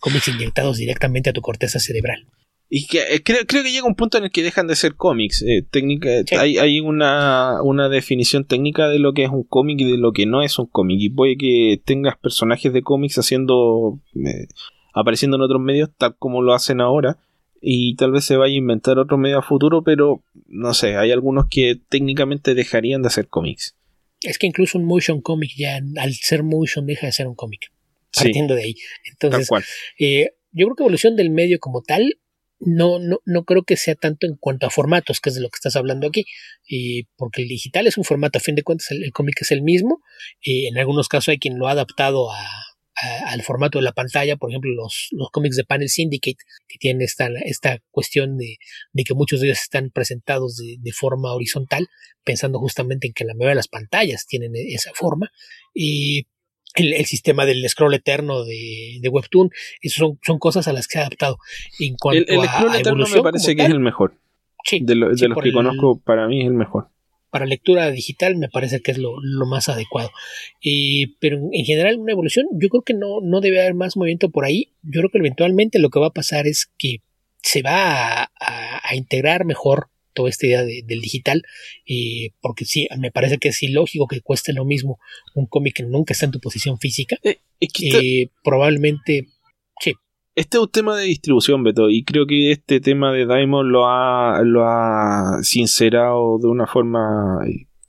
[0.00, 2.26] cómics inyectados directamente a tu corteza cerebral.
[2.72, 4.94] Y que, eh, creo, creo, que llega un punto en el que dejan de ser
[4.94, 5.42] cómics.
[5.42, 6.08] Eh, técnica,
[6.38, 10.12] hay, hay una, una, definición técnica de lo que es un cómic y de lo
[10.12, 10.98] que no es un cómic.
[11.00, 14.00] Y puede que tengas personajes de cómics haciendo.
[14.14, 14.46] Eh,
[14.94, 17.18] apareciendo en otros medios, tal como lo hacen ahora.
[17.60, 21.12] Y tal vez se vaya a inventar otro medio a futuro, pero no sé, hay
[21.12, 23.76] algunos que técnicamente dejarían de ser cómics.
[24.22, 27.72] Es que incluso un motion comic ya, al ser motion, deja de ser un cómic
[28.14, 28.74] partiendo de ahí.
[29.10, 29.48] Entonces,
[29.98, 32.18] eh, yo creo que evolución del medio como tal
[32.60, 35.48] no, no, no creo que sea tanto en cuanto a formatos, que es de lo
[35.48, 36.26] que estás hablando aquí,
[37.16, 40.02] porque el digital es un formato, a fin de cuentas el, cómic es el mismo,
[40.42, 42.38] en algunos casos hay quien lo ha adaptado a,
[43.26, 47.02] al formato de la pantalla, por ejemplo los, los cómics de Panel Syndicate, que tienen
[47.02, 48.56] esta, esta cuestión de,
[48.92, 51.88] de que muchos de ellos están presentados de, de, forma horizontal,
[52.24, 55.30] pensando justamente en que la mayoría de las pantallas tienen esa forma,
[55.74, 56.26] y
[56.74, 59.50] el, sistema del scroll eterno de, Webtoon.
[59.80, 61.38] Esas son, son, cosas a las que se ha adaptado.
[61.78, 64.14] En cuanto el, scroll eterno me parece que es el mejor.
[64.70, 66.88] de, los que conozco, para mí es el mejor.
[67.30, 69.16] Para lectura digital me parece que es lo,
[69.46, 70.10] más adecuado.
[70.64, 74.30] Eh, pero en general, una evolución, yo creo que no, no debe haber más movimiento
[74.30, 74.72] por ahí.
[74.82, 77.02] Yo creo que eventualmente lo que va a pasar es que
[77.42, 81.42] se va a integrar mejor toda esta idea del digital,
[81.86, 84.98] eh, porque sí, me parece que es ilógico que cueste lo mismo
[85.34, 87.18] un cómic que nunca está en tu posición física.
[87.22, 89.26] Eh, probablemente.
[90.34, 93.88] Este es un tema de distribución, Beto, y creo que este tema de Diamond lo
[93.88, 97.38] ha, lo ha sincerado de una forma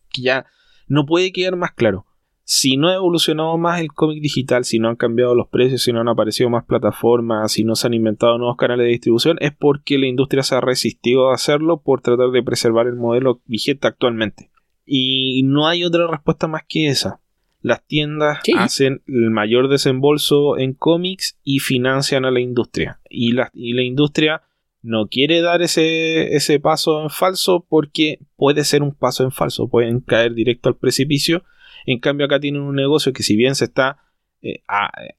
[0.10, 0.46] que ya
[0.88, 2.06] no puede quedar más claro
[2.54, 5.94] si no ha evolucionado más el cómic digital, si no han cambiado los precios, si
[5.94, 9.54] no han aparecido más plataformas, si no se han inventado nuevos canales de distribución, es
[9.54, 13.88] porque la industria se ha resistido a hacerlo por tratar de preservar el modelo vigente
[13.88, 14.52] actualmente.
[14.86, 17.20] Y no hay otra respuesta más que esa.
[17.62, 23.00] Las tiendas hacen el mayor desembolso en cómics y financian a la industria.
[23.10, 24.42] Y la, y la industria
[24.82, 29.68] no quiere dar ese, ese paso en falso porque puede ser un paso en falso.
[29.68, 31.44] Pueden caer directo al precipicio
[31.86, 33.98] en cambio acá tienen un negocio que si bien se está
[34.42, 34.62] eh,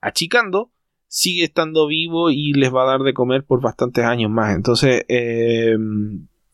[0.01, 0.71] achicando,
[1.07, 4.55] sigue estando vivo y les va a dar de comer por bastantes años más.
[4.55, 5.77] Entonces, eh,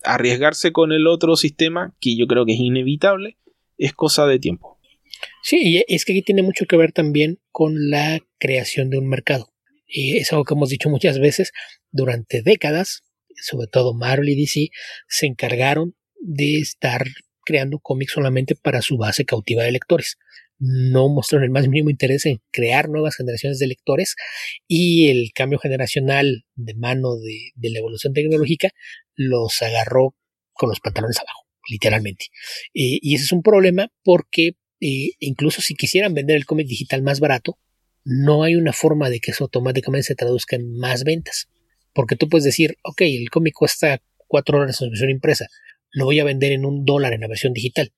[0.03, 3.37] arriesgarse con el otro sistema, que yo creo que es inevitable,
[3.77, 4.78] es cosa de tiempo.
[5.43, 9.09] Sí, y es que aquí tiene mucho que ver también con la creación de un
[9.09, 9.53] mercado.
[9.87, 11.53] Y es algo que hemos dicho muchas veces
[11.91, 13.03] durante décadas,
[13.41, 14.69] sobre todo Marvel y DC,
[15.09, 17.05] se encargaron de estar
[17.45, 20.19] creando cómics solamente para su base cautiva de lectores.
[20.59, 24.17] No mostraron el más mínimo interés en crear nuevas generaciones de lectores
[24.67, 28.71] y el cambio generacional de mano de, la evolución tecnológica
[29.15, 30.17] los agarró
[30.53, 32.27] con los pantalones abajo, literalmente.
[32.73, 37.21] Y ese es un problema porque eh, incluso si quisieran vender el cómic digital más
[37.21, 37.59] barato,
[38.05, 41.49] no hay una forma de que eso automáticamente se traduzca en más ventas.
[41.93, 45.47] Porque tú puedes decir, ok, el cómic cuesta cuatro horas en versión impresa,
[45.91, 47.93] lo voy a vender en un dólar en la versión digital.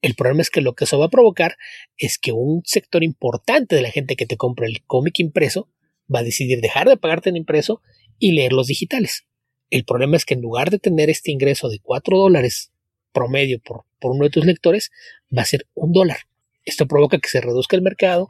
[0.00, 1.56] El problema es que lo que eso va a provocar
[1.96, 5.68] es que un sector importante de la gente que te compra el cómic impreso
[6.12, 7.80] va a decidir dejar de pagarte en impreso
[8.18, 9.24] y leer los digitales.
[9.70, 12.72] El problema es que en lugar de tener este ingreso de 4 dólares
[13.12, 14.90] promedio por, por uno de tus lectores,
[15.36, 16.18] va a ser un dólar.
[16.64, 18.28] Esto provoca que se reduzca el mercado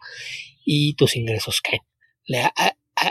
[0.65, 1.81] y tus ingresos caen.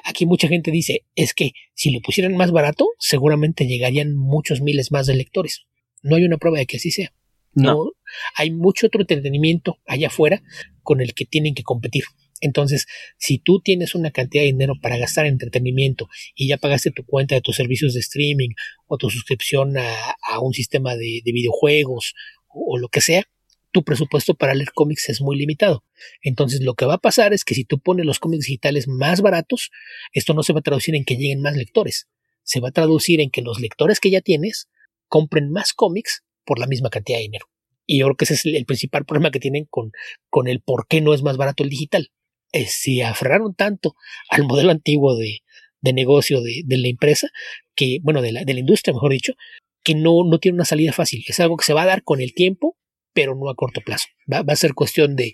[0.05, 4.91] aquí mucha gente dice, es que si lo pusieran más barato, seguramente llegarían muchos miles
[4.91, 5.65] más de lectores.
[6.03, 7.13] No hay una prueba de que así sea.
[7.53, 7.91] No.
[8.35, 10.41] Hay mucho otro entretenimiento allá afuera
[10.83, 12.03] con el que tienen que competir.
[12.41, 16.91] Entonces, si tú tienes una cantidad de dinero para gastar en entretenimiento y ya pagaste
[16.91, 18.49] tu cuenta de tus servicios de streaming
[18.87, 22.15] o tu suscripción a, un sistema de, videojuegos
[22.53, 23.23] o, lo que sea,
[23.71, 25.83] tu presupuesto para leer cómics es muy limitado.
[26.21, 29.21] Entonces lo que va a pasar es que si tú pones los cómics digitales más
[29.21, 29.71] baratos,
[30.13, 32.07] esto no se va a traducir en que lleguen más lectores.
[32.43, 34.67] Se va a traducir en que los lectores que ya tienes
[35.07, 37.45] compren más cómics por la misma cantidad de dinero.
[37.85, 39.91] Y yo creo que ese es el principal problema que tienen con,
[40.29, 42.11] con el por qué no es más barato el digital.
[42.51, 43.95] Es, se aferraron tanto
[44.29, 45.39] al modelo antiguo de,
[45.81, 47.29] de negocio de, de, la empresa,
[47.75, 49.33] que, bueno, de la, de la industria, mejor dicho,
[49.83, 51.23] que no, no tiene una salida fácil.
[51.27, 52.77] Es algo que se va a dar con el tiempo
[53.13, 54.07] pero no a corto plazo.
[54.31, 55.33] Va, a ser cuestión de,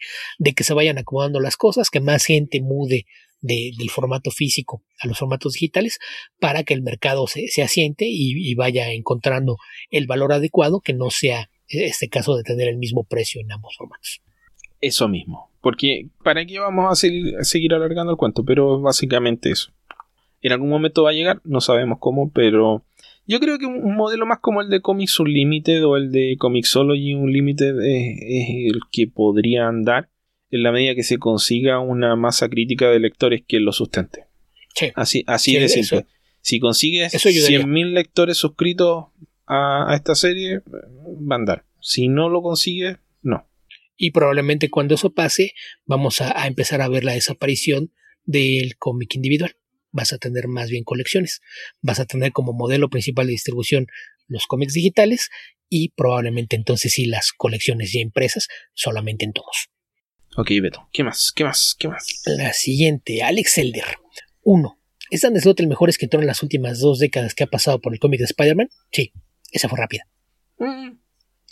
[0.56, 3.06] que se vayan acomodando las cosas, que más gente mude
[3.40, 6.00] del formato físico a los formatos digitales
[6.40, 9.58] para que el mercado se, asiente y, vaya encontrando
[9.92, 13.76] el valor adecuado que no sea este caso de tener el mismo precio en ambos
[13.78, 14.22] formatos.
[14.82, 19.52] Eso mismo, porque para qué vamos a seguir, a seguir alargando el cuento, pero básicamente
[19.52, 19.72] eso.
[20.42, 22.84] En algún momento va a llegar, no sabemos cómo, pero
[23.28, 27.14] yo creo que un modelo más como el de Comics Unlimited o el de Comixology
[27.14, 30.10] Unlimited es, es el que podría andar
[30.50, 34.26] en la medida que se consiga una masa crítica de lectores que lo sustente.
[34.96, 36.06] Así, así de simple.
[36.42, 39.08] si consigues 100.000 lectores suscritos
[39.46, 41.66] a, esta serie, va a andar.
[41.82, 43.50] Si no lo consigues, no.
[43.98, 45.54] Y probablemente cuando eso pase,
[45.86, 47.92] vamos a empezar a ver la desaparición
[48.26, 49.56] del cómic individual
[49.98, 51.42] vas a tener más bien colecciones.
[51.82, 53.88] Vas a tener como modelo principal de distribución
[54.28, 55.30] los cómics digitales
[55.70, 59.70] y probablemente entonces sí las colecciones ya impresas solamente en tomos.
[60.38, 60.88] Ok, Beto.
[60.94, 61.34] ¿Qué más?
[61.36, 61.76] ¿Qué más?
[61.78, 62.22] ¿Qué más?
[62.26, 63.86] La siguiente, Alex Elder.
[64.44, 64.80] 1.
[65.10, 67.94] ¿Es Dan Slott el mejor escritor en las últimas dos décadas que ha pasado por
[67.94, 68.70] el cómic de Spider-Man?
[68.92, 69.14] Sí,
[69.52, 70.04] esa fue rápida.
[70.60, 71.00] Mm.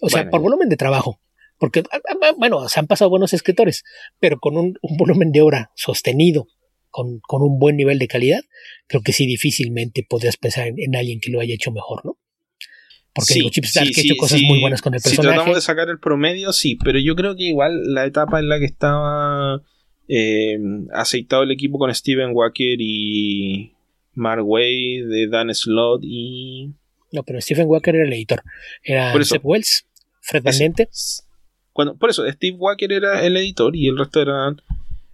[0.01, 1.19] o sea, por volumen de trabajo.
[1.57, 3.84] Porque, ah, ah, bueno, se han pasado buenos escritores,
[4.19, 6.47] pero con un volumen de obra sostenido
[6.95, 8.41] con, un buen nivel de calidad,
[8.88, 12.17] creo que sí difícilmente podrías pensar en, alguien que lo haya hecho mejor, ¿no?
[13.13, 15.22] Porque sí, Chip ha hecho cosas muy buenas con el personaje.
[15.22, 18.49] Si tratamos de sacar el promedio, sí, pero yo creo que igual la etapa en
[18.49, 19.61] la que estaba
[20.07, 20.57] eh,
[20.93, 23.73] aceitado el equipo con Steven Walker y
[24.13, 26.73] Mark Way, de Dan Slott y...
[27.13, 28.43] No, pero Steven Walker era el editor.
[28.84, 29.85] Era Seth Wells,
[30.22, 30.53] Fred Van
[31.72, 34.61] Cuando, por eso, Steve Walker era el editor y el resto eran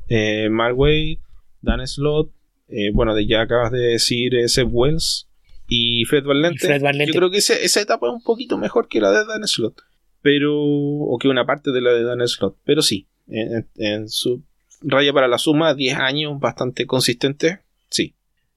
[0.09, 1.19] eh, Mark Way,
[1.61, 2.31] Dan Slott,
[2.67, 5.27] eh, bueno, de ya acabas de decir ese Wells
[5.67, 6.67] y Fred Valente.
[7.07, 9.81] Yo creo que esa etapa es un poquito mejor que la de Dan Slott,
[10.21, 14.43] pero o que una parte de la de Dan Slott, pero sí, en, su
[14.81, 17.61] raya para la suma, 10 años bastante consistente,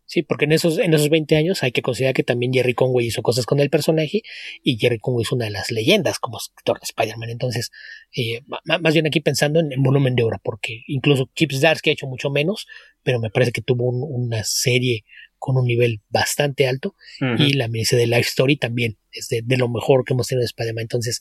[0.06, 0.22] sí.
[0.22, 3.22] Porque en esos, en esos 20 años hay que considerar que también Jerry Conway hizo
[3.22, 4.22] cosas con el personaje
[4.62, 7.30] y Jerry Conway es una de las leyendas como escritor de Spider-Man.
[7.30, 7.70] Entonces,
[8.16, 12.06] eh, más bien aquí pensando en, volumen de obra, porque incluso Chip Zdarsky ha hecho
[12.06, 12.66] mucho menos,
[13.02, 15.04] pero me parece que tuvo una serie
[15.38, 16.94] con un nivel bastante alto
[17.38, 20.46] y la miniserie de Life Story también es de, lo mejor que hemos tenido en
[20.46, 20.82] Spider-Man.
[20.82, 21.20] Entonces,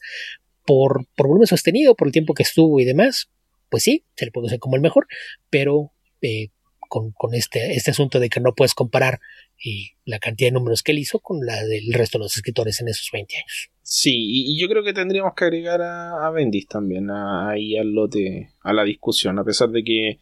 [0.65, 3.29] por, por volumen sostenido, por el tiempo que estuvo y demás,
[3.69, 5.07] pues sí, se le puede hacer como el mejor,
[5.49, 5.91] pero
[6.21, 6.49] eh,
[6.93, 9.19] con, este, este asunto de que no puedes comparar
[9.57, 12.79] y la cantidad de números que él hizo con la del resto de los escritores
[12.81, 13.69] en esos 20 años.
[13.81, 18.73] Sí, y yo creo que tendríamos que agregar a, Bendis también ahí al lote, a
[18.73, 20.19] la discusión, a pesar de que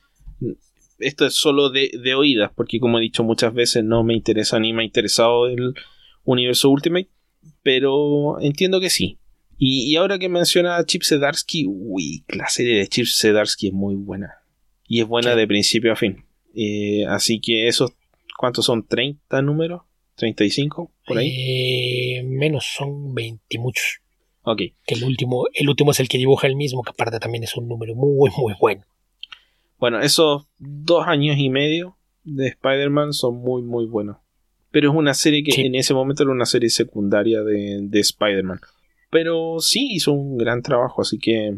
[0.99, 4.73] esto es solo de, oídas, porque como he dicho muchas veces no me interesa ni
[4.73, 5.73] me ha interesado el
[6.23, 7.09] universo Ultimate,
[7.63, 9.17] pero entiendo que sí.
[9.63, 13.93] Y, ahora que menciona a Chip Sedarsky, uy, la serie de Chip Sedarsky es muy
[13.93, 14.33] buena.
[14.87, 16.25] Y es buena de principio a fin.
[16.55, 17.93] Eh, así que esos,
[18.37, 18.87] ¿cuántos son?
[18.87, 19.81] ¿30 números?
[20.17, 20.89] ¿35?
[21.05, 21.29] Por ahí.
[21.29, 24.01] Eh, menos, son 20 muchos.
[24.43, 24.61] Ok.
[24.85, 27.55] Que el último, el último es el que dibuja el mismo, que aparte también es
[27.55, 28.83] un número muy, muy bueno.
[29.79, 34.17] Bueno, esos dos años y medio de Spider-Man son muy, muy buenos.
[34.71, 38.59] Pero es una serie que en ese momento era una serie secundaria de, de Spider-Man.
[39.09, 41.57] Pero sí hizo un gran trabajo, así que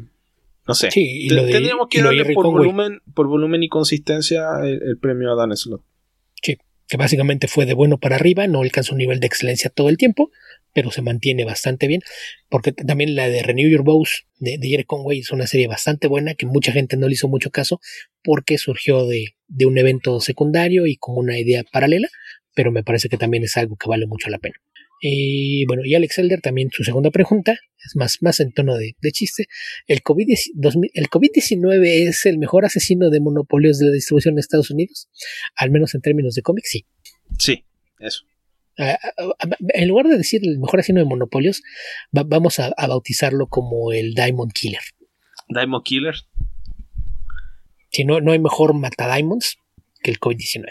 [0.67, 0.89] no sé.
[0.89, 5.83] tendríamos que darle por volumen, por volumen y consistencia el, premio a Dan Slott.
[6.41, 6.57] Sí,
[6.87, 9.97] que básicamente fue de bueno para arriba, no alcanza un nivel de excelencia todo el
[9.97, 10.31] tiempo,
[10.73, 12.01] pero se mantiene bastante bien,
[12.49, 16.07] porque también la de Renew Your Bows de, de Jerry Conway es una serie bastante
[16.07, 17.79] buena que mucha gente no le hizo mucho caso
[18.23, 22.07] porque surgió de, de un evento secundario y como una idea paralela,
[22.55, 24.55] pero me parece que también es algo que vale mucho la pena.
[25.05, 28.95] Y bueno, y Alex Elder también su segunda pregunta, es más, más en tono de,
[29.01, 29.47] de chiste.
[29.85, 34.71] ¿El COVID-19 ¿El COVID es el mejor asesino de monopolios de la distribución en Estados
[34.71, 35.09] Unidos?
[35.57, 36.85] Al menos en términos de cómics, sí.
[37.37, 37.65] Sí,
[37.99, 38.23] eso.
[38.77, 41.63] en lugar de decir el mejor asesino de monopolios,
[42.17, 44.83] va, vamos a, a, bautizarlo como el Diamond Killer.
[45.49, 46.15] Diamond Killer.
[47.91, 49.57] Si no, no hay mejor mata diamonds
[50.01, 50.65] que el COVID-19.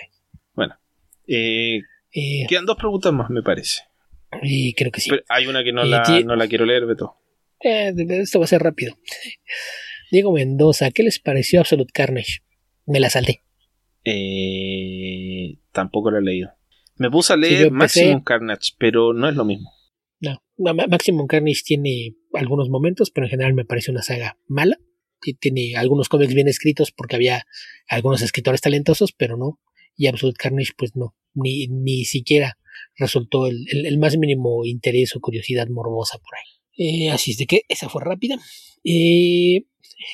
[0.54, 0.78] Bueno,
[1.26, 1.82] eh,
[2.14, 3.91] eh, quedan dos preguntas más, me parece.
[4.40, 5.10] Y creo que sí.
[5.10, 7.16] Pero hay una que no, la, no la quiero leer, Beto.
[7.60, 8.96] Eh, esto va a ser rápido.
[10.10, 12.40] Diego Mendoza, ¿qué les pareció Absolute Carnage?
[12.86, 13.44] Me la salté.
[14.04, 16.50] Eh, tampoco la he leído.
[16.96, 19.70] Me puse a leer sí, Maximum Carnage, pero no es lo mismo.
[20.20, 24.78] No, Maximum Carnage tiene algunos momentos, pero en general me parece una saga mala.
[25.40, 27.46] Tiene algunos cómics bien escritos porque había
[27.88, 29.60] algunos escritores talentosos, pero no.
[29.96, 32.58] Y Absolute Carnage, pues no, ni, ni siquiera
[32.96, 36.62] resultó el, el, el, más mínimo interés o curiosidad morbosa por ahí.
[36.76, 38.36] Eh, así es de que esa fue rápida.
[38.84, 39.64] Eh,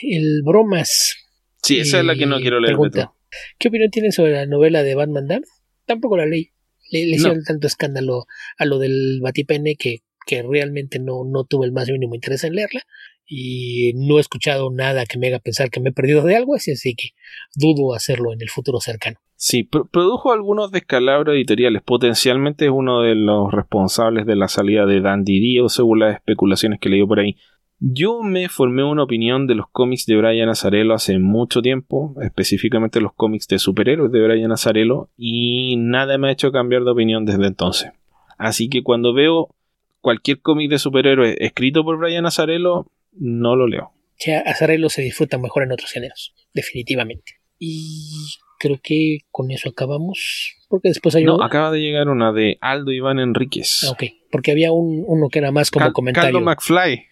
[0.02, 1.16] el bromas.
[1.62, 2.74] Sí, esa eh, es la que no quiero leer.
[2.74, 3.12] Pregunta,
[3.58, 5.42] ¿Qué opinión tienen sobre la novela de Batman Dam?
[5.86, 6.50] Tampoco la leí.
[6.90, 8.24] Le, le hicieron tanto escándalo
[8.56, 12.54] a lo del Batipene que, que realmente no, no tuve el más mínimo interés en
[12.54, 12.82] leerla
[13.28, 16.54] y no he escuchado nada que me haga pensar que me he perdido de algo,
[16.54, 17.10] así, así que
[17.54, 19.18] dudo hacerlo en el futuro cercano.
[19.36, 21.82] Sí, pr produjo algunos descalabros editoriales.
[21.82, 26.80] Potencialmente es uno de los responsables de la salida de Dandy Dio, según las especulaciones
[26.80, 27.36] que leí por ahí.
[27.78, 33.00] Yo me formé una opinión de los cómics de Brian Azarello hace mucho tiempo, específicamente
[33.00, 37.24] los cómics de superhéroes de Brian Azarello, y nada me ha hecho cambiar de opinión
[37.24, 37.92] desde entonces.
[38.36, 39.54] Así que cuando veo
[40.00, 43.84] cualquier cómic de superhéroes escrito por Brian Azarello, no lo leo.
[43.84, 47.40] O sea, Azarello se disfruta mejor en otros géneros, definitivamente.
[47.58, 48.10] Y
[48.58, 50.56] creo que con eso acabamos.
[50.68, 53.84] Porque después hay No, acaba de llegar una de Aldo Iván Enríquez.
[53.86, 56.32] Ah, ok, porque había un, uno que era más como Cal comentario.
[56.32, 57.06] Caldo McFly.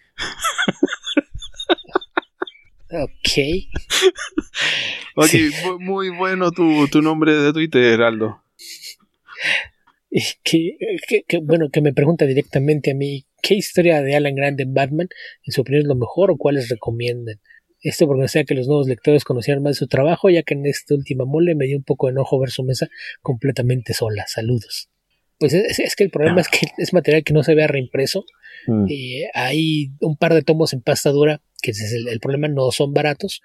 [2.91, 3.29] ok.
[5.15, 5.49] ok, sí.
[5.79, 8.43] muy bueno tu, tu, nombre de Twitter, Aldo.
[10.09, 10.77] Que,
[11.07, 14.73] que, que, bueno, que me pregunta directamente a mí, ¿qué historia de Alan Grant en
[14.73, 15.09] Batman,
[15.43, 17.39] en su opinión, es lo mejor o cuáles recomiendan?
[17.81, 20.65] Esto porque sea que los nuevos lectores conocieran más de su trabajo, ya que en
[20.65, 22.87] esta última mole me dio un poco de enojo ver su mesa
[23.21, 24.25] completamente sola.
[24.27, 24.89] Saludos.
[25.39, 26.41] Pues es, es que el problema ah.
[26.41, 28.25] es que es material que no se vea reimpreso.
[28.65, 28.85] Mm.
[28.89, 32.47] Eh, hay un par de tomos en pasta dura, que ese es el, el, problema,
[32.47, 33.41] no son baratos,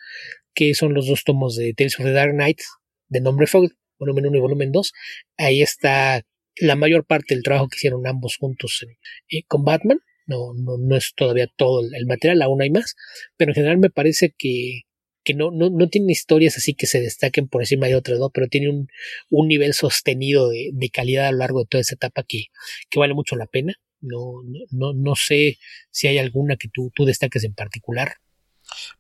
[0.55, 2.61] que son los dos tomos de Tales of the Dark Knight,
[3.09, 4.93] de nombre Fogg, volumen 1 y volumen 2.
[5.37, 6.25] Ahí está
[6.57, 8.85] la mayor parte del trabajo que hicieron ambos juntos
[9.31, 10.01] eh, con Batman.
[10.27, 12.95] No, no, no es todavía todo el, material, aún hay más,
[13.37, 14.83] pero en general me parece que,
[15.25, 18.31] que no, no, no tiene historias así que se destaquen por encima de otras, ¿no?
[18.31, 18.89] pero tiene un,
[19.31, 22.45] un nivel sostenido de, de, calidad a lo largo de toda esa etapa que,
[22.89, 23.75] que vale mucho la pena.
[24.01, 25.59] No, no, no sé
[25.91, 28.15] si hay alguna que tú, tú destaques en particular.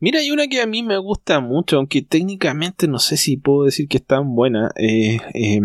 [0.00, 3.64] Mira, hay una que a mí me gusta mucho, aunque técnicamente no sé si puedo
[3.64, 4.70] decir que es tan buena.
[4.76, 5.60] Eh, eh,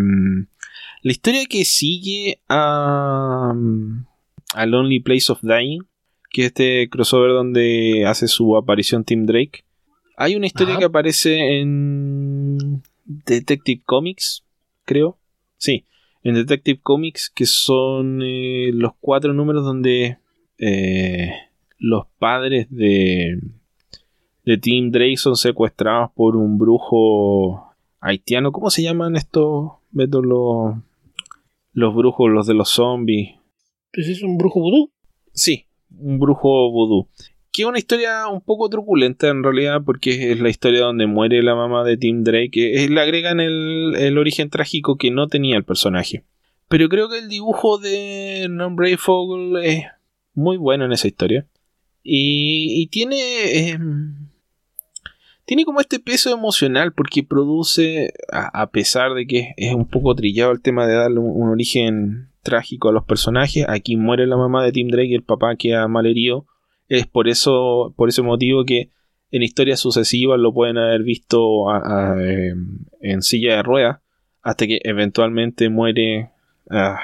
[1.03, 3.53] la historia que sigue a,
[4.53, 5.81] a Lonely Place of Dying,
[6.31, 9.63] que es este crossover donde hace su aparición Tim Drake.
[10.17, 10.79] Hay una historia Ajá.
[10.79, 14.43] que aparece en Detective Comics,
[14.83, 15.17] creo.
[15.57, 15.85] Sí,
[16.23, 20.17] en Detective Comics, que son eh, los cuatro números donde
[20.57, 21.31] eh,
[21.77, 23.39] los padres de,
[24.43, 28.51] de Tim Drake son secuestrados por un brujo haitiano.
[28.51, 29.71] ¿Cómo se llaman estos?
[29.91, 30.75] Beto, los,
[31.77, 33.35] los brujos, los de los zombies.
[33.93, 34.91] Pues es un brujo vudú.
[35.31, 37.07] Sí, un brujo vudú.
[37.51, 41.43] Que es una historia un poco truculenta en realidad, porque es la historia donde muere
[41.43, 42.83] la mamá de Tim Drake.
[42.83, 46.23] Es, le agregan el, el, origen trágico que no tenía el personaje.
[46.67, 49.85] Pero creo que el dibujo de Non Brave Fogel es
[50.33, 51.45] muy bueno en esa historia.
[52.01, 53.19] Y, y tiene.
[53.19, 53.77] Eh,
[55.47, 60.51] tiene como este peso emocional porque produce, a, pesar de que es un poco trillado
[60.51, 64.73] el tema de darle un, origen trágico a los personajes, aquí muere la mamá de
[64.73, 66.47] Tim Drake y el papá queda malherido.
[66.89, 68.91] Es por eso, por ese motivo que
[69.31, 72.17] en historias sucesivas lo pueden haber visto a,
[72.99, 73.99] en silla de ruedas
[74.41, 76.29] hasta que eventualmente muere
[76.69, 76.99] ah,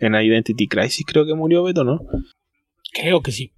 [0.00, 2.00] en Identity Crisis, creo que murió Beto, ¿no?
[2.92, 3.52] Creo que sí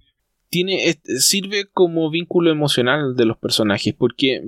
[0.49, 4.43] tiene sirve como vínculo emocional de los personajes porque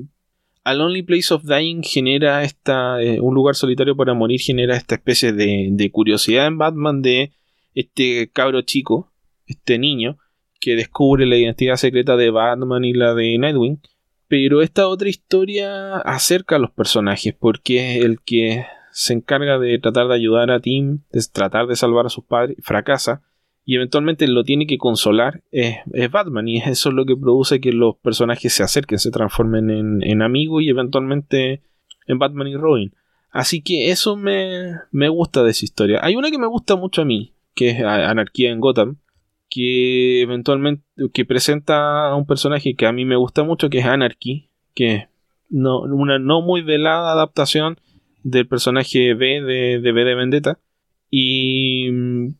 [0.63, 3.01] A Lonely Place of Dying genera esta.
[3.01, 7.31] Eh, un lugar solitario para morir genera esta especie de, de curiosidad en Batman de
[7.73, 9.11] este cabro chico,
[9.45, 10.17] este niño,
[10.59, 13.81] que descubre la identidad secreta de Batman y la de Nightwing.
[14.27, 20.07] Pero esta otra historia acerca a los personajes, porque el que se encarga de tratar
[20.07, 23.21] de ayudar a Tim, de tratar de salvar a sus padres, fracasa
[23.63, 25.77] y eventualmente lo tiene que consolar es,
[26.11, 30.03] Batman y eso es lo que produce que los personajes se acerquen, se transformen en,
[30.03, 31.61] en amigos y eventualmente
[32.07, 32.93] en Batman y Robin.
[33.29, 35.99] Así que eso me, me gusta de esa historia.
[36.01, 38.97] Hay una que me gusta mucho a mí, que es Anarquía en Gotham,
[39.49, 40.83] que eventualmente
[41.13, 44.95] que presenta a un personaje que a mí me gusta mucho, que es Anarchy, que
[44.95, 45.07] es
[45.49, 47.79] no, una no muy velada adaptación
[48.23, 50.59] del personaje B de, de B de Vendetta
[51.13, 51.89] y,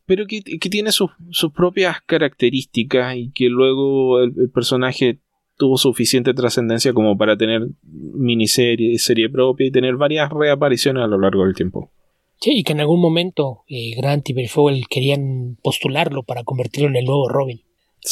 [0.06, 1.11] pero que, tiene sus,
[1.53, 5.19] propias características y que luego el, personaje
[5.57, 11.19] tuvo suficiente trascendencia como para tener miniserie, serie propia y tener varias reapariciones a lo
[11.19, 11.91] largo del tiempo.
[12.39, 16.95] Sí, y que en algún momento eh, Grant y Berfogel querían postularlo para convertirlo en
[16.95, 17.61] el nuevo Robin.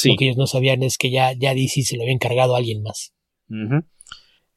[0.05, 2.57] Lo que ellos no sabían es que ya, ya DC se lo había encargado a
[2.57, 3.13] alguien más.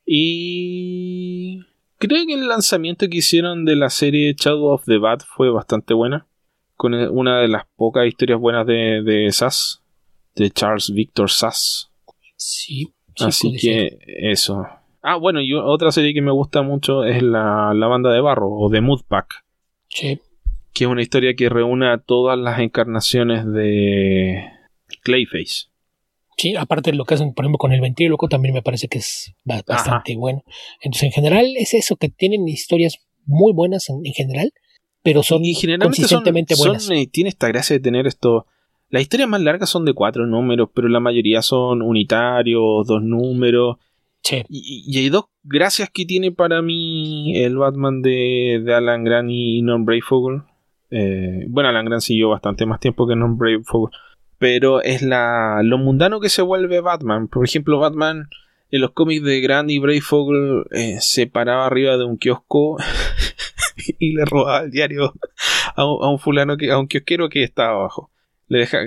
[0.05, 1.61] Y
[2.03, 5.95] Creo que el lanzamiento que hicieron de la serie Shadow of the Bat fue bastante
[5.95, 6.27] buena.
[6.75, 9.85] Con una de las pocas historias buenas de, de Sass.
[10.35, 11.93] De Charles Victor Sass.
[12.37, 12.93] Sí.
[13.21, 14.67] Así que eso.
[15.01, 18.51] Ah, bueno, y otra serie que me gusta mucho es la, la banda de barro
[18.51, 19.45] o de Moodpack.
[19.89, 20.21] Sí.
[20.73, 24.43] Que es una historia que reúne a todas las encarnaciones de
[25.05, 25.72] Clayface.
[26.43, 28.99] Sí, aparte de lo que hacen, por ejemplo, con el ventríloco, también me parece que
[28.99, 30.43] es bastante bueno.
[30.81, 34.53] Entonces, en general, es eso, que tienen historias muy buenas en, general,
[35.05, 36.91] pero son y consistentemente buenas.
[36.91, 38.47] Eh, tiene esta gracia de tener esto.
[38.89, 43.77] Las historias más largas son de cuatro números, pero la mayoría son unitarios, dos números.
[44.25, 44.43] Sí.
[44.49, 49.85] Y, hay dos gracias que tiene para mí el Batman de, Alan Grant y Non
[49.85, 50.43] Brayfogle.
[50.91, 53.97] Eh, bueno, Alan Grant siguió bastante más tiempo que Non Brayfogle
[54.43, 57.29] pero es la, lo mundano que se vuelve Batman.
[57.29, 58.29] Por ejemplo, Batman
[58.73, 62.77] en los cómics de Grant y Brayfogle eh, se paraba arriba de un kiosco
[64.01, 65.15] y le robaba el diario
[65.77, 68.11] a un, fulano, que, a un kiosquero que estaba abajo.
[68.49, 68.79] Le deja,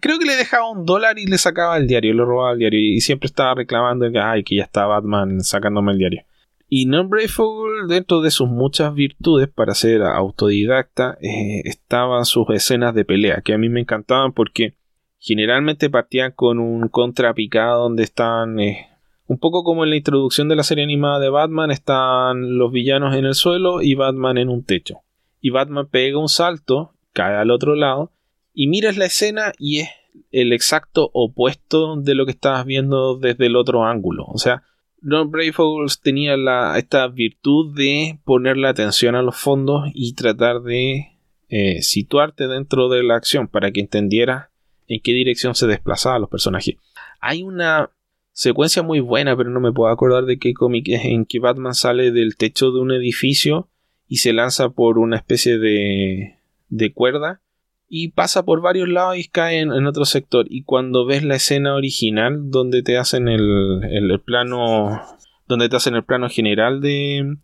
[0.00, 2.80] creo que le dejaba un dólar y le sacaba el diario, le robaba el diario
[2.80, 6.22] y siempre estaba reclamando que, ay, que ya está Batman sacándome el diario.
[6.66, 12.94] Y Non Brayfogle, dentro de sus muchas virtudes para ser autodidacta, eh, estaban sus escenas
[12.94, 14.76] de pelea, que a mí me encantaban porque
[15.24, 18.88] generalmente partían con un contrapicado donde están eh,
[19.26, 23.16] un poco como en la introducción de la serie animada de Batman están los villanos
[23.16, 24.98] en el suelo y Batman en un techo.
[25.40, 28.12] Y Batman pega un salto cae al otro lado
[28.52, 29.88] y miras la escena y es
[30.30, 34.26] el exacto opuesto de lo que estabas viendo desde el otro ángulo.
[34.26, 34.62] O sea
[35.00, 35.54] Don Brave
[36.02, 41.16] tenía la, esta virtud de ponerle atención a los fondos y tratar de
[41.48, 44.48] eh, situarte dentro de la acción para que entendieras
[44.88, 46.76] en qué dirección se desplazaban los personajes.
[47.20, 47.90] Hay una
[48.32, 51.74] secuencia muy buena, pero no me puedo acordar de qué cómic es, en que Batman
[51.74, 53.68] sale del techo de un edificio
[54.08, 56.38] y se lanza por una especie de,
[56.68, 57.40] de cuerda
[57.88, 60.46] y pasa por varios lados y cae en, otro sector.
[60.48, 65.00] Y cuando ves la escena original donde te hacen el, el, plano,
[65.46, 67.36] donde te hacen el plano general de,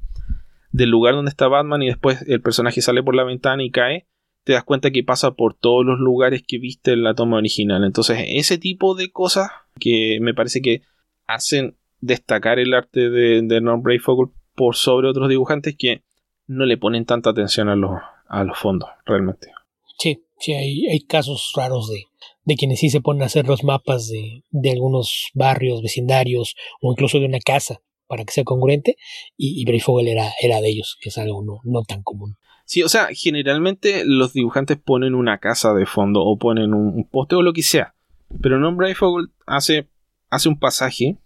[0.72, 4.06] del lugar donde está Batman y después el personaje sale por la ventana y cae,
[4.44, 7.84] te das cuenta que pasa por todos los lugares que viste en la toma original.
[7.84, 10.82] Entonces, ese tipo de cosas que me parece que
[11.26, 16.02] hacen destacar el arte de, de Brayfogle por sobre otros dibujantes que
[16.46, 17.92] no le ponen tanta atención a los,
[18.28, 19.52] a los fondos, realmente.
[19.98, 22.06] Sí, sí, hay, hay casos raros de,
[22.44, 26.90] de quienes sí se ponen a hacer los mapas de, de algunos barrios, vecindarios o
[26.92, 28.96] incluso de una casa para que sea congruente
[29.36, 32.36] y, y era, era de ellos, que es algo no, no tan común.
[32.70, 37.34] Sí, o sea, generalmente los dibujantes ponen una casa de fondo o ponen un, poste
[37.34, 37.96] o lo que sea.
[38.40, 39.88] Pero No Brayfogle hace,
[40.28, 41.18] hace un pasaje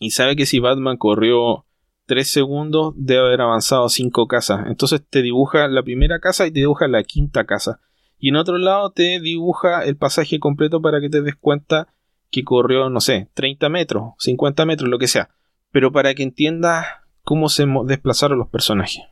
[0.00, 1.66] y sabe que si Batman corrió
[2.06, 4.66] 3 segundos debe haber avanzado 5 casas.
[4.66, 7.78] Entonces te dibuja la primera casa y te dibuja la quinta casa.
[8.18, 11.94] Y en otro lado te dibuja el pasaje completo para que te des cuenta
[12.32, 15.30] que corrió, no sé, 30 metros, 50 metros, lo que sea.
[15.70, 16.86] Pero para que entiendas
[17.22, 19.04] cómo se desplazaron los personajes.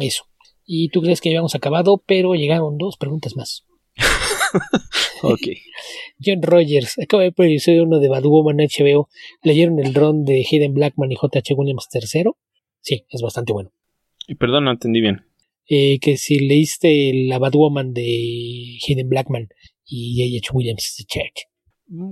[0.00, 0.24] Eso.
[0.66, 3.66] Y tú crees que habíamos acabado, pero llegaron dos preguntas más.
[5.22, 5.48] ok.
[6.24, 9.08] John Rogers, acaba de el uno de Bad Woman HBO.
[9.42, 11.54] ¿Leyeron el ron de Hayden Blackman y J.H.
[11.54, 12.24] Williams III?
[12.80, 13.72] Sí, es bastante bueno.
[14.38, 15.22] Perdón, no entendí bien.
[15.68, 19.48] Eh, que si leíste la Bad Woman de Hayden Blackman
[19.86, 20.56] y J.H.
[20.56, 21.48] Williams Church.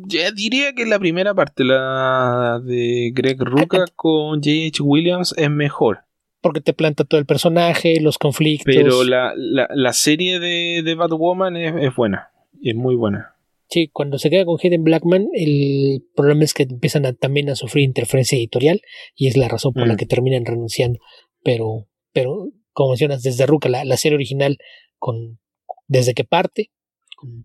[0.07, 4.83] Ya diría que la primera parte, la de Greg Rucka con J.H.
[4.83, 6.05] Williams, es mejor.
[6.43, 8.75] Porque te planta todo el personaje, los conflictos.
[8.75, 12.31] Pero la, la, serie de, de Batwoman es, es, buena.
[12.63, 13.37] Es muy buena.
[13.69, 17.85] Sí, cuando se queda con Hayden Blackman, el problema es que empiezan también a sufrir
[17.85, 18.83] interferencia editorial
[19.15, 19.97] y es la razón por la mm.
[19.97, 20.99] que terminan renunciando.
[21.43, 24.59] Pero, pero como mencionas, desde Ruka, la, la serie original,
[24.99, 25.39] con,
[25.87, 26.71] desde que parte,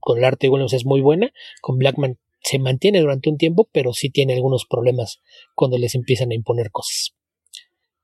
[0.02, 1.32] con, el arte de Williams es muy buena.
[1.62, 5.22] Con Blackman se mantiene durante un tiempo, pero sí tiene algunos problemas
[5.56, 7.16] cuando les empiezan a imponer cosas.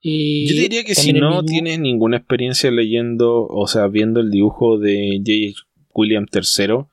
[0.05, 4.77] Y Yo diría que si no tienes ninguna experiencia leyendo, o sea, viendo el dibujo
[4.77, 5.65] de J.
[5.93, 6.85] William III,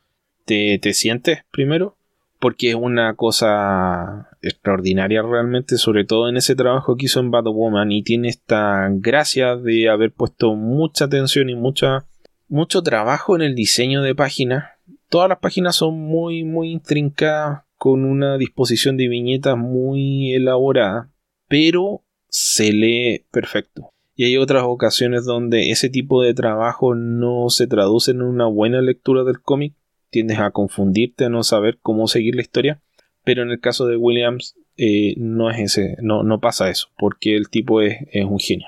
[0.45, 1.97] te, te sientes primero,
[2.39, 7.91] porque es una cosa extraordinaria realmente, sobre todo en ese trabajo que hizo en Batwoman,
[7.91, 12.07] y tiene esta gracia de haber puesto mucha atención y mucha
[12.49, 14.67] mucho trabajo en el diseño de páginas.
[15.09, 21.11] Todas las páginas son muy, muy intrincadas, con una disposición de viñetas muy elaborada,
[21.49, 23.91] pero se lee perfecto.
[24.15, 28.83] Y hay otras ocasiones donde ese tipo de trabajo no se traduce en una buena
[28.83, 29.75] lectura del cómic,
[30.11, 32.83] tiendes a confundirte, a no saber cómo seguir la historia.
[33.25, 37.37] Pero en el caso de Williams eh, no es ese, no, no pasa eso, porque
[37.37, 38.67] el tipo es, es un genio.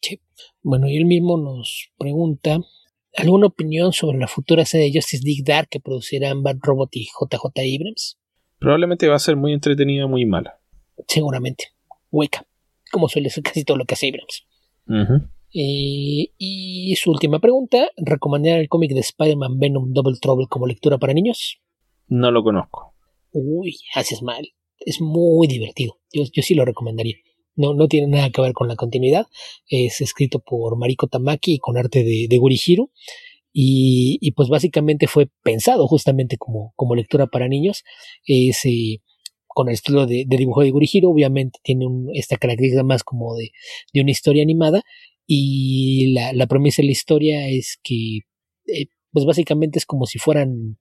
[0.00, 0.20] Sí.
[0.62, 2.60] Bueno, y él mismo nos pregunta
[3.14, 7.04] ¿Alguna opinión sobre la futura serie de Justice League Dark que producirán Bad Robot y
[7.04, 8.18] JJ Abrams?
[8.58, 10.58] Probablemente va a ser muy entretenida, muy mala.
[11.08, 11.66] Seguramente.
[12.10, 12.46] Hueca.
[12.92, 14.46] Como suele ser casi todo lo que hace Abrams.
[15.54, 20.98] Eh, y su última pregunta: ¿recomendarían el cómic de Spider-Man Venom Double Trouble como lectura
[20.98, 21.58] para niños?
[22.06, 22.94] No lo conozco.
[23.32, 24.46] Uy, haces mal.
[24.78, 25.98] Es muy divertido.
[26.12, 27.16] Yo, yo sí lo recomendaría.
[27.54, 29.26] No, no tiene nada que ver con la continuidad.
[29.66, 32.90] Es escrito por Mariko Tamaki y con arte de, de Gurihiro.
[33.52, 37.84] Y, y, pues básicamente fue pensado justamente como, como lectura para niños.
[38.26, 39.02] Es, eh,
[39.54, 43.50] con el estilo de, dibujo de Gurihiro, obviamente tiene esta característica más como de,
[43.92, 44.82] de una historia animada.
[45.26, 48.20] Y la, la, promesa de la historia es que,
[48.66, 50.78] eh, pues básicamente es como si fueran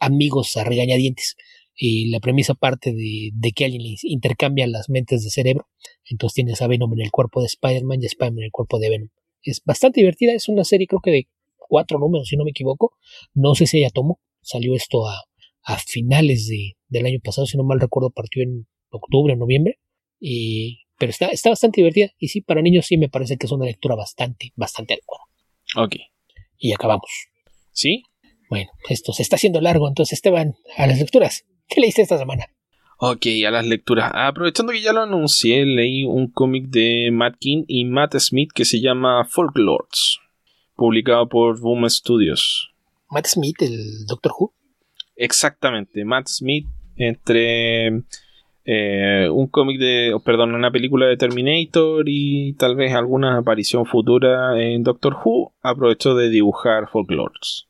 [0.00, 1.36] amigos a regañadientes
[1.80, 5.68] la premisa parte de, que alguien le intercambia las mentes de cerebro.
[6.08, 8.90] Entonces tienes a Venom en el cuerpo de Spider-Man y Spider-Man en el cuerpo de
[8.90, 9.08] Venom.
[9.42, 12.96] Es bastante divertida, es una serie creo que de cuatro números, si no me equivoco.
[13.34, 15.24] No sé si ella tomó, salió esto a,
[15.64, 19.78] a finales de, del año pasado, si no mal recuerdo, partió en octubre o noviembre.
[20.20, 23.52] Y, pero está, está bastante divertida y sí, para niños sí me parece que es
[23.52, 25.24] una lectura bastante, bastante adecuada.
[25.76, 25.96] Ok.
[26.58, 27.10] Y acabamos.
[27.72, 28.02] ¿Sí?
[28.48, 31.46] Bueno, esto se está haciendo largo, entonces Esteban, a las lecturas.
[31.68, 32.46] ¿Qué leíste esta semana?
[32.98, 34.12] Ok, a las lecturas.
[34.14, 38.64] Aprovechando que ya lo anuncié, leí un cómic de Matt King y Matt Smith que
[38.64, 40.20] se llama Folklords,
[40.76, 42.72] publicado por Boom Studios.
[43.10, 44.54] Matt Smith, el Doctor Who.
[45.16, 46.66] Exactamente, Matt Smith
[46.96, 48.04] entre
[48.64, 54.58] eh, un cómic de, perdón, una película de Terminator y tal vez alguna aparición futura
[54.60, 57.68] en Doctor Who, aprovechó de dibujar Folklords.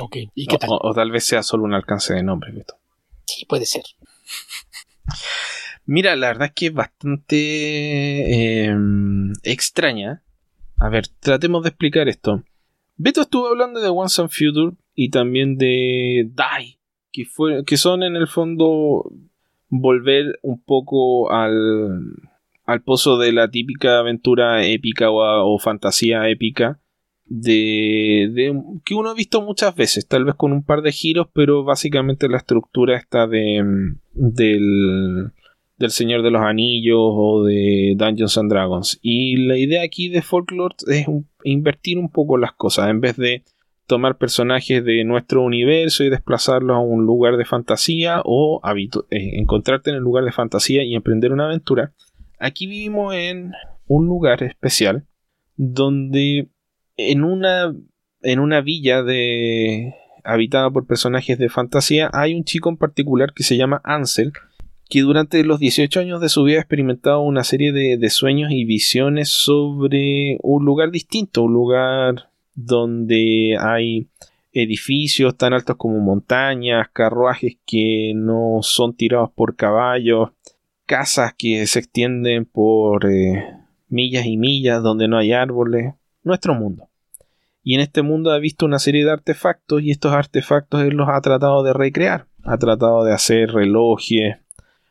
[0.00, 0.70] Ok, ¿y qué tal?
[0.72, 2.52] O, tal vez sea solo un alcance de nombre,
[3.24, 3.82] Sí, puede ser.
[5.86, 10.22] Mira, la verdad es que es bastante em, extraña.
[10.76, 12.44] A ver, tratemos de explicar esto.
[12.96, 16.78] Beto estuvo hablando de Once and Future y también de Die,
[17.12, 19.08] que, fue, que son en el fondo
[19.68, 22.16] volver un poco al,
[22.64, 26.80] al pozo de la típica aventura épica o fantasía épica
[27.26, 31.62] de, que uno ha visto muchas veces, tal vez con un par de giros, pero
[31.62, 33.62] básicamente la estructura está de
[34.14, 35.30] del,
[35.76, 38.98] del Señor de los Anillos o de Dungeons and Dragons.
[39.00, 41.06] Y la idea aquí de Folklore es
[41.44, 43.44] invertir un poco las cosas, en vez de
[43.88, 48.60] tomar personajes de nuestro universo y desplazarlos a un lugar de fantasía o
[49.10, 51.92] eh, encontrarte en el lugar de fantasía y emprender una aventura.
[52.38, 53.52] Aquí vivimos en
[53.86, 55.06] un lugar especial
[55.56, 56.48] donde
[56.96, 57.74] en una,
[58.22, 63.42] en una villa de, habitada por personajes de fantasía, hay un chico en particular que
[63.42, 64.32] se llama Ansel,
[64.90, 68.50] que durante los 18 años de su vida ha experimentado una serie de, de, sueños
[68.52, 74.08] y visiones sobre un lugar distinto, un lugar donde hay
[74.52, 80.30] edificios tan altos como montañas, carruajes que no son tirados por caballos,
[80.84, 83.44] casas que se extienden por eh,
[83.88, 85.94] millas y millas donde no hay árboles,
[86.24, 86.88] nuestro mundo.
[87.62, 91.08] Y en este mundo ha visto una serie de artefactos y estos artefactos él los
[91.08, 92.26] ha tratado de recrear.
[92.42, 94.36] Ha tratado de hacer relojes.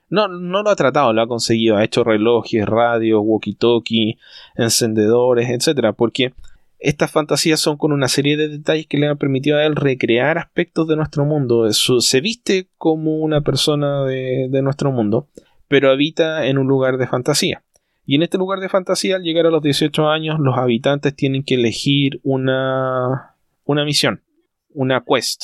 [0.10, 1.76] No, no lo ha tratado, lo ha conseguido.
[1.76, 4.18] Ha hecho relojes, radios, walkie-talkie,
[4.56, 5.94] encendedores, etc.
[5.98, 6.34] Porque
[6.79, 10.37] estas fantasías son con una serie de detalles que le han permitido a él recrear
[10.37, 11.71] aspectos de nuestro mundo.
[11.71, 15.27] se viste como una persona de, nuestro mundo,
[15.67, 17.63] pero habita en un lugar de fantasía.
[18.05, 21.43] Y en este lugar de fantasía, al llegar a los 18 años, los habitantes tienen
[21.43, 23.35] que elegir una,
[23.65, 24.21] una misión,
[24.69, 25.43] una quest.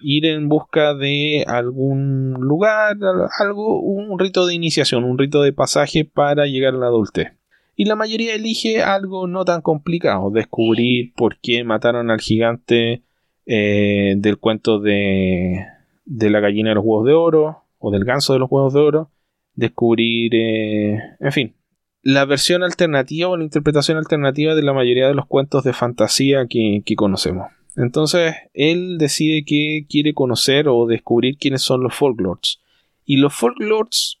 [0.00, 2.96] Ir en busca de algún lugar,
[3.40, 7.32] algo, un rito de iniciación, un rito de pasaje para llegar a la adultez
[7.76, 13.02] y la mayoría elige algo no tan complicado, descubrir por qué mataron al gigante
[13.46, 15.66] eh, del cuento de,
[16.04, 18.80] de la gallina de los huevos de oro o del ganso de los huevos de
[18.80, 19.10] oro,
[19.54, 21.54] descubrir, eh, en fin,
[22.02, 26.46] la versión alternativa o la interpretación alternativa de la mayoría de los cuentos de fantasía
[26.48, 27.48] que, que conocemos.
[27.76, 32.60] Entonces, él decide que quiere conocer o descubrir quiénes son los folklords.
[33.04, 34.20] Y los folklords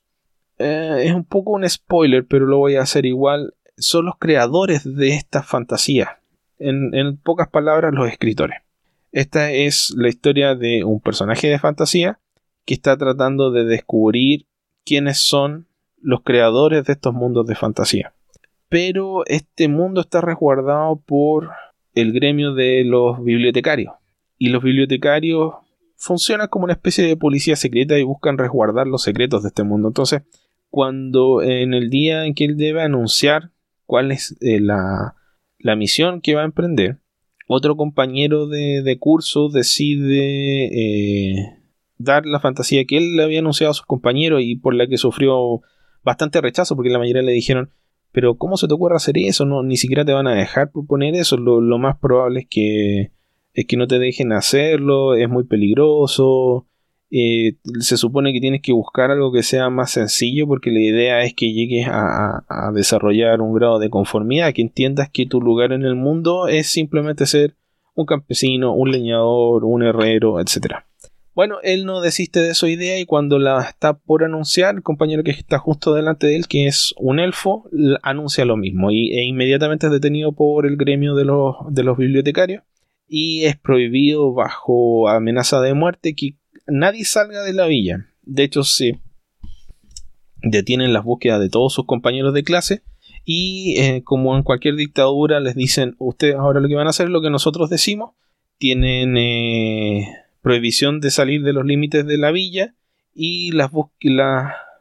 [0.64, 3.54] eh, es un poco un spoiler, pero lo voy a hacer igual.
[3.76, 6.20] Son los creadores de esta fantasía.
[6.58, 8.60] En, en pocas palabras, los escritores.
[9.12, 12.18] Esta es la historia de un personaje de fantasía
[12.64, 14.46] que está tratando de descubrir
[14.86, 15.66] quiénes son
[16.00, 18.14] los creadores de estos mundos de fantasía.
[18.70, 21.50] Pero este mundo está resguardado por
[21.94, 23.92] el gremio de los bibliotecarios.
[24.38, 25.54] Y los bibliotecarios
[25.96, 29.88] funcionan como una especie de policía secreta y buscan resguardar los secretos de este mundo.
[29.88, 30.22] Entonces,
[30.74, 33.52] cuando en el día en que él debe anunciar
[33.86, 35.14] cuál es eh, la,
[35.76, 36.98] misión que va a emprender,
[37.46, 41.60] otro compañero de, curso decide eh,
[41.96, 44.98] dar la fantasía que él le había anunciado a sus compañeros y por la que
[44.98, 45.60] sufrió
[46.02, 47.70] bastante rechazo porque la mayoría le dijeron
[48.10, 49.44] pero ¿cómo se te ocurre hacer eso?
[49.44, 51.36] No, ni siquiera te van a dejar proponer eso.
[51.36, 53.12] Lo, lo más probable es que,
[53.52, 56.66] es que no te dejen hacerlo, es muy peligroso.
[57.16, 61.22] Eh, se supone que tienes que buscar algo que sea más sencillo porque la idea
[61.22, 65.84] es que llegues a, desarrollar un grado de conformidad, que entiendas que tu lugar en
[65.84, 67.54] el mundo es simplemente ser
[67.94, 70.78] un campesino, un leñador, un herrero, etc.
[71.36, 75.22] Bueno, él no desiste de su idea y cuando la está por anunciar, el compañero
[75.22, 77.70] que está justo delante de él, que es un elfo,
[78.02, 81.96] anuncia lo mismo y, e inmediatamente es detenido por el gremio de los, de los
[81.96, 82.64] bibliotecarios
[83.06, 86.34] y es prohibido bajo amenaza de muerte que
[86.66, 88.06] nadie salga de la villa.
[88.22, 89.00] De hecho, se
[90.42, 92.82] detienen las búsquedas de todos sus compañeros de clase
[93.24, 97.06] y eh, como en cualquier dictadura les dicen ustedes ahora lo que van a hacer
[97.06, 98.10] es lo que nosotros decimos
[98.58, 100.06] tienen eh,
[100.42, 102.74] prohibición de salir de los límites de la villa
[103.14, 103.70] y las,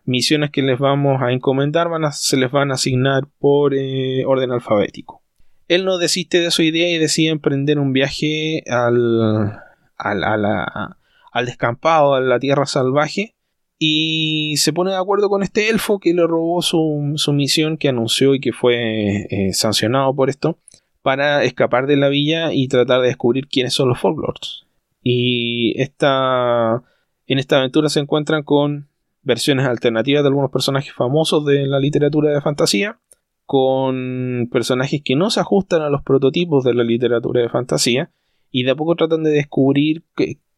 [0.05, 5.21] misiones que les vamos a encomendar se les van a asignar por eh, orden alfabético
[5.69, 9.61] él no desiste de su idea y decide emprender un viaje al,
[9.97, 10.97] al, a la,
[11.33, 13.35] al descampado, a la tierra salvaje,
[13.79, 18.35] y se pone de acuerdo con este elfo que le robó su, misión que anunció
[18.35, 20.59] y que fue eh, sancionado por esto
[21.01, 24.65] para escapar de la villa y tratar de descubrir quiénes son los folklords.
[25.01, 26.81] Y esta,
[27.27, 28.87] en esta aventura se encuentran con
[29.23, 32.99] versiones alternativas de algunos personajes famosos de la literatura de fantasía,
[33.45, 38.11] con personajes que no se ajustan a los prototipos de la literatura de fantasía,
[38.49, 40.03] y de a poco tratan de descubrir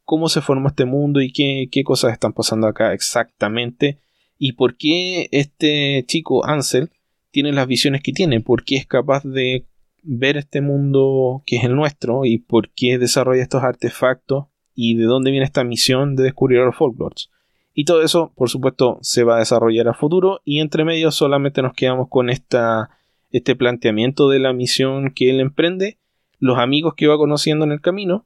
[0.06, 3.99] cómo se formó este mundo y qué, cosas están pasando acá exactamente
[4.38, 6.91] y por qué este chico Ansel
[7.32, 9.65] tiene las visiones que tiene, por qué es capaz de
[10.03, 14.45] ver este mundo que es el nuestro y por qué desarrolla estos artefactos
[14.76, 17.32] y de dónde viene esta misión de descubrir a los folklords.
[17.73, 21.61] Y todo eso, por supuesto, se va a desarrollar a futuro y entre medio solamente
[21.61, 22.90] nos quedamos con esta,
[23.32, 25.98] este planteamiento de la misión que él emprende,
[26.40, 28.26] los amigos que va conociendo en el camino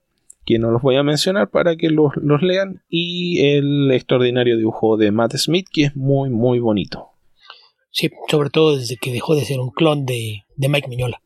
[0.50, 2.12] que no los voy a mencionar para que los,
[2.42, 7.10] lean, y el extraordinario dibujo de Matt Smith, que es muy, muy bonito.
[7.92, 11.22] Sí, sobre todo desde que dejó de ser un clon de, Mike Miñola.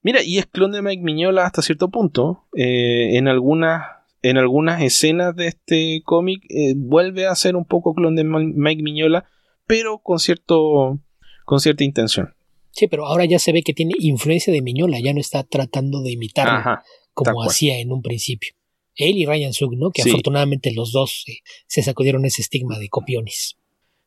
[0.00, 2.44] Mira, y es clon de Mike Miñola hasta cierto punto.
[2.54, 3.82] Eh, en, algunas,
[4.22, 8.84] en algunas escenas de este cómic eh, vuelve a ser un poco clon de Mike
[8.84, 9.24] Miñola,
[9.66, 11.00] pero con, cierto,
[11.44, 12.32] con cierta intención.
[12.70, 16.00] Sí, pero ahora ya se ve que tiene influencia de Miñola, ya no está tratando
[16.00, 16.80] de imitarlo
[17.12, 18.52] como hacía en un principio
[18.98, 19.90] él y Ryan Sug, ¿no?
[19.90, 21.24] Que afortunadamente los dos
[21.66, 23.56] se sacudieron ese estigma de copiones.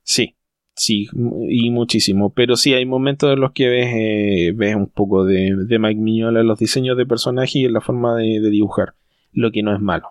[0.03, 0.35] Sí,
[0.75, 1.07] sí,
[1.49, 2.33] y muchísimo.
[2.33, 6.41] Pero sí, hay momentos en los que ves, eh, ves un poco de, Mike Miñola
[6.41, 8.93] en los diseños de personajes y en la forma de, dibujar,
[9.31, 10.09] lo que no es malo.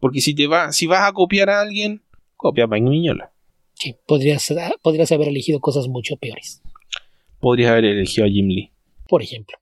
[0.00, 2.02] Porque si, te va, si vas a copiar a alguien,
[2.36, 3.32] copia a Mike Miñola.
[3.74, 6.60] Sí, podrías, podrías haber elegido cosas mucho peores.
[7.38, 8.72] Podrías haber elegido a Jim Lee.
[9.08, 9.56] Por ejemplo.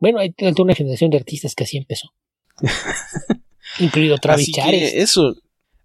[0.00, 2.12] Bueno, hay toda una generación de artistas que así empezó.
[3.80, 4.96] Incluido Travis Charest.
[4.96, 5.36] Eso.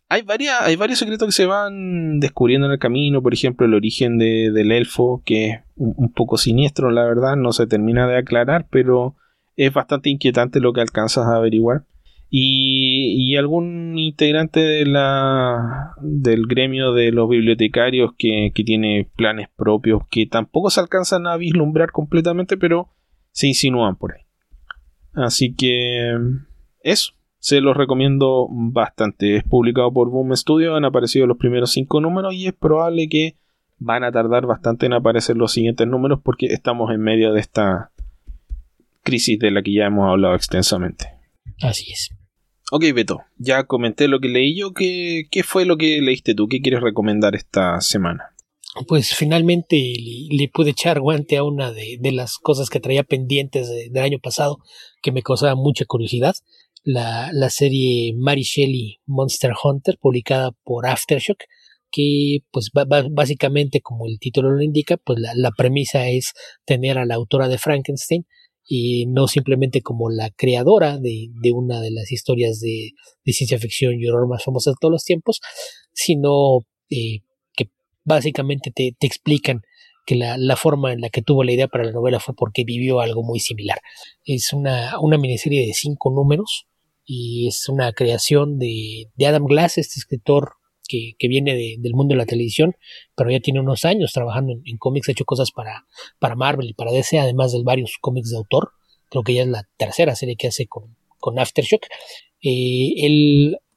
[0.07, 3.23] Hay, varias, hay varios secretos que se van descubriendo en el camino.
[3.23, 7.35] Por ejemplo, el origen del elfo, que es un, poco siniestro, la verdad.
[7.35, 9.15] No se termina de aclarar, pero
[9.55, 11.85] es bastante inquietante lo que alcanzas a averiguar.
[12.29, 20.01] Y, algún integrante de la, del gremio de los bibliotecarios que, que tiene planes propios
[20.09, 22.89] que tampoco se alcanzan a vislumbrar completamente, pero
[23.31, 24.21] se insinúan por ahí.
[25.13, 26.13] Así que
[26.81, 27.13] eso,
[27.45, 29.35] se los recomiendo bastante.
[29.35, 33.35] Es publicado por Boom Studio, han aparecido los primeros cinco números y es probable que
[33.77, 37.91] van a tardar bastante en aparecer los siguientes números porque estamos en medio de esta
[39.03, 41.05] crisis de la que ya hemos hablado extensamente.
[41.61, 42.09] Así es.
[42.71, 44.73] Ok, Beto, ya comenté lo que leí yo.
[44.73, 46.47] ¿Qué, qué fue lo que leíste tú?
[46.47, 48.35] ¿Qué quieres recomendar esta semana?
[48.87, 49.77] Pues finalmente
[50.29, 54.57] le, pude echar guante a una de, las cosas que traía pendientes del año pasado
[55.01, 56.35] que me causaba mucha curiosidad.
[56.85, 61.39] La, la serie Mary Shelley Monster Hunter, publicada por Aftershock,
[61.91, 62.69] que pues
[63.11, 66.33] básicamente como el título lo indica, pues la, la premisa es
[66.65, 68.25] tener a la autora de Frankenstein
[68.67, 72.91] y no simplemente como la creadora de, de una de las historias de,
[73.25, 75.39] ciencia ficción y horror más famosas de todos los tiempos,
[75.93, 76.59] sino
[76.89, 77.19] eh,
[77.55, 77.69] que
[78.03, 79.61] básicamente te, te explican
[80.05, 82.63] que la, la, forma en la que tuvo la idea para la novela fue porque
[82.63, 83.79] vivió algo muy similar.
[84.23, 86.67] Es una, una miniserie de cinco números
[87.05, 90.53] y es una creación de, Adam Glass, este escritor
[90.87, 92.75] que, que viene de, del mundo de la televisión,
[93.15, 95.85] pero ya tiene unos años trabajando en, cómics, ha hecho cosas para,
[96.19, 98.71] para Marvel y para DC, además de varios cómics de autor.
[99.09, 101.85] Creo que ya es la tercera serie que hace con, con Aftershock.
[102.41, 102.93] Eh,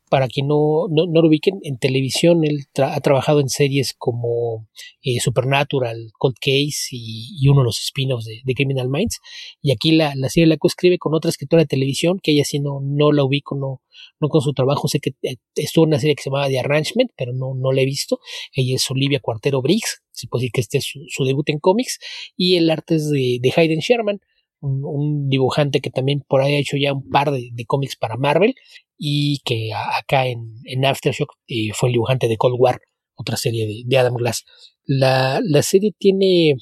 [0.08, 4.68] para quien no, no, lo ubiquen, en televisión él ha trabajado en series como
[5.02, 9.20] eh, Supernatural, Cold Case y, uno de los spin-offs de, Criminal Minds.
[9.62, 12.58] Y aquí la, la serie la coescribe con otra escritora de televisión, que ella sí
[12.58, 13.82] no, no la ubico, no,
[14.20, 14.88] no con su trabajo.
[14.88, 17.72] Sé que eh, estuvo en una serie que se llamaba The Arrangement, pero no, no
[17.72, 18.20] la he visto.
[18.52, 21.98] Ella es Olivia Cuartero Briggs, se puede decir que este es su, debut en cómics.
[22.36, 24.20] Y el arte es de, de Hayden Sherman.
[24.60, 28.54] Un, dibujante que también por ahí ha hecho ya un par de, cómics para Marvel
[28.98, 32.80] y que acá en, en Aftershock eh, fue el dibujante de Cold War,
[33.14, 34.44] otra serie de, Adam Glass.
[34.84, 36.54] La, la, serie tiene,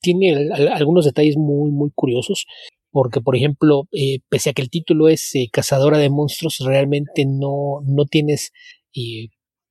[0.00, 2.46] tiene algunos detalles muy, muy curiosos,
[2.90, 7.24] porque, por ejemplo, eh, pese a que el título es eh, Cazadora de Monstruos, realmente
[7.26, 8.52] no, no tienes...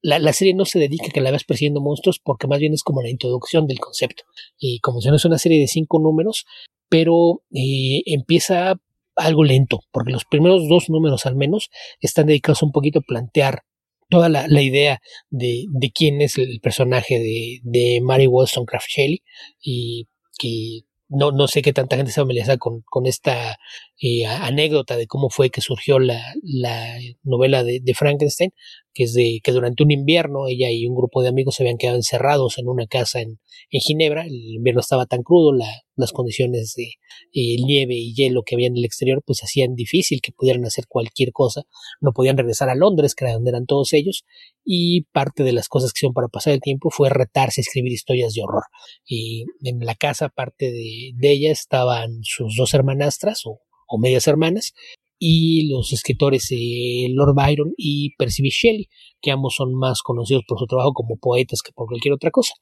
[0.03, 2.73] La, la, serie no se dedica a que la veas persiguiendo monstruos porque más bien
[2.73, 4.23] es como la introducción del concepto.
[4.57, 6.45] Y como si no es una serie de cinco números,
[6.91, 8.76] pero empieza
[9.15, 11.69] algo lento, porque los primeros dos números al menos
[12.01, 13.63] están dedicados un poquito a plantear
[14.09, 17.18] toda la, idea de, quién es el personaje
[17.63, 19.23] de, Mary Wollstonecraft Shelley
[19.61, 23.57] y que no, no sé qué tanta gente se familiariza con, con esta
[24.01, 28.51] eh, anécdota de cómo fue que surgió la, la novela de, Frankenstein,
[28.93, 31.77] que es de que durante un invierno ella y un grupo de amigos se habían
[31.77, 33.39] quedado encerrados en una casa en,
[33.69, 34.26] en Ginebra.
[34.26, 36.95] El invierno estaba tan crudo, la, las condiciones de
[37.34, 40.85] eh, nieve y hielo que había en el exterior, pues hacían difícil que pudieran hacer
[40.88, 41.63] cualquier cosa.
[42.01, 44.26] No podían regresar a Londres, que era donde eran todos ellos,
[44.65, 47.93] y parte de las cosas que hicieron para pasar el tiempo fue retarse a escribir
[47.93, 48.63] historias de horror.
[49.05, 54.27] Y en la casa, parte de, de ella, estaban sus dos hermanastras o, o medias
[54.27, 54.73] hermanas,
[55.23, 58.88] y los escritores eh, Lord Byron y Percy Shelley,
[59.22, 62.56] que ambos son más conocidos por su trabajo como poetas que por cualquier otra cosa.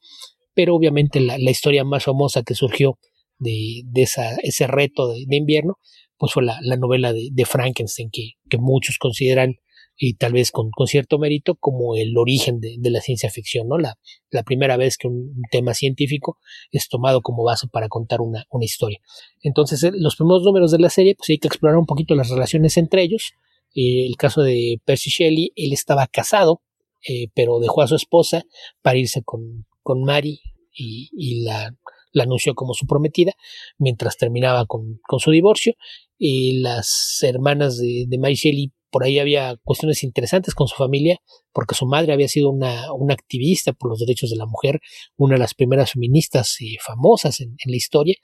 [0.52, 2.98] Pero obviamente la, historia más famosa que surgió
[3.38, 5.78] de, de ese reto de, invierno,
[6.18, 9.54] pues fue la, la novela de, Frankenstein, que, muchos consideran,
[10.02, 13.76] y tal vez con, con cierto mérito, como el origen de, la ciencia ficción, ¿no?
[13.76, 13.98] La,
[14.44, 16.38] primera vez que un, tema científico
[16.72, 18.98] es tomado como base para contar una, una historia.
[19.42, 22.30] Entonces, eh, los primeros números de la serie, pues hay que explorar un poquito las
[22.30, 23.34] relaciones entre ellos.
[23.74, 26.62] Eh, el caso de Percy Shelley, él estaba casado,
[27.06, 28.44] eh, pero dejó a su esposa
[28.80, 30.40] para irse con, con Mary
[30.72, 31.76] y, la,
[32.18, 33.34] anunció como su prometida
[33.76, 35.74] mientras terminaba con, con su divorcio.
[36.16, 41.18] Y las hermanas de Mary Shelley, por ahí había cuestiones interesantes con su familia,
[41.52, 44.80] porque su madre había sido una, una activista por los derechos de la mujer,
[45.16, 48.14] una de las primeras feministas eh, famosas en, la historia.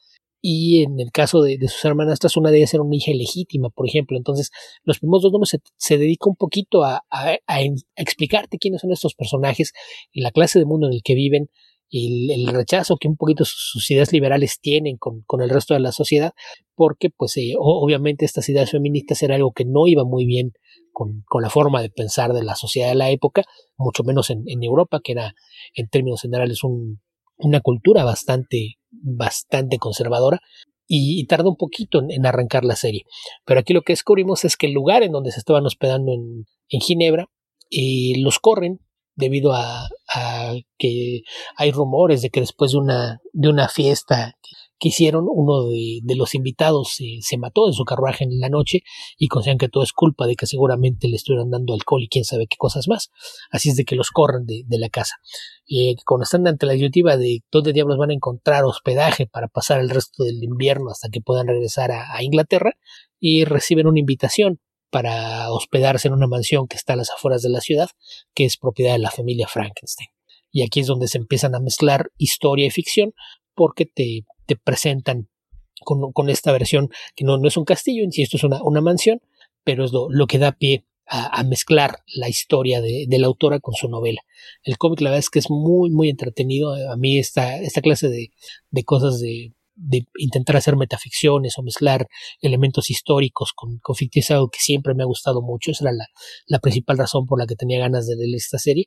[0.43, 3.88] Y en el caso de, sus hermanastras, una de ellas era una hija legítima, por
[3.88, 4.16] ejemplo.
[4.16, 4.51] Entonces,
[4.84, 7.36] los primeros dos números se, se dedica un poquito a, a,
[7.97, 9.72] explicarte quiénes son estos personajes,
[10.12, 11.48] la clase de mundo en el que viven,
[11.91, 15.81] el, el, rechazo que un poquito sus, ideas liberales tienen con, con, el resto de
[15.81, 16.33] la sociedad,
[16.75, 20.53] porque pues eh, obviamente estas ideas feministas era algo que no iba muy bien
[20.93, 23.45] con, con, la forma de pensar de la sociedad de la época,
[23.77, 25.35] mucho menos en, en Europa, que era
[25.75, 27.01] en términos generales un,
[27.37, 30.41] una cultura bastante, bastante conservadora.
[30.89, 33.03] Y, y tarda un poquito en, en, arrancar la serie.
[33.45, 36.47] Pero aquí lo que descubrimos es que el lugar en donde se estaban hospedando en,
[36.69, 37.29] en Ginebra
[37.71, 38.81] eh, los corren
[39.16, 41.22] debido a, a, que
[41.56, 44.36] hay rumores de que después de una, de una fiesta
[44.78, 48.80] que hicieron, uno de, los invitados se mató en su carruaje en la noche
[49.18, 52.24] y consideran que todo es culpa de que seguramente le estuvieron dando alcohol y quién
[52.24, 53.10] sabe qué cosas más.
[53.51, 55.16] Así es de que los corren de, la casa.
[55.68, 59.80] Eh, cuando están ante la disyuntiva de dónde diablos van a encontrar hospedaje para pasar
[59.80, 62.72] el resto del invierno hasta que puedan regresar a, Inglaterra,
[63.18, 64.60] y reciben una invitación
[64.91, 67.91] para hospedarse en una mansión que está a las afueras de la ciudad,
[68.35, 70.09] que es propiedad de la familia Frankenstein.
[70.53, 73.13] Y aquí es donde se empiezan a mezclar historia y ficción,
[73.55, 75.29] porque te, te presentan
[75.85, 79.21] con, con, esta versión que no, no, es un castillo, insisto, es una, una mansión,
[79.65, 83.61] pero es lo, lo que da pie a, mezclar la historia de, de, la autora
[83.61, 84.23] con su novela.
[84.63, 86.75] El cómic, la verdad es que es muy, muy entretenido.
[86.91, 88.31] A mí esta, esta clase de,
[88.71, 92.09] de cosas de, de, intentar hacer metaficciones o mezclar
[92.40, 95.70] elementos históricos con, con ficticios algo que siempre me ha gustado mucho.
[95.70, 96.07] Esa era la,
[96.47, 98.86] la principal razón por la que tenía ganas de leer esta serie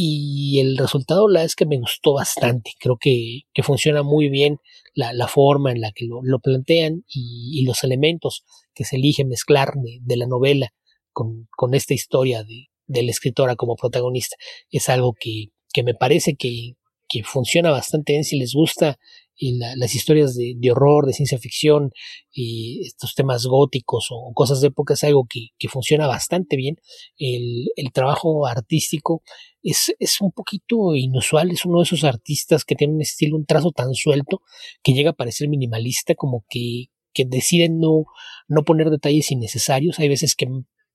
[0.00, 2.70] y el resultado la es que me gustó bastante.
[2.78, 4.58] Creo que, que funciona muy bien
[4.94, 8.44] la, la, forma en la que lo, lo plantean y, y, los elementos
[8.74, 10.72] que se eligen mezclar de, la novela
[11.12, 14.36] con, con, esta historia de, de, la escritora como protagonista.
[14.70, 16.74] Es algo que, que me parece que,
[17.08, 19.00] que funciona bastante bien si les gusta
[19.38, 21.92] y las historias de, de, horror, de ciencia ficción
[22.32, 26.76] y estos temas góticos o, cosas de época es algo que, que funciona bastante bien.
[27.18, 29.22] El, el trabajo artístico
[29.62, 33.46] es, es, un poquito inusual, es uno de esos artistas que tiene un estilo, un
[33.46, 34.42] trazo tan suelto
[34.82, 38.06] que llega a parecer minimalista, como que, que deciden no,
[38.48, 40.00] no poner detalles innecesarios.
[40.00, 40.48] Hay veces que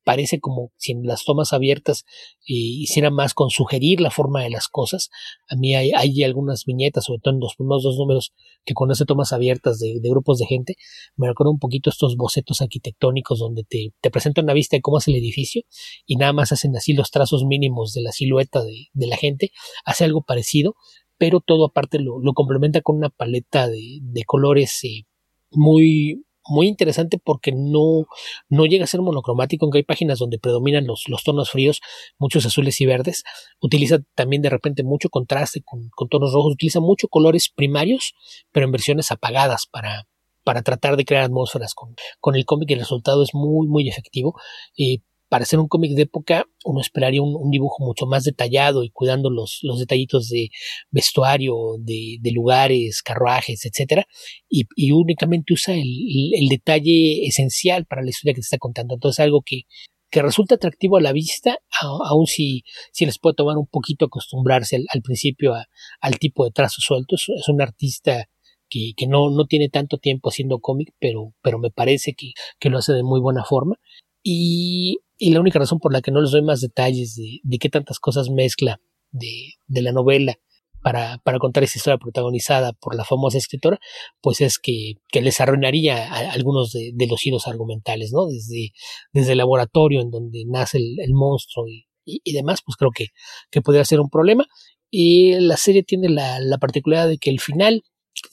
[0.03, 2.05] parece como si en las tomas abiertas
[2.47, 5.09] eh, hiciera más con sugerir la forma de las cosas.
[5.49, 8.33] A mí hay, algunas viñetas, sobre todo en los primeros dos números,
[8.65, 10.75] que cuando hace tomas abiertas de, grupos de gente,
[11.15, 15.07] me recuerdo un poquito estos bocetos arquitectónicos donde te, presentan una vista de cómo es
[15.07, 15.63] el edificio
[16.05, 19.51] y nada más hacen así los trazos mínimos de la silueta de, de la gente.
[19.85, 20.75] Hace algo parecido,
[21.17, 25.05] pero todo aparte lo, complementa con una paleta de, de colores eh,
[25.51, 28.05] muy muy interesante porque no,
[28.49, 31.81] no llega a ser monocromático, aunque hay páginas donde predominan los, los tonos fríos,
[32.17, 33.23] muchos azules y verdes.
[33.61, 38.13] Utiliza también de repente mucho contraste con, con tonos rojos, utiliza muchos colores primarios,
[38.51, 40.07] pero en versiones apagadas para,
[40.43, 43.87] para tratar de crear atmósferas con, con el cómic y el resultado es muy, muy
[43.89, 44.35] efectivo.
[44.77, 44.99] Eh,
[45.33, 49.31] para hacer un cómic de época, uno esperaría un, dibujo mucho más detallado y cuidando
[49.31, 50.51] los, los detallitos de
[50.91, 54.05] vestuario, de, lugares, carruajes, etcétera,
[54.47, 55.89] y, únicamente usa el,
[56.35, 58.93] el, detalle esencial para la historia que te está contando.
[58.93, 59.63] Entonces, algo que,
[60.11, 62.61] que resulta atractivo a la vista, aun si,
[62.91, 65.55] si les puede tomar un poquito acostumbrarse al, principio
[65.99, 67.15] al tipo de trazo suelto.
[67.15, 68.29] Es, es un artista
[68.69, 72.69] que, que, no, no tiene tanto tiempo haciendo cómic, pero, pero me parece que, que,
[72.69, 73.77] lo hace de muy buena forma.
[74.21, 77.69] Y y la única razón por la que no les doy más detalles de, qué
[77.69, 78.79] tantas cosas mezcla
[79.11, 80.37] de, la novela
[80.81, 83.79] para, contar esa historia protagonizada por la famosa escritora,
[84.21, 88.25] pues es que, les arruinaría algunos de, los hilos argumentales, ¿no?
[88.25, 88.71] Desde,
[89.13, 91.65] desde el laboratorio en donde nace el, monstruo
[92.05, 93.07] y, demás, pues creo que,
[93.49, 94.45] que podría ser un problema.
[94.89, 97.81] Y la serie tiene la, la particularidad de que el final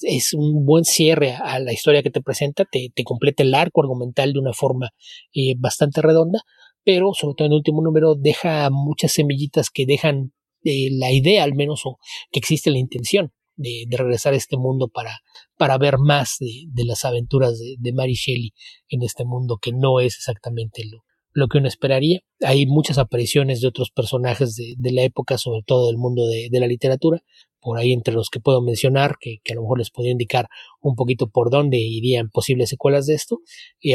[0.03, 3.83] es un buen cierre a la historia que te presenta, te, te completa el arco
[3.83, 4.91] argumental de una forma
[5.33, 6.43] eh, bastante redonda,
[6.85, 10.33] pero sobre todo en el último número deja muchas semillitas que dejan
[10.65, 11.99] eh, la idea al menos o
[12.31, 15.21] que existe la intención de, de regresar a este mundo para,
[15.57, 18.53] para ver más de, las aventuras de, de, Mary Shelley
[18.89, 22.21] en este mundo que no es exactamente lo, lo que uno esperaría.
[22.41, 26.67] Hay muchas apariciones de otros personajes de, la época, sobre todo del mundo de, la
[26.67, 27.23] literatura,
[27.61, 30.49] por ahí entre los que puedo mencionar, que, que, a lo mejor les podría indicar
[30.81, 33.41] un poquito por dónde irían posibles secuelas de esto.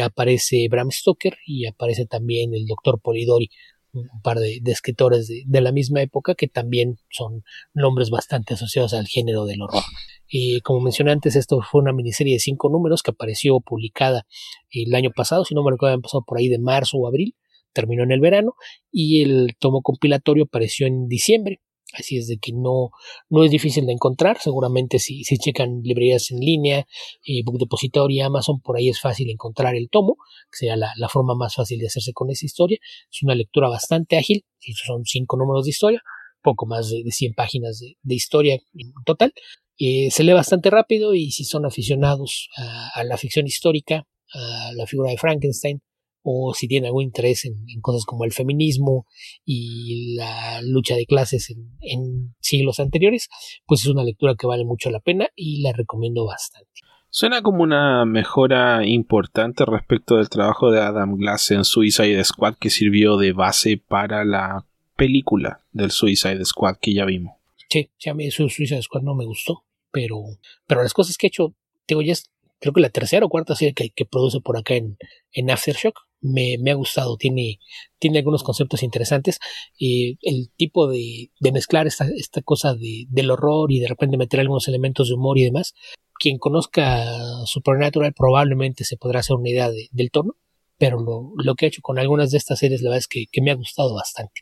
[0.04, 3.50] Aparece Bram Stoker y aparece también el doctor Polidori,
[3.94, 7.44] un par de, de escritores de, de, la misma época que también son
[7.74, 9.84] nombres bastante asociados al género del horror.
[10.28, 14.26] Y como mencioné antes, esto fue una miniserie de cinco números que apareció publicada
[14.70, 17.36] el año pasado, si no me recuerdo, habían pasado por ahí de marzo o abril,
[17.74, 18.56] terminó en el verano
[18.92, 21.62] y el tomo compilatorio apareció en diciembre
[21.98, 22.92] Así es de que no,
[23.30, 24.38] no es difícil de encontrar.
[24.40, 26.86] Seguramente si, si checan librerías en línea,
[27.26, 30.18] eh, Book Depository, Amazon, por ahí es fácil encontrar el tomo,
[30.52, 32.78] que sea la, la, forma más fácil de hacerse con esa historia.
[33.12, 34.44] Es una lectura bastante ágil,
[34.86, 36.02] son cinco números de historia,
[36.42, 39.34] poco más de, de 100 páginas de, de, historia en total.
[39.78, 44.72] Eh, se lee bastante rápido y si son aficionados a, a la ficción histórica, a
[44.76, 45.82] la figura de Frankenstein,
[46.28, 49.06] o si tiene algún interés en, cosas como el feminismo
[49.46, 53.30] y la lucha de clases en, en, siglos anteriores,
[53.68, 56.72] pues es una lectura que vale mucho la pena y la recomiendo bastante.
[57.12, 62.72] Suena como una mejora importante respecto del trabajo de Adam Glass en Suicide Squad que
[62.72, 64.66] sirvió de base para la
[64.98, 67.36] película del Suicide Squad que ya vimos.
[67.70, 70.24] Sí, sí a mí Suicide Squad no me gustó, pero,
[70.66, 71.54] pero las cosas que he hecho
[71.88, 74.76] digo, ya es creo que la tercera o cuarta serie que, que produce por acá
[74.76, 74.98] en,
[75.32, 76.05] en Aftershock.
[76.26, 77.60] Me, me, ha gustado, tiene,
[78.00, 79.40] tiene algunos conceptos interesantes.
[79.78, 84.18] y el tipo de, de mezclar esta, esta cosa de, del horror y de repente
[84.18, 85.74] meter algunos elementos de humor y demás.
[86.18, 87.06] Quien conozca
[87.46, 90.36] Supernatural probablemente se podrá hacer una idea de, del tono,
[90.78, 93.26] pero lo, lo, que he hecho con algunas de estas series, la verdad es que,
[93.32, 94.42] que me ha gustado bastante.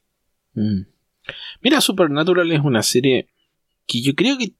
[0.53, 0.81] Mm.
[1.61, 3.27] Mira, Supernatural es una serie
[3.87, 4.53] que yo creo que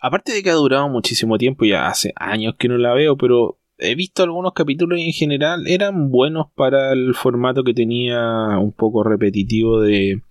[0.00, 3.59] Aparte de que ha durado muchísimo tiempo, ya hace años que no la veo, pero
[3.80, 8.20] he visto algunos capítulos y en general eran buenos para el formato que tenía
[8.58, 10.22] un poco repetitivo de,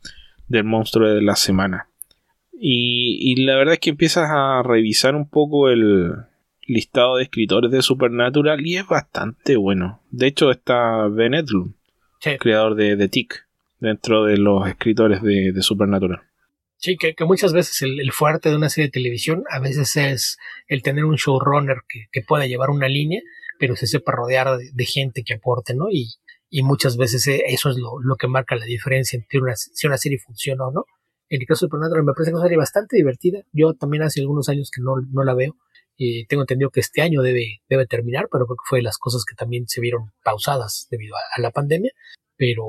[0.47, 1.89] del monstruo de la semana.
[2.61, 6.13] Y, y, la verdad es que empiezas a revisar un poco el
[6.67, 10.01] listado de escritores de Supernatural y es bastante bueno.
[10.11, 11.73] De hecho está Ben Edlund,
[12.39, 13.47] creador de The Tick,
[13.80, 16.21] dentro de los escritores de, de Supernatural.
[16.77, 19.97] Sí, que, que muchas veces el, el, fuerte de una serie de televisión a veces
[19.97, 23.21] es el tener un showrunner que, que pueda llevar una línea,
[23.60, 25.91] pero se sepa rodear de, gente que aporte, ¿no?
[25.91, 26.15] Y,
[26.64, 30.18] muchas veces e, eso es lo, que marca la diferencia entre una, si una serie
[30.18, 30.86] funciona o no.
[31.27, 33.44] En el caso de Supernatural me parece una serie bastante divertida.
[33.52, 35.56] Yo también hace algunos años que no, la veo.
[35.95, 39.26] Y tengo entendido que este año debe, terminar, pero creo que fue de las cosas
[39.26, 41.91] que también se vieron pausadas debido a, la pandemia.
[42.38, 42.65] Pero,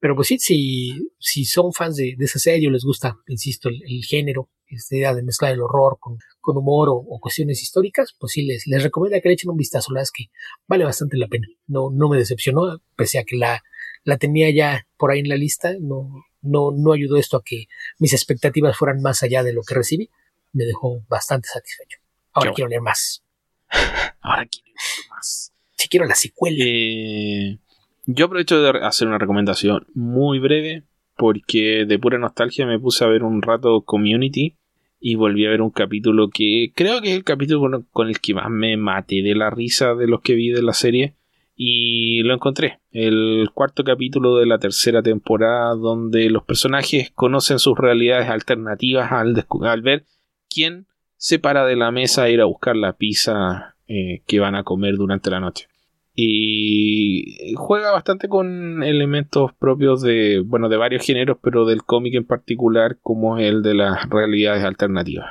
[0.00, 3.68] pero pues sí, si, si son fans de, de esa serie o les gusta, insisto,
[3.68, 7.62] el, el, género, esta idea de mezclar el horror con, con humor o, o, cuestiones
[7.62, 9.92] históricas, pues sí les, les recomiendo que le echen un vistazo.
[9.92, 10.30] La verdad es que
[10.68, 11.48] vale bastante la pena.
[11.66, 13.62] No, no me decepcionó, pese a que la,
[14.04, 15.72] la tenía ya por ahí en la lista.
[15.80, 17.64] No, no, no ayudó esto a que
[17.98, 20.10] mis expectativas fueran más allá de lo que recibí.
[20.52, 21.98] Me dejó bastante satisfecho.
[22.34, 22.70] Ahora Qué quiero bueno.
[22.70, 23.24] leer más.
[24.20, 25.52] Ahora quiero leer más.
[25.76, 26.62] Si quiero la secuela.
[26.62, 27.58] Eh,
[28.04, 30.84] yo aprovecho de hacer una recomendación muy breve
[31.16, 34.58] porque de pura nostalgia me puse a ver un rato Community
[35.06, 38.32] y volví a ver un capítulo que creo que es el capítulo con el que
[38.32, 41.12] más me maté de la risa de los que vi de la serie
[41.54, 47.76] y lo encontré, el cuarto capítulo de la tercera temporada donde los personajes conocen sus
[47.76, 50.06] realidades alternativas al, ver
[50.48, 50.86] quién
[51.18, 54.64] se para de la mesa a ir a buscar la pizza eh, que van a
[54.64, 55.68] comer durante la noche
[56.16, 62.24] y juega bastante con elementos propios de bueno de varios géneros pero del cómic en
[62.24, 65.26] particular como el de las realidades alternativas.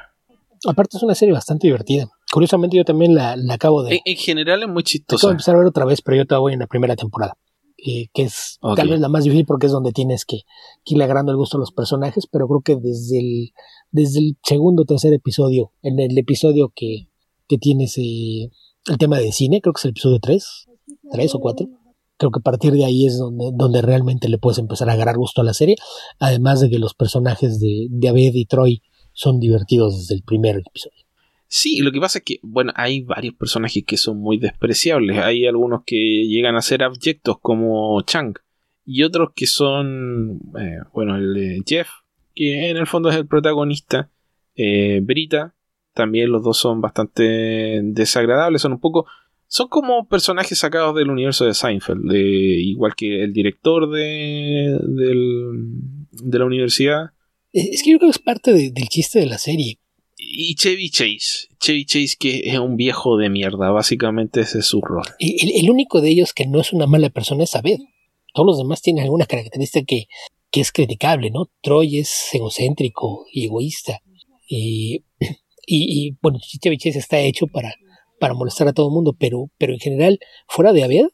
[0.68, 2.08] Aparte es una serie bastante divertida.
[2.32, 5.34] Curiosamente yo también la, la acabo de en, en, general es muy chistosa acabo de
[5.36, 7.38] empezar a ver otra vez pero yo todavía voy en la primera temporada
[7.78, 8.84] eh, que es okay.
[8.84, 10.42] tal vez la más difícil porque es donde tienes que,
[10.84, 13.52] que irle agarrando el gusto a los personajes pero creo que desde el
[13.92, 17.08] desde el segundo o tercer episodio en el episodio que,
[17.48, 18.50] que tienes eh,
[18.88, 20.68] el tema de cine creo que es el episodio 3
[21.12, 21.68] tres o cuatro.
[22.18, 25.18] Creo que a partir de ahí es donde, donde realmente le puedes empezar a agarrar
[25.18, 25.76] gusto a la serie.
[26.20, 28.82] Además de que los personajes de, de Abed y Troy
[29.14, 31.04] son divertidos desde el primer episodio.
[31.56, 35.20] Sí, lo que pasa es que, bueno, hay varios personajes que son muy despreciables.
[35.20, 38.34] Hay algunos que llegan a ser abyectos como Chang.
[38.86, 41.90] Y otros que son, eh, bueno, el Jeff,
[42.34, 44.10] que en el fondo es el protagonista.
[44.56, 45.54] Eh, Brita,
[45.94, 48.64] también los dos son bastante desagradables.
[48.64, 49.06] Son un poco
[49.54, 55.52] son como personajes sacados del universo de Seinfeld, de, igual que el director de, del,
[56.10, 57.12] de la universidad.
[57.52, 59.78] Es que yo creo que es parte de, del chiste de la serie.
[60.18, 61.50] Y Chevy Chase.
[61.60, 65.06] Chevy Chase que es un viejo de mierda, básicamente ese es su rol.
[65.20, 67.78] El, el único de ellos que no es una mala persona es Abed.
[68.34, 70.08] Todos los demás tienen alguna característica que,
[70.50, 71.52] que es criticable, ¿no?
[71.62, 74.02] Troy es egocéntrico y egoísta.
[74.48, 75.04] Y,
[75.68, 77.76] y, y bueno, Chevy Chase está hecho para,
[78.24, 80.18] para molestar a todo el mundo, pero, pero en general,
[80.48, 81.08] fuera de Abed,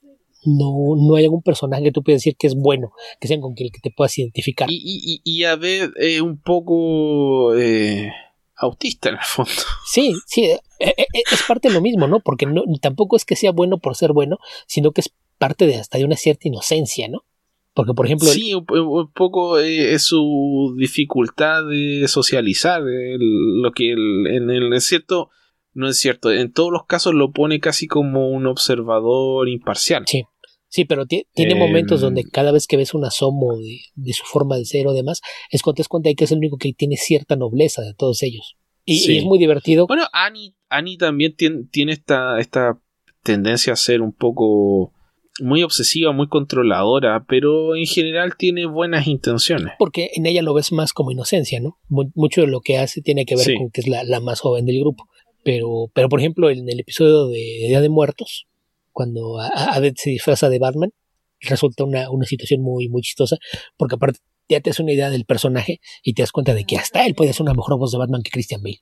[0.45, 3.55] no, no hay algún personaje que tú puedas decir que es bueno, que sea con
[3.57, 4.69] el que te puedas identificar.
[4.69, 8.11] Y, y, y Abed es un poco eh,
[8.55, 9.51] autista en el fondo.
[9.91, 12.19] Sí, sí, eh, eh, es parte de lo mismo, ¿no?
[12.19, 14.37] Porque no, tampoco es que sea bueno por ser bueno,
[14.67, 17.25] sino que es parte de hasta de una cierta inocencia, ¿no?
[17.73, 18.27] Porque, por ejemplo.
[18.27, 22.83] Sí, un, un poco eh, es su dificultad de socializar.
[22.83, 25.31] El, lo que el, en el cierto
[25.79, 26.31] no es cierto.
[26.31, 30.03] En todos los casos lo pone casi como un observador imparcial.
[30.05, 30.23] Sí.
[30.71, 34.23] Sí, pero tiene eh, momentos donde cada vez que ves un asomo de, de, su
[34.23, 35.19] forma de ser o demás,
[35.49, 37.95] es cuando te das cuenta de que es el único que tiene cierta nobleza de
[37.95, 38.55] todos ellos.
[38.85, 39.13] Y, sí.
[39.13, 39.87] y es muy divertido.
[39.87, 42.79] Bueno, Annie, Annie también tiene, tiene esta, esta
[43.23, 44.93] tendencia a ser un poco
[45.41, 49.73] muy obsesiva, muy controladora, pero en general tiene buenas intenciones.
[49.79, 51.79] Porque en ella lo ves más como inocencia, ¿no?
[51.87, 53.55] Mucho de lo que hace tiene que ver sí.
[53.55, 55.07] con que es la, la, más joven del grupo.
[55.49, 58.45] Pero, pero por ejemplo, en el episodio de Día de Muertos,
[58.91, 60.91] cuando Abed se disfraza de Batman,
[61.39, 63.37] resulta una, una situación muy, muy chistosa,
[63.75, 66.77] porque aparte ya te das una idea del personaje y te das cuenta de que
[66.77, 68.81] hasta él puede hacer una mejor voz de Batman que Christian Bale.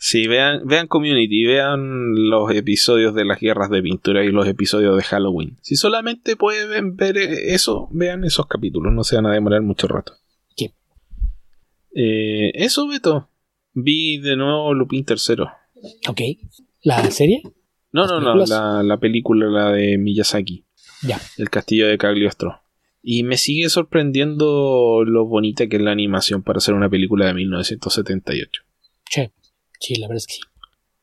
[0.00, 4.96] Sí, vean, vean Community, vean los episodios de las guerras de pintura y los episodios
[4.96, 5.58] de Halloween.
[5.60, 10.14] Si solamente pueden ver eso, vean esos capítulos, no se van a demorar mucho rato.
[12.00, 13.28] Eh, eso, Beto.
[13.74, 15.46] Vi de nuevo Lupin III.
[16.08, 16.20] Ok.
[16.84, 17.42] ¿La serie?
[17.90, 20.64] No, no, no, la, la, película, la de Miyazaki.
[21.02, 21.20] Ya.
[21.38, 22.60] El castillo de Cagliostro.
[23.02, 27.34] Y me sigue sorprendiendo lo bonita que es la animación para hacer una película de
[27.34, 28.62] 1978.
[29.10, 29.30] Sí,
[29.80, 30.40] sí, la verdad es que sí.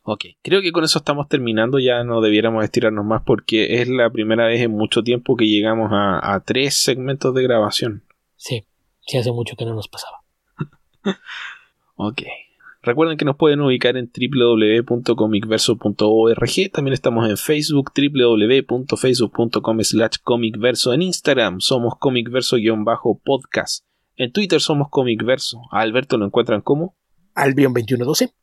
[0.03, 4.09] Ok, creo que con eso estamos terminando, ya no debiéramos estirarnos más porque es la
[4.11, 8.03] primera vez en mucho tiempo que llegamos a, a tres segmentos de grabación.
[8.37, 8.63] Sí,
[9.05, 10.24] sí hace mucho que no nos pasaba.
[11.95, 12.21] Ok.
[12.85, 16.71] Recuerden que nos pueden ubicar en www.comicverso.org.
[16.71, 20.93] También estamos en Facebook, www.facebook.com slash comicverso.
[20.93, 23.83] En Instagram somos comicverso-podcast.
[24.17, 25.61] En Twitter somos comicverso.
[25.71, 26.95] A Alberto lo encuentran como
[27.33, 28.33] Albion2112.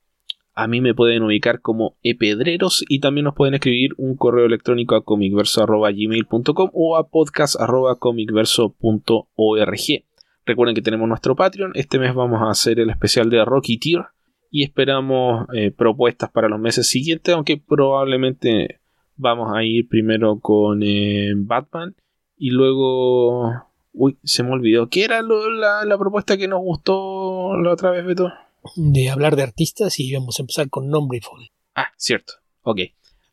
[0.55, 4.97] A mí me pueden ubicar como epedreros y también nos pueden escribir un correo electrónico
[4.97, 10.05] a comicverso.gmail.com o a podcast.comicverso.org.
[10.45, 11.73] Recuerden que tenemos nuestro Patreon.
[11.75, 14.07] Este mes vamos a hacer el especial de Rocky Tier
[14.51, 18.81] y esperamos eh, propuestas para los meses siguientes, aunque probablemente
[19.17, 21.95] vamos a ir primero con eh, Batman
[22.37, 23.53] y luego...
[23.95, 24.89] Uy, se me olvidó.
[24.89, 28.33] ¿Qué era la, propuesta que nos gustó la otra vez, Beto?
[28.77, 31.51] De hablar de artistas y vamos a empezar con nombre y.
[31.75, 32.33] Ah, cierto.
[32.63, 32.81] Ok.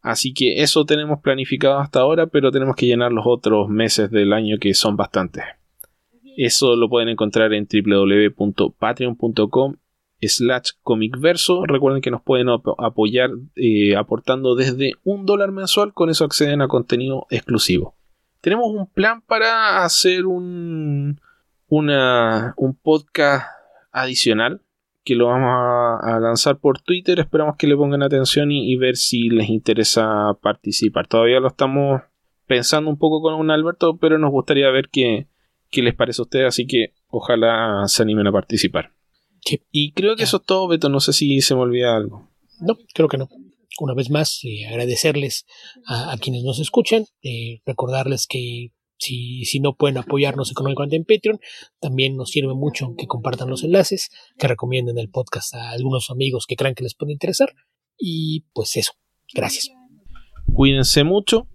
[0.01, 4.33] Así que eso tenemos planificado hasta ahora, pero tenemos que llenar los otros meses del
[4.33, 5.43] año que son bastantes.
[6.41, 9.75] Eso lo pueden encontrar en www.patreon.com
[10.21, 11.65] slash comicverso.
[11.65, 15.93] Recuerden que nos pueden apoyar eh, aportando desde un dólar mensual.
[15.93, 17.97] Con eso acceden a contenido exclusivo.
[18.39, 21.19] Tenemos un plan para hacer un,
[21.67, 23.45] una, un podcast
[23.91, 24.61] adicional
[25.03, 27.19] que lo vamos a, lanzar por Twitter.
[27.19, 31.05] Esperamos que le pongan atención y, ver si les interesa participar.
[31.05, 32.01] Todavía lo estamos
[32.47, 35.27] pensando un poco con un Alberto, pero nos gustaría ver qué,
[35.69, 36.47] qué les parece a ustedes.
[36.47, 38.93] Así que ojalá se animen a participar.
[39.71, 40.89] Y creo que eso es todo, Beto.
[40.89, 42.29] No sé si se me olvida algo.
[42.59, 43.29] No, creo que no.
[43.79, 45.45] Una vez más, eh, agradecerles
[45.85, 51.39] a, quienes nos escuchan, eh, recordarles que si, si no pueden apoyarnos económicamente en Patreon,
[51.79, 56.45] también nos sirve mucho que compartan los enlaces, que recomienden el podcast a algunos amigos
[56.45, 57.53] que crean que les puede interesar.
[57.97, 58.93] Y pues eso,
[59.33, 59.69] gracias.
[60.53, 61.47] Cuídense mucho,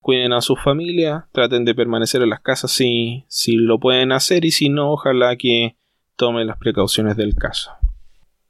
[0.00, 4.44] cuiden a su familia, traten de permanecer en las casas si, si lo pueden hacer
[4.44, 5.76] y si no, ojalá que
[6.16, 7.70] tome las precauciones del caso.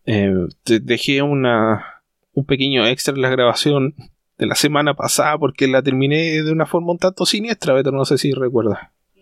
[0.06, 0.32] Eh,
[0.64, 2.02] dejé una,
[2.32, 3.94] un pequeño extra en la grabación
[4.38, 8.04] de la semana pasada porque la terminé de una forma un tanto siniestra, Beto, no
[8.04, 8.78] sé si recuerdas.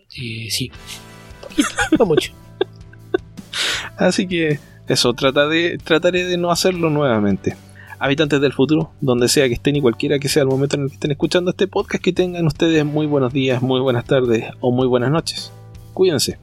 [0.07, 0.71] Sí, sí.
[1.97, 2.31] No mucho.
[3.97, 7.55] Así que eso, trata de, trataré de no hacerlo nuevamente.
[7.99, 10.87] Habitantes del futuro, donde sea que estén y cualquiera que sea el momento en el
[10.89, 14.71] que estén escuchando este podcast, que tengan ustedes muy buenos días, muy buenas tardes o
[14.71, 15.51] muy buenas noches.
[15.93, 16.37] Cuídense.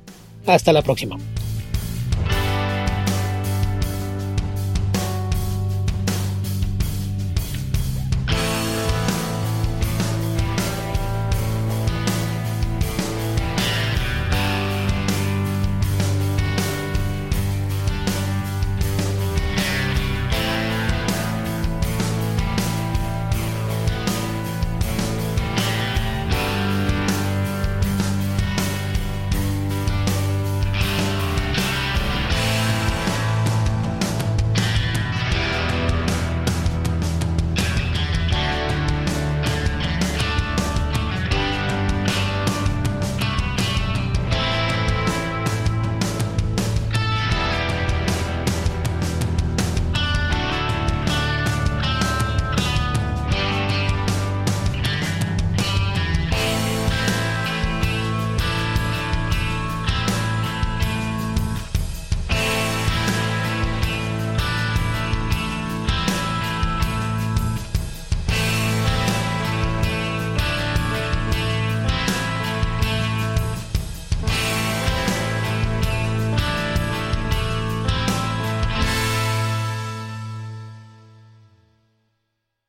[0.46, 1.16] Hasta la próxima.